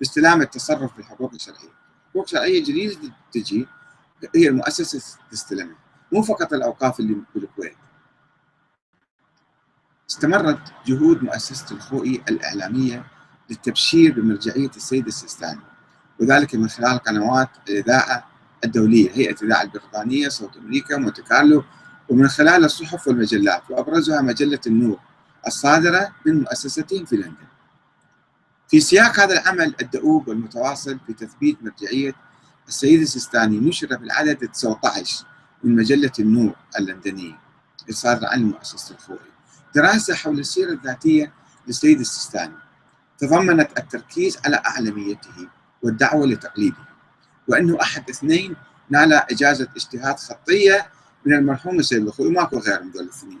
باستلام 0.00 0.42
التصرف 0.42 0.96
بالحقوق 0.96 1.34
الشرعية. 1.34 1.74
حقوق 2.10 2.28
شرعية 2.28 2.64
جديدة 2.64 3.12
تجي 3.32 3.66
هي 4.36 4.48
المؤسسة 4.48 5.18
تستلمها. 5.30 5.76
مو 6.12 6.22
فقط 6.22 6.52
الأوقاف 6.52 7.00
اللي 7.00 7.16
بالكويت. 7.34 7.76
استمرت 10.10 10.58
جهود 10.86 11.22
مؤسسة 11.22 11.76
الخوئي 11.76 12.22
الإعلامية 12.28 13.04
للتبشير 13.50 14.20
بمرجعية 14.20 14.70
السيد 14.76 15.06
السيستاني 15.06 15.60
وذلك 16.20 16.54
من 16.54 16.68
خلال 16.68 16.98
قنوات 16.98 17.48
الإذاعة 17.68 18.26
الدولية 18.64 19.10
هيئة 19.10 19.36
الإذاعة 19.42 19.62
البريطانية 19.62 20.28
صوت 20.28 20.56
أمريكا 20.56 20.96
مونتي 20.96 21.22
كارلو 21.22 21.64
ومن 22.08 22.28
خلال 22.28 22.64
الصحف 22.64 23.08
والمجلات 23.08 23.62
وأبرزها 23.70 24.20
مجلة 24.20 24.60
النور 24.66 24.98
الصادرة 25.46 26.12
من 26.26 26.40
مؤسستهم 26.40 27.04
في 27.04 27.16
لندن. 27.16 27.34
في 28.68 28.80
سياق 28.80 29.20
هذا 29.20 29.32
العمل 29.32 29.74
الدؤوب 29.82 30.28
والمتواصل 30.28 30.98
في 31.06 31.12
تثبيت 31.12 31.58
مرجعية 31.62 32.14
السيد 32.68 33.00
السيستاني 33.00 33.60
نشر 33.60 33.88
في 33.88 34.04
العدد 34.04 34.48
19 34.48 35.26
من 35.64 35.76
مجلة 35.76 36.12
النور 36.18 36.54
اللندنية 36.78 37.38
الصادرة 37.88 38.28
عن 38.28 38.42
مؤسسة 38.42 38.94
الخوئي. 38.94 39.33
دراسة 39.74 40.14
حول 40.14 40.38
السيرة 40.38 40.72
الذاتية 40.72 41.32
للسيد 41.66 42.00
السيستاني. 42.00 42.54
تضمنت 43.18 43.78
التركيز 43.78 44.38
على 44.44 44.62
أعلميته 44.66 45.48
والدعوة 45.82 46.26
لتقليده 46.26 46.76
وأنه 47.48 47.82
أحد 47.82 48.10
اثنين 48.10 48.56
نال 48.90 49.12
إجازة 49.12 49.68
اجتهاد 49.76 50.18
خطية 50.18 50.86
من 51.26 51.34
المرحوم 51.34 51.78
السيد 51.78 52.06
الخوئي 52.06 52.30
ماكو 52.30 52.58
غير 52.58 52.82
من 52.82 52.90
دول 52.90 53.02
الاثنين. 53.02 53.40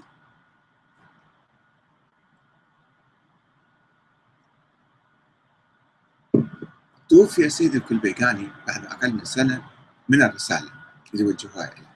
توفي 7.08 7.46
السيد 7.46 7.74
الكلبيكاني 7.74 8.48
بعد 8.66 8.84
أقل 8.86 9.12
من 9.12 9.24
سنة 9.24 9.62
من 10.08 10.22
الرسالة 10.22 10.70
اللي 11.14 11.24
وجهوها 11.24 11.72
إليه. 11.72 11.93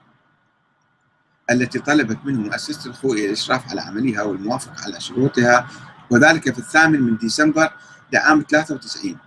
التي 1.51 1.79
طلبت 1.79 2.17
منه 2.25 2.39
مؤسسة 2.39 2.89
الخوئي 2.89 3.25
الإشراف 3.25 3.69
على 3.69 3.81
عملها 3.81 4.23
والموافقة 4.23 4.83
على 4.83 5.01
شروطها 5.01 5.67
وذلك 6.09 6.53
في 6.53 6.59
الثامن 6.59 7.01
من 7.01 7.17
ديسمبر 7.17 7.73
لعام 8.13 8.45
93 8.49 9.17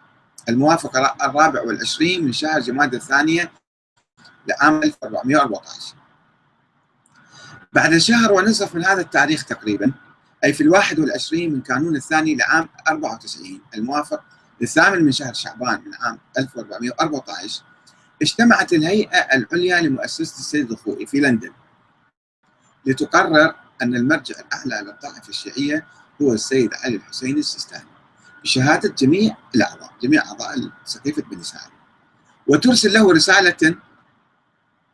الموافقة 0.49 1.17
الرابع 1.23 1.63
والعشرين 1.63 2.25
من 2.25 2.33
شهر 2.33 2.61
جماد 2.61 2.95
الثانية 2.95 3.53
لعام 4.49 4.83
1414 4.83 5.95
بعد 7.73 7.97
شهر 7.97 8.33
ونصف 8.33 8.75
من 8.75 8.85
هذا 8.85 9.01
التاريخ 9.01 9.45
تقريبا 9.45 9.93
أي 10.45 10.53
في 10.53 10.61
الواحد 10.61 10.99
والعشرين 10.99 11.53
من 11.53 11.61
كانون 11.61 11.97
الثاني 11.97 12.35
لعام 12.35 12.69
94 12.89 13.61
الموافق 13.75 14.21
للثامن 14.61 15.05
من 15.05 15.13
شهر 15.13 15.33
شعبان 15.33 15.83
من 15.87 15.95
عام 16.01 16.19
1414 16.39 17.63
اجتمعت 18.23 18.73
الهيئة 18.73 19.19
العليا 19.19 19.81
لمؤسسة 19.81 20.39
السيد 20.39 20.71
الخوئي 20.71 21.07
في 21.07 21.21
لندن. 21.21 21.51
لتقرر 22.87 23.55
أن 23.83 23.95
المرجع 23.97 24.35
الأعلى 24.41 24.87
للطائفة 24.87 25.29
الشيعية 25.29 25.87
هو 26.23 26.33
السيد 26.33 26.75
علي 26.75 26.97
الحسين 26.97 27.39
السيستاني. 27.39 27.89
بشهادة 28.43 28.89
جميع 28.89 29.37
الأعضاء 29.55 29.91
جميع 30.03 30.25
أعضاء 30.27 30.71
سقيفة 30.85 31.23
بني 31.23 31.43
سعد 31.43 31.71
وترسل 32.47 32.93
له 32.93 33.13
رسالة 33.13 33.77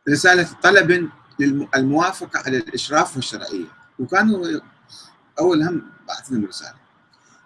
رسالة 0.09 0.49
طلب 0.63 1.09
للموافقة 1.39 2.39
على 2.45 2.57
الإشراف 2.57 3.15
والشرعية. 3.15 3.65
وكان 3.99 4.61
أول 5.39 5.63
هم 5.63 5.91
بعث 6.07 6.31
لهم 6.31 6.45
رسالة. 6.45 6.75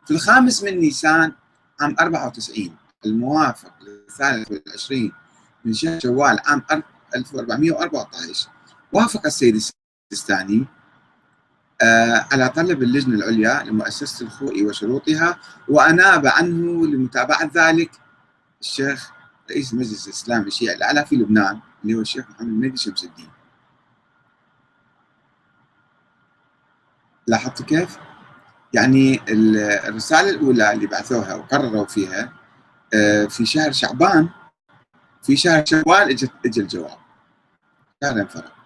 في 0.06 0.12
الخامس 0.12 0.64
من 0.64 0.80
نيسان 0.80 1.34
عام 1.82 1.96
94 2.00 2.76
الموافق 3.06 3.74
للثالث 3.82 4.52
والعشرين 4.52 5.12
من 5.66 5.74
شهر 5.74 6.00
شوال 6.00 6.40
عام 6.46 6.64
1414 7.16 8.50
وافق 8.94 9.26
السيد 9.26 9.64
السيستاني 10.14 10.66
آه، 11.82 12.28
على 12.32 12.50
طلب 12.50 12.84
اللجنة 12.84 13.16
العليا 13.16 13.64
لمؤسسة 13.64 14.26
الخوئي 14.26 14.66
وشروطها 14.66 15.40
وأناب 15.68 16.28
عنه 16.28 16.88
لمتابعة 16.88 17.52
ذلك 17.56 17.92
الشيخ 18.62 19.12
رئيس 19.52 19.74
المجلس 19.74 20.08
الإسلامي 20.08 20.48
الشيعي 20.48 20.76
الأعلى 20.76 21.06
في 21.06 21.16
لبنان 21.16 21.60
اللي 21.84 21.94
هو 21.96 22.02
الشيخ 22.02 22.30
محمد 22.30 22.48
المهدي 22.48 22.78
شمس 22.78 23.04
الدين. 23.04 23.30
لاحظت 27.28 27.62
كيف؟ 27.62 27.98
يعني 28.74 29.22
الرسالة 29.30 30.30
الأولى 30.30 30.74
اللي 30.74 30.88
بعثوها 30.88 31.36
وقرروا 31.36 31.86
فيها 31.86 32.34
آه، 32.94 33.26
في 33.26 33.46
شهر 33.46 33.72
شعبان 33.72 34.30
في 35.24 35.36
شهر 35.36 35.66
شوال 35.66 36.28
اجى 36.46 36.62
الجواب. 36.62 36.98
شهرين 38.04 38.28
فرق 38.28 38.63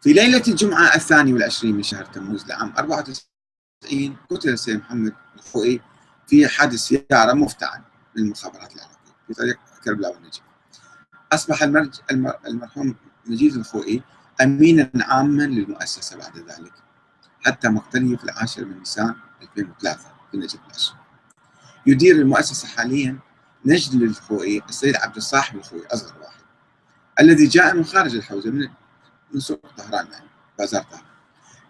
في 0.00 0.12
ليلة 0.12 0.42
الجمعة 0.48 0.94
الثاني 0.94 1.32
والعشرين 1.32 1.76
من 1.76 1.82
شهر 1.82 2.04
تموز 2.04 2.46
لعام 2.46 2.72
94 2.78 4.16
قتل 4.30 4.48
السيد 4.48 4.76
محمد 4.76 5.12
الخوئي 5.36 5.80
في 6.26 6.48
حادث 6.48 6.78
سيارة 6.78 7.32
مفتعل 7.32 7.82
من 8.16 8.22
المخابرات 8.24 8.74
العراقية 8.76 8.96
في 9.26 9.34
طريق 9.34 9.58
كربلاء 9.84 10.14
والنجف. 10.14 10.40
أصبح 11.32 11.62
المرج 11.62 11.94
المرحوم 12.46 12.94
مجيد 13.26 13.54
الخوئي 13.56 14.02
أمينا 14.40 14.90
عاما 15.00 15.42
للمؤسسة 15.42 16.16
بعد 16.16 16.38
ذلك 16.38 16.72
حتى 17.46 17.68
مقتله 17.68 18.16
في 18.16 18.24
العاشر 18.24 18.64
من 18.64 18.78
نيسان 18.78 19.14
2003 19.42 20.00
في 20.30 20.36
نجف 20.36 20.58
الأشهر 20.70 20.96
يدير 21.86 22.16
المؤسسة 22.16 22.68
حاليا 22.68 23.18
نجد 23.64 24.02
الخوئي 24.02 24.62
السيد 24.68 24.96
عبد 24.96 25.16
الصاحب 25.16 25.58
الخوئي 25.58 25.86
أصغر 25.86 26.18
واحد 26.22 26.40
الذي 27.20 27.46
جاء 27.46 27.74
من 27.76 27.84
خارج 27.84 28.14
الحوزة 28.16 28.50
من 28.50 28.68
من 29.34 29.40
سوق 29.40 29.60
طهران 29.76 30.06
يعني 30.12 30.26
بازار 30.58 30.82
طهران. 30.82 31.04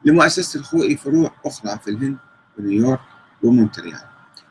لمؤسسة 0.05 0.61
الخوئي 0.61 0.97
فروع 0.97 1.35
أخرى 1.47 1.79
في 1.79 1.91
الهند 1.91 2.17
ونيويورك 2.59 3.01
ومونتريال. 3.43 4.01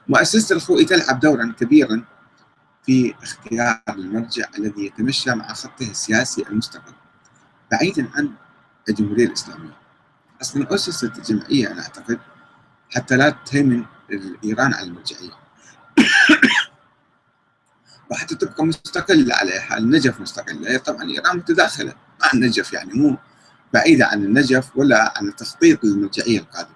مؤسسة 0.08 0.56
الخوئي 0.56 0.86
تلعب 0.86 1.20
دورا 1.20 1.54
كبيرا 1.60 2.06
في 2.86 3.14
اختيار 3.24 3.82
المرجع 3.90 4.46
الذي 4.58 4.86
يتمشى 4.86 5.36
مع 5.36 5.54
خطه 5.54 5.92
السياسي 5.92 6.44
المستقل 6.50 6.94
بعيدا 7.72 8.10
عن 8.16 8.32
الجمهورية 8.90 9.26
الإسلامية. 9.26 9.78
أصلا 10.42 10.76
أسست 10.76 11.18
الجمعية 11.18 11.72
أنا 11.72 11.82
أعتقد 11.82 12.20
حتى 12.90 13.18
لا 13.18 13.30
تهيمن 13.30 13.86
إيران 14.44 14.74
على 14.74 14.88
المرجعية. 14.88 15.32
وحتى 18.12 18.36
تبقى 18.36 18.66
مستقلة 18.66 19.36
على 19.36 19.60
حال 19.60 19.84
النجف 19.84 20.22
مستقلة. 20.22 20.78
طبعا 20.78 21.04
إيران 21.04 21.38
متداخلة. 21.38 21.94
مع 22.22 22.30
النجف 22.34 22.74
يعني 22.74 22.94
مو 22.94 23.18
بعيدة 23.74 24.06
عن 24.08 24.24
النجف 24.24 24.78
ولا 24.78 25.14
عن 25.18 25.28
التخطيط 25.28 25.84
للمرجعية 25.84 26.40
القادمة. 26.40 26.76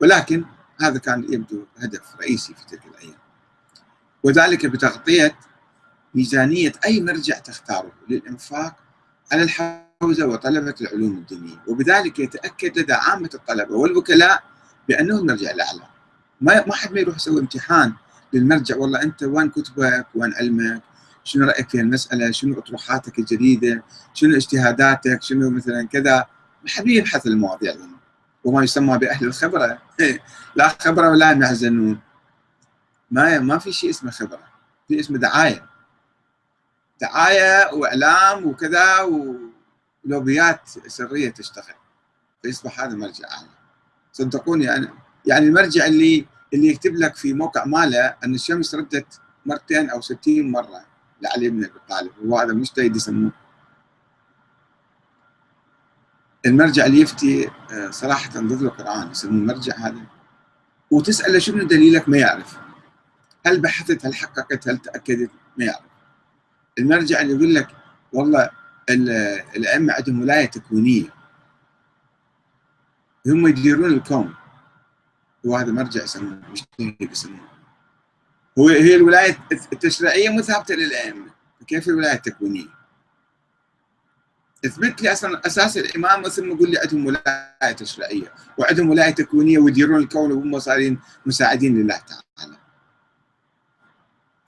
ولكن 0.00 0.44
هذا 0.80 0.98
كان 0.98 1.24
يبدو 1.32 1.64
هدف 1.78 2.16
رئيسي 2.20 2.54
في 2.54 2.66
تلك 2.66 2.86
الأيام. 2.86 3.18
وذلك 4.22 4.66
بتغطية 4.66 5.36
ميزانية 6.14 6.72
أي 6.84 7.00
مرجع 7.00 7.38
تختاره 7.38 7.92
للإنفاق 8.08 8.76
على 9.32 9.42
الحوزة 9.42 10.26
وطلبة 10.26 10.74
العلوم 10.80 11.12
الدينية. 11.12 11.62
وبذلك 11.66 12.18
يتأكد 12.18 12.78
لدى 12.78 12.92
عامة 12.92 13.30
الطلبة 13.34 13.74
والوكلاء 13.74 14.42
بأنه 14.88 15.18
المرجع 15.18 15.50
الأعلى. 15.50 15.82
ما 16.40 16.66
ما 16.66 16.74
حد 16.74 16.92
ما 16.92 17.00
يروح 17.00 17.16
يسوي 17.16 17.40
امتحان 17.40 17.92
للمرجع 18.32 18.76
والله 18.76 19.02
أنت 19.02 19.22
وين 19.22 19.50
كتبك؟ 19.50 20.06
وين 20.14 20.34
علمك؟ 20.34 20.82
شنو 21.24 21.46
رأيك 21.46 21.68
في 21.68 21.80
المساله 21.80 22.30
شنو 22.30 22.58
أطروحاتك 22.58 23.18
الجديدة؟ 23.18 23.82
شنو 24.14 24.36
اجتهاداتك؟ 24.36 25.22
شنو 25.22 25.50
مثلا 25.50 25.88
كذا؟ 25.88 26.26
ما 26.62 26.68
حد 26.68 26.88
يبحث 26.88 27.26
المواضيع 27.26 27.72
دي 27.72 27.82
وما 28.44 28.64
يسمى 28.64 28.98
بأهل 28.98 29.26
الخبرة. 29.26 29.78
لا 30.56 30.68
خبرة 30.68 31.10
ولا 31.10 31.34
محزنون 31.34 32.00
ما 33.10 33.38
ما 33.38 33.58
في 33.58 33.72
شيء 33.72 33.90
اسمه 33.90 34.10
خبرة. 34.10 34.44
في 34.88 35.00
اسمه 35.00 35.18
دعاية. 35.18 35.66
دعاية 37.00 37.74
وإعلام 37.74 38.46
وكذا 38.46 39.00
ولوبيات 40.04 40.60
سرية 40.86 41.30
تشتغل. 41.30 41.74
فيصبح 42.42 42.80
هذا 42.80 42.94
مرجع 42.94 43.28
أعلى. 43.30 43.48
صدقوني 44.12 44.76
أنا. 44.76 44.92
يعني 45.26 45.46
المرجع 45.46 45.86
اللي 45.86 46.26
اللي 46.54 46.66
يكتب 46.66 46.94
لك 46.94 47.16
في 47.16 47.32
موقع 47.32 47.64
ماله 47.64 48.16
أن 48.24 48.34
الشمس 48.34 48.74
ردت 48.74 49.20
مرتين 49.46 49.90
أو 49.90 50.00
60 50.00 50.50
مرة. 50.50 50.91
لعلي 51.22 51.48
بن 51.48 51.64
أبي 51.64 51.78
طالب. 51.88 52.10
وهذا 52.24 52.52
مجتهد 52.52 52.96
يسموه. 52.96 53.32
المرجع 56.46 56.86
اللي 56.86 57.00
يفتي 57.00 57.48
آه، 57.48 57.90
صراحة 57.90 58.30
ضد 58.30 58.62
القرآن 58.62 59.10
يسموه 59.10 59.34
المرجع 59.34 59.76
هذا. 59.76 60.00
وتساله 60.90 61.38
شنو 61.38 61.64
دليلك؟ 61.64 62.08
ما 62.08 62.18
يعرف. 62.18 62.58
هل 63.46 63.60
بحثت؟ 63.60 64.06
هل 64.06 64.14
حققت؟ 64.14 64.68
هل 64.68 64.78
تأكدت؟ 64.78 65.30
ما 65.58 65.64
يعرف. 65.64 65.84
المرجع 66.78 67.20
اللي 67.20 67.34
يقول 67.34 67.54
لك 67.54 67.68
والله 68.12 68.50
الأئمة 69.56 69.92
عندهم 69.92 70.20
ولاية 70.20 70.46
تكوينية. 70.46 71.08
هم 73.26 73.46
يديرون 73.46 73.92
الكون. 73.92 74.34
وهذا 75.44 75.72
مرجع 75.72 76.02
يسمونه 76.02 76.42
مجتهد 76.50 77.10
يسمونه 77.12 77.51
هو 78.58 78.68
هي 78.68 78.96
الولايه 78.96 79.38
التشريعية 79.72 80.28
مو 80.28 80.42
ثابتة 80.42 80.74
للائمه 80.74 81.26
كيف 81.66 81.88
الولايه 81.88 82.14
التكوينيه؟ 82.14 82.68
إثبت 84.64 85.02
لي 85.02 85.12
أصلا 85.12 85.46
أساس 85.46 85.76
الإمام 85.76 86.22
ثم 86.22 86.56
قول 86.58 86.70
لي 86.70 86.78
عندهم 86.78 87.06
ولاية 87.06 87.72
تشريعية 87.76 88.34
وعندهم 88.58 88.90
ولاية 88.90 89.10
تكوينية 89.10 89.58
ويديرون 89.58 90.02
الكون 90.02 90.32
وهم 90.32 90.58
صارين 90.58 91.00
مساعدين 91.26 91.82
لله 91.82 91.96
تعالى. 91.96 92.56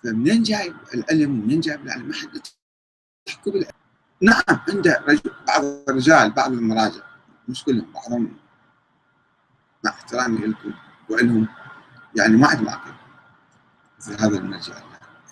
فمنين 0.05 0.43
جايب 0.43 0.77
العلم 0.95 1.41
ومنين 1.41 1.61
جايب 1.61 1.87
العلم؟ 1.87 2.09
ما 2.09 2.15
حد 2.15 2.41
تحكوا 3.27 3.53
بالعلم. 3.53 3.75
نعم 4.21 4.61
عنده 4.69 5.05
رجل 5.09 5.31
بعض 5.47 5.65
الرجال 5.89 6.31
بعض 6.31 6.53
المراجع 6.53 7.03
مش 7.49 7.65
كلهم 7.65 7.93
بعضهم 7.93 8.37
مع 9.85 9.91
احترامي 9.91 10.47
لكم 10.47 10.75
والهم 11.09 11.49
يعني 12.17 12.37
ما 12.37 12.47
عندهم 12.49 12.69
عقل 12.69 12.93
مثل 14.05 14.21
هذا 14.21 14.39
المرجع 14.39 14.75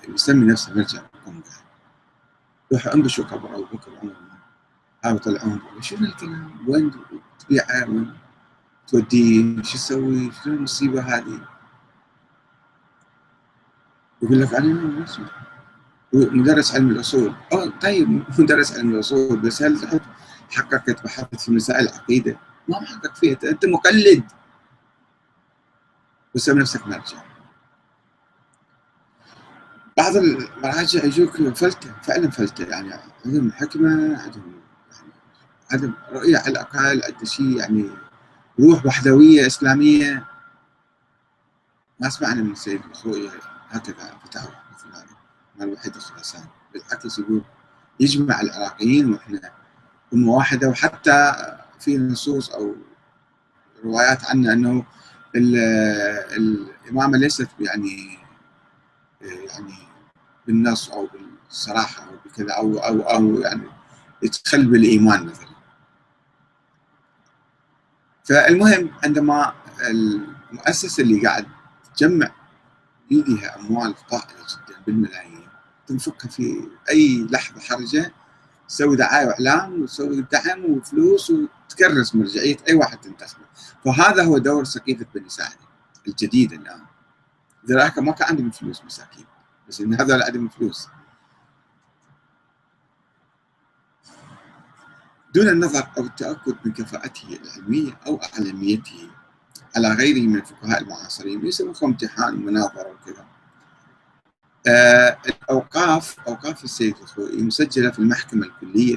يسمي 0.08 0.46
نفسه 0.46 0.74
مرجع 0.74 1.02
قوم 1.26 1.42
روحوا 2.72 2.94
انبشوا 2.94 3.24
قبر 3.24 3.54
ابو 3.54 3.64
بكر 3.64 3.90
وعمر 3.90 4.14
هاي 5.04 5.18
طلعون 5.18 5.60
شنو 5.80 6.06
الكلام؟ 6.06 6.68
وين 6.68 6.90
تبيعه 7.38 7.88
وين 7.88 8.14
توديه 8.86 9.62
شو 9.62 9.72
تسوي؟ 9.72 10.32
شنو 10.32 10.54
المصيبة 10.54 11.00
هذه؟ 11.00 11.48
يقول 14.22 14.40
لك 14.40 14.54
أنا 14.54 15.06
مدرس 16.12 16.74
علم 16.74 16.90
الأصول. 16.90 17.34
آه 17.52 17.66
طيب 17.66 18.24
مدرس 18.38 18.78
علم 18.78 18.94
الأصول. 18.94 19.40
بس 19.40 19.62
هل 19.62 20.00
حققت 20.50 21.04
بحثت 21.04 21.40
في 21.40 21.52
مسائل 21.52 21.88
العقيده؟ 21.88 22.36
ما 22.68 22.80
محقق 22.80 23.14
فيها. 23.14 23.38
أنت 23.44 23.66
مقلد. 23.66 24.24
وسمي 26.34 26.60
نفسك 26.60 26.86
مرجع 26.86 27.31
بعض 29.96 30.16
المراجع 30.16 31.04
يجوك 31.04 31.36
فلتة 31.54 31.92
فعلا 32.02 32.30
فلتة 32.30 32.64
يعني 32.64 32.94
عندهم 33.26 33.52
حكمة 33.52 33.90
عندهم 34.22 34.52
يعني 34.92 35.12
عندهم 35.72 35.94
رؤية 36.12 36.38
على 36.38 36.48
الأقل 36.48 37.02
عندهم 37.02 37.24
شيء 37.24 37.56
يعني 37.56 37.90
روح 38.60 38.86
وحدوية 38.86 39.46
إسلامية. 39.46 40.24
ما 42.00 42.08
سمعنا 42.08 42.42
من 42.42 42.52
السيد 42.52 42.80
الخوئي 42.90 43.30
هكذا 43.70 44.18
فتاوى 44.24 44.52
مثل 44.74 44.96
هذه 44.96 45.16
مال 45.58 45.68
الوحيد 45.68 45.96
الخراسان 45.96 46.44
بالعكس 46.72 47.18
يقول 47.18 47.42
يجمع 48.00 48.40
العراقيين 48.40 49.12
وإحنا 49.12 49.52
أمة 50.14 50.32
واحدة. 50.32 50.68
وحتى 50.68 51.32
في 51.80 51.98
نصوص 51.98 52.50
أو 52.50 52.74
روايات 53.84 54.24
عنه 54.24 54.52
أنه 54.52 54.84
الإمامة 55.34 57.18
ليست 57.18 57.48
يعني 57.60 58.21
يعني 59.22 59.74
بالنص 60.46 60.90
أو 60.90 61.08
بالصراحة 61.48 62.04
أو 62.04 62.16
بكذا 62.24 62.52
أو 62.52 62.78
أو 62.78 63.00
أو 63.00 63.40
يعني 63.40 63.68
يتخل 64.22 64.66
بالإيمان 64.66 65.26
مثلا. 65.26 65.52
فالمهم 68.24 68.90
عندما 69.04 69.52
المؤسسة 69.90 71.02
اللي 71.02 71.26
قاعد 71.26 71.46
تجمع 71.96 72.30
بيدها 73.08 73.60
أموال 73.60 73.94
طائلة 74.10 74.26
جدا 74.26 74.80
بالملايين 74.86 75.48
تنفكها 75.86 76.28
في 76.28 76.68
أي 76.90 77.26
لحظة 77.30 77.60
حرجة 77.60 78.12
تسوي 78.68 78.96
دعاية 78.96 79.26
وإعلام 79.26 79.82
وتسوي 79.82 80.24
دعم 80.32 80.64
وفلوس 80.64 81.30
وتكرس 81.30 82.14
مرجعية 82.14 82.56
أي 82.68 82.74
واحد 82.74 83.00
تنتخبه. 83.00 83.44
فهذا 83.84 84.24
هو 84.24 84.38
دور 84.38 84.64
سقيفة 84.64 85.06
بني 85.14 85.28
ساعد 85.28 85.56
الجديد 86.08 86.52
ذلك 87.68 87.98
ما 87.98 88.12
كان 88.12 88.28
عندهم 88.28 88.50
فلوس 88.50 88.84
مساكين 88.84 89.26
بس 89.68 89.80
إن 89.80 89.94
هذول 89.94 90.22
عندهم 90.22 90.48
فلوس. 90.48 90.88
دون 95.34 95.48
النظر 95.48 95.88
أو 95.98 96.04
التأكد 96.04 96.56
من 96.64 96.72
كفاءته 96.72 97.38
العلمية 97.42 97.98
أو 98.06 98.20
أعلميته 98.22 99.10
على 99.76 99.88
غيره 99.88 100.26
من 100.26 100.36
الفقهاء 100.36 100.82
المعاصرين 100.82 101.46
يسموه 101.46 101.74
امتحان 101.82 102.34
ومناظرة 102.34 102.90
وكذا. 102.90 103.26
آه 104.66 105.18
الأوقاف 105.26 106.16
أوقاف 106.28 106.64
السيد 106.64 106.96
الخوئي 106.98 107.42
مسجلة 107.42 107.90
في 107.90 107.98
المحكمة 107.98 108.46
الكلية 108.46 108.96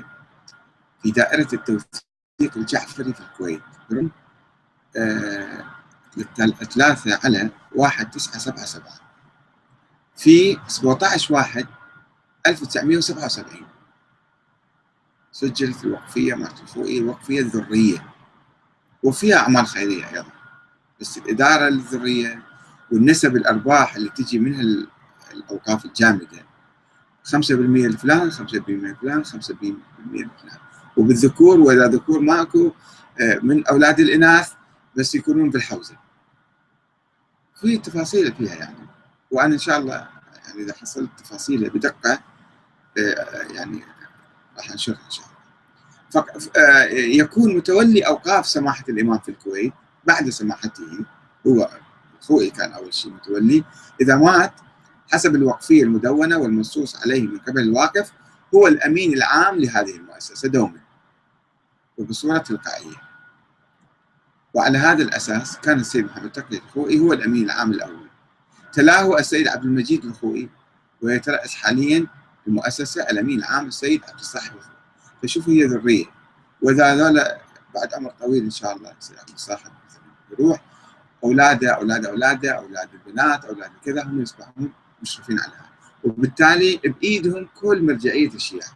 في 1.01 1.11
دائرة 1.11 1.47
التوثيق 1.53 2.57
الجعفري 2.57 3.13
في 3.13 3.19
الكويت. 3.19 3.61
آه 4.97 5.65
ثلاثة 6.73 7.19
على 7.23 7.49
واحد 7.75 8.11
تسعة 8.11 8.37
سبعة 8.37 8.65
سبعة. 8.65 8.99
في 10.17 10.57
17 10.67 11.33
واحد 11.33 11.67
1977 12.47 13.67
سجلت 15.31 15.83
الوقفية 15.83 16.35
مالت 16.35 16.61
الخوئي 16.61 16.97
الوقفية 16.97 17.39
الذرية 17.39 18.05
وفيها 19.03 19.37
أعمال 19.37 19.67
خيرية 19.67 20.09
أيضا. 20.09 20.31
بس 21.01 21.17
الإدارة 21.17 21.67
الذرية 21.67 22.43
والنسب 22.91 23.35
الأرباح 23.35 23.95
اللي 23.95 24.09
تجي 24.09 24.39
منها 24.39 24.87
الأوقاف 25.33 25.85
الجامدة. 25.85 26.45
5% 27.23 27.87
لفلان 27.87 28.31
5% 28.31 28.41
لفلان 28.69 29.23
5% 29.23 29.29
لفلان. 30.11 30.57
وبالذكور 30.97 31.59
وإذا 31.59 31.87
ذكور 31.87 32.19
ماكو 32.19 32.71
آه، 33.21 33.39
من 33.43 33.67
أولاد 33.67 33.99
الإناث 33.99 34.51
بس 34.97 35.15
يكونون 35.15 35.49
بالحوزة. 35.49 35.95
في 37.55 37.77
تفاصيل 37.77 38.33
فيها 38.35 38.55
يعني. 38.55 38.87
وأنا 39.31 39.53
إن 39.53 39.59
شاء 39.59 39.79
الله 39.79 40.07
يعني 40.47 40.63
إذا 40.63 40.73
حصلت 40.73 41.09
تفاصيله 41.17 41.69
بدقة 41.69 42.19
آه، 42.97 43.53
يعني 43.53 43.83
راح 44.57 44.71
أنشرها 44.71 44.99
إن 45.05 45.11
شاء 45.11 45.25
الله. 45.25 45.35
آه، 46.57 46.83
يكون 46.93 47.55
متولي 47.55 48.01
أوقاف 48.01 48.47
سماحة 48.47 48.83
الإمام 48.89 49.19
في 49.19 49.29
الكويت 49.29 49.73
بعد 50.05 50.29
سماحته. 50.29 51.05
هو 51.47 51.69
خوئي 52.21 52.49
كان 52.49 52.71
أول 52.71 52.93
شيء 52.93 53.11
متولي. 53.11 53.63
إذا 54.01 54.15
مات 54.15 54.53
حسب 55.11 55.35
الوقفية 55.35 55.83
المدونة 55.83 56.37
والمنصوص 56.37 56.95
عليه 57.01 57.27
من 57.27 57.37
قبل 57.37 57.61
الواقف 57.61 58.11
هو 58.55 58.67
الأمين 58.67 59.13
العام 59.13 59.59
لهذه 59.59 59.95
المؤسسة 59.95 60.49
دوما. 60.49 60.79
وبصورة 61.97 62.37
تلقائية. 62.37 63.04
وعلى 64.55 64.77
هذا 64.77 65.03
الأساس 65.03 65.57
كان 65.57 65.79
السيد 65.79 66.05
محمد 66.05 66.31
تقي 66.31 66.57
الخوئي 66.57 66.99
هو 66.99 67.13
الأمين 67.13 67.45
العام 67.45 67.71
الأول. 67.71 68.09
تلاه 68.73 69.19
السيد 69.19 69.47
عبد 69.47 69.63
المجيد 69.63 70.05
الخوئي 70.05 70.49
ويترأس 71.01 71.55
حاليا 71.55 72.07
المؤسسة 72.47 73.03
الأمين 73.03 73.39
العام 73.39 73.67
السيد 73.67 74.01
عبد 74.03 74.19
الصاحب 74.19 74.55
الخوئي 74.55 74.75
فشوفوا 75.23 75.53
هي 75.53 75.63
ذرية. 75.63 76.05
وإذا 76.61 76.93
هذول 76.93 77.21
بعد 77.75 77.93
عمر 77.93 78.11
طويل 78.11 78.43
إن 78.43 78.49
شاء 78.49 78.75
الله 78.75 78.91
السيد 78.99 79.17
عبد 79.19 79.29
الصاحب 79.29 79.71
يروح. 80.39 80.61
أولاده 81.23 81.69
أولاد 81.69 82.05
أولاده 82.05 82.51
أولاد 82.51 82.89
البنات 82.93 83.45
أولاد 83.45 83.71
كذا 83.85 84.03
هم 84.03 84.21
يصبحون 84.21 84.73
مشرفين 85.01 85.39
عليها 85.39 85.69
وبالتالي 86.03 86.77
بإيدهم 86.77 87.47
كل 87.55 87.85
مرجعية 87.85 88.33
الشيعة. 88.33 88.69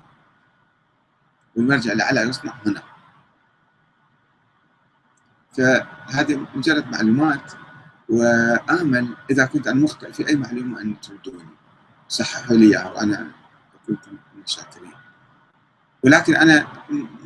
والمرجع 1.55 1.91
الأعلى 1.91 2.21
يصنع 2.21 2.53
هنا. 2.65 2.89
فهذه 5.58 6.47
مجرد 6.56 6.91
معلومات 6.91 7.52
وآمل 8.10 9.16
إذا 9.32 9.45
كنت 9.45 9.68
أنا 9.68 9.80
مخطئ 9.80 10.14
في 10.14 10.28
أي 10.28 10.36
معلومة 10.36 10.82
أن 10.82 11.00
تردوني. 11.00 11.50
صححوا 12.08 12.58
لي 12.58 12.66
إياها 12.66 12.91
وأنا 12.91 13.32
كنت 13.88 14.08
من 14.08 14.43
ولكن 16.04 16.36
أنا 16.36 16.68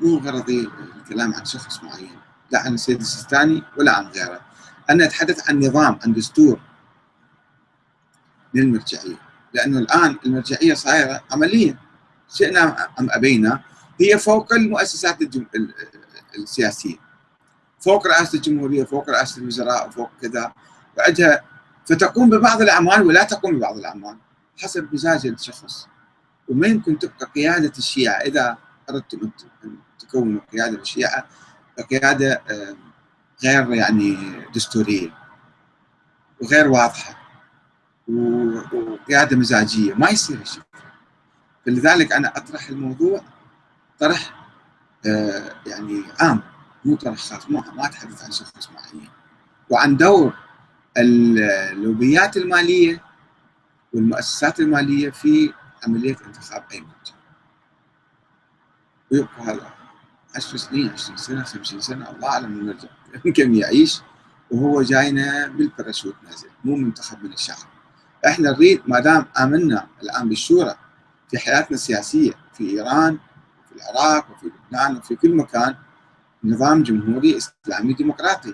مو 0.02 0.18
غرضي 0.18 0.70
الكلام 0.98 1.34
عن 1.34 1.46
شخص 1.46 1.84
معين 1.84 2.18
لا 2.52 2.60
عن 2.60 2.74
السيد 2.74 3.00
السيستاني 3.00 3.64
ولا 3.78 3.98
عن 3.98 4.06
غيره. 4.06 4.42
أنا 4.90 5.06
أتحدث 5.06 5.50
عن 5.50 5.60
نظام 5.60 6.00
عن 6.04 6.14
دستور 6.14 6.60
للمرجعية. 8.54 9.16
لأنه 9.54 9.80
الآن 9.80 10.18
المرجعية 10.26 10.74
صايرة 10.74 11.24
عمليا. 11.32 11.78
شئنا 12.30 12.88
أم 13.00 13.08
أبينا 13.12 13.62
هي 14.02 14.18
فوق 14.18 14.54
المؤسسات 14.54 15.18
السياسية. 16.38 17.03
فوق 17.84 18.08
رئاسة 18.08 18.36
الجمهورية 18.36 18.84
فوق 18.84 19.10
رئاسة 19.10 19.42
الوزراء 19.42 19.90
فوق 19.90 20.10
كذا. 20.22 20.54
بعدها 20.98 21.44
فتقوم 21.86 22.30
ببعض 22.30 22.62
الأعمال 22.62 23.02
ولا 23.08 23.24
تقوم 23.24 23.58
ببعض 23.58 23.78
الأعمال 23.78 24.18
حسب 24.58 24.94
مزاج 24.94 25.28
الشخص. 25.28 25.88
وما 26.50 26.68
يمكن 26.68 27.00
تبقى 27.00 27.32
قيادة 27.36 27.72
الشيعة 27.78 28.14
إذا 28.22 28.58
أردتم 28.90 29.32
أن 29.66 29.76
تكونوا 30.00 30.42
قيادة 30.52 30.82
الشيعة 30.82 31.26
قيادة 31.90 32.42
غير 33.44 33.74
يعني 33.74 34.18
دستورية 34.56 35.10
وغير 36.42 36.68
واضحة 36.68 37.18
وقيادة 38.08 39.38
مزاجية. 39.38 39.94
ما 39.94 40.10
يصير 40.10 40.42
الشيء 40.42 40.64
فلذلك 41.66 42.14
أنا 42.14 42.38
أطرح 42.38 42.70
الموضوع 42.70 43.22
طرح 44.00 44.48
آه، 45.06 45.52
يعني 45.68 46.04
عام. 46.20 46.53
مو 46.86 46.98
مو 47.50 47.64
ما 47.76 47.86
أتحدث 47.86 48.24
عن 48.24 48.32
شخص 48.32 48.70
معين. 48.72 49.10
وعن 49.70 49.98
دور 49.98 50.34
اللوبيات 50.98 52.38
المالية 52.38 53.04
والمؤسسات 53.94 54.60
المالية 54.60 55.10
في 55.10 55.54
عملية 55.88 56.18
انتخاب 56.28 56.64
أي 56.72 56.82
مرجع 56.82 57.16
ويبقى 59.12 59.42
هذا 59.42 59.74
10 60.36 60.58
سنين 60.58 60.90
20 60.90 61.18
سنة 61.18 61.44
50 61.44 61.80
سنة 61.80 62.12
الله 62.12 62.30
أعلم 62.30 62.60
المرجع 62.60 62.90
كم 63.36 63.54
يعيش. 63.54 64.02
وهو 64.52 64.82
جاينا 64.82 65.48
بالباراشوت 65.48 66.16
نازل 66.24 66.50
مو 66.64 66.76
منتخب 66.76 67.24
من 67.24 67.34
الشعب. 67.34 67.58
إحنا 68.28 68.52
نريد 68.52 68.82
ما 68.88 69.00
دام 69.00 69.26
آمنا 69.40 69.88
الآن 70.04 70.30
بالشورى 70.30 70.76
في 71.30 71.38
حياتنا 71.40 71.76
السياسية 71.76 72.32
في 72.54 72.70
إيران 72.70 73.18
وفي 73.66 73.76
العراق 73.76 74.32
وفي 74.32 74.48
لبنان 74.48 74.98
وفي 74.98 75.16
كل 75.16 75.36
مكان 75.36 75.76
نظام 76.44 76.84
جمهوري 76.84 77.38
إسلامي 77.38 77.94
ديمقراطي. 77.94 78.54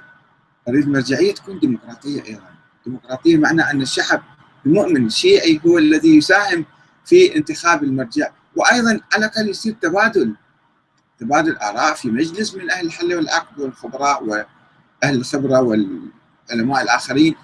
نريد 0.67 0.83
المرجعيه 0.83 1.33
تكون 1.33 1.59
ديمقراطية 1.59 2.23
أيضا. 2.23 2.49
ديمقراطية 2.85 3.37
معنى 3.37 3.61
أن 3.61 3.81
الشعب 3.81 4.21
المؤمن 4.65 5.05
الشيعي 5.05 5.61
هو 5.67 5.77
الذي 5.77 6.17
يساهم 6.17 6.65
في 7.05 7.35
انتخاب 7.35 7.83
المرجع. 7.83 8.31
وأيضا 8.55 8.89
على 8.89 9.25
الأقل 9.25 9.49
يصير 9.49 9.75
تبادل. 9.81 10.35
تبادل 11.19 11.55
آراء 11.57 11.93
في 11.93 12.07
مجلس 12.11 12.55
من 12.55 12.71
أهل 12.71 12.85
الحل 12.85 13.15
والعقد 13.15 13.59
والخبراء 13.59 14.23
وأهل 14.23 15.15
الخبرة 15.15 15.61
والعلماء 15.61 16.81
الآخرين. 16.83 17.35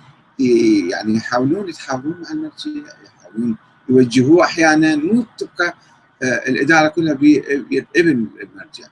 يعني 0.90 1.16
يحاولون 1.16 1.70
يتحاورون 1.70 2.22
مع 2.22 2.32
المرجع 2.32 2.94
يحاولون 3.06 3.58
يوجهوه 3.90 4.44
أحيانا. 4.46 4.96
مو 4.96 5.26
تبقى 5.38 5.74
آه، 6.24 6.50
الإدارة 6.50 6.88
كلها 6.88 7.14
بيد 7.14 7.86
ابن 7.96 8.28
المرجع. 8.42 8.88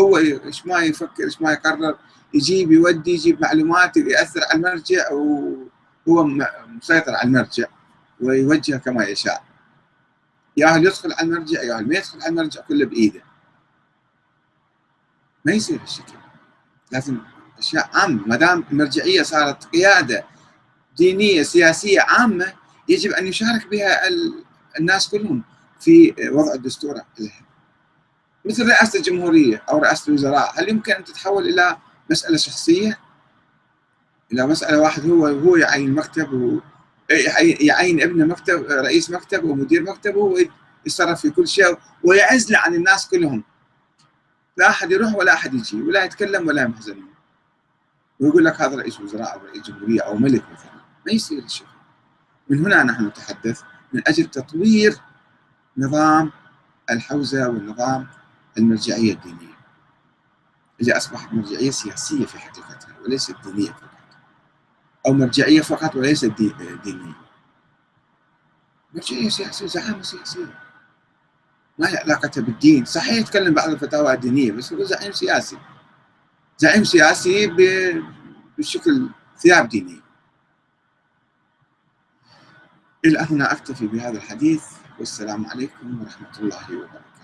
هو 0.00 0.16
إيش 0.18 0.66
ما 0.66 0.78
يفكر 0.78 1.24
إيش 1.24 1.42
ما 1.42 1.52
يقرر 1.52 1.98
يجيب 2.34 2.72
يودي 2.72 3.10
يجيب 3.10 3.42
معلومات 3.42 3.96
يأثر 3.96 4.40
على 4.50 4.54
المرجع 4.54 5.12
وهو 5.12 6.24
مسيطر 6.68 7.14
على 7.14 7.28
المرجع 7.28 7.66
ويوجهه 8.20 8.78
كما 8.78 9.04
يشاء. 9.04 9.44
ياهل 10.56 10.86
يدخل 10.86 11.12
على 11.12 11.26
المرجع 11.26 11.62
ياهل 11.62 11.88
ما 11.88 11.94
يدخل 11.94 12.22
على 12.22 12.30
المرجع 12.30 12.60
كله 12.60 12.86
بإيده. 12.86 13.22
ما 15.44 15.52
يصير 15.52 15.80
هالشكل. 15.80 16.12
لازم 16.92 17.18
أشياء 17.58 17.90
عامة 17.94 18.26
ما 18.26 18.36
دام 18.36 18.64
المرجعيه 18.72 19.22
صارت 19.22 19.64
قيادة 19.64 20.24
دينية 20.96 21.42
سياسية 21.42 22.00
عامة 22.00 22.52
يجب 22.88 23.10
أن 23.10 23.26
يشارك 23.26 23.66
بها 23.66 24.08
الناس 24.80 25.08
كلهم 25.08 25.42
في 25.80 26.14
وضع 26.32 26.54
الدستور 26.54 27.00
مثل 28.44 28.68
رئاسة 28.68 28.98
الجمهورية 28.98 29.62
أو 29.70 29.78
رئاسة 29.78 30.08
الوزراء 30.08 30.52
هل 30.60 30.68
يمكن 30.68 30.92
أن 30.92 31.04
تتحول 31.04 31.48
إلى 31.48 31.76
مسألة 32.10 32.36
شخصية؟ 32.36 32.98
إلى 34.32 34.46
مسألة 34.46 34.80
واحد 34.80 35.06
هو 35.10 35.26
هو 35.26 35.56
يعين 35.56 35.94
مكتب 35.94 36.32
و 36.32 36.60
يعين 37.60 38.02
ابنه 38.02 38.24
مكتب 38.24 38.66
رئيس 38.70 39.10
مكتب 39.10 39.44
ومدير 39.44 39.82
مكتب 39.82 40.14
ويتصرف 40.16 41.20
في 41.20 41.30
كل 41.30 41.48
شيء 41.48 41.78
ويعزله 42.04 42.58
عن 42.58 42.74
الناس 42.74 43.08
كلهم. 43.08 43.44
لا 44.56 44.68
أحد 44.68 44.92
يروح 44.92 45.14
ولا 45.14 45.32
أحد 45.32 45.54
يجي 45.54 45.82
ولا 45.82 46.04
يتكلم 46.04 46.48
ولا 46.48 46.62
يمحزن 46.62 47.02
ويقول 48.20 48.44
لك 48.44 48.60
هذا 48.60 48.76
رئيس 48.76 49.00
وزراء 49.00 49.34
أو 49.34 49.40
رئيس 49.46 49.62
جمهورية 49.62 50.00
أو 50.00 50.16
ملك 50.16 50.44
مثلا. 50.52 50.80
ما 51.06 51.12
يصير 51.12 51.38
الشيء 51.44 51.66
من 52.48 52.66
هنا 52.66 52.82
نحن 52.82 53.06
نتحدث 53.06 53.60
من 53.92 54.02
أجل 54.08 54.24
تطوير 54.24 54.96
نظام 55.76 56.32
الحوزة 56.90 57.48
والنظام 57.48 58.06
المرجعية 58.60 59.12
الدينية. 59.12 59.56
اللي 60.80 60.96
أصبحت 60.96 61.32
مرجعية 61.32 61.70
سياسية 61.70 62.26
في 62.26 62.38
حقيقتها 62.38 62.98
وليست 63.04 63.36
دينية 63.44 63.70
فقط. 63.70 63.90
أو 65.06 65.12
مرجعية 65.12 65.60
فقط 65.60 65.96
وليست 65.96 66.32
دينية. 66.84 67.14
مرجعية 68.94 69.28
سياسية 69.28 69.66
زعامة 69.66 70.02
سياسية. 70.02 70.58
ما 71.78 71.88
هي 71.88 71.96
علاقته 71.96 72.42
بالدين. 72.42 72.84
صحيح 72.84 73.14
يتكلم 73.14 73.54
بعض 73.54 73.68
الفتاوى 73.70 74.12
الدينية 74.12 74.52
بس 74.52 74.72
هو 74.72 74.84
زعيم 74.84 75.12
سياسي. 75.12 75.58
زعيم 76.58 76.84
سياسي 76.84 77.46
بشكل 78.58 79.08
ثياب 79.38 79.68
دينية 79.68 80.00
إلى 83.04 83.18
هنا 83.18 83.52
أكتفي 83.52 83.86
بهذا 83.86 84.16
الحديث 84.16 84.64
والسلام 84.98 85.46
عليكم 85.46 86.00
ورحمة 86.00 86.38
الله 86.38 86.76
وبركاته. 86.76 87.19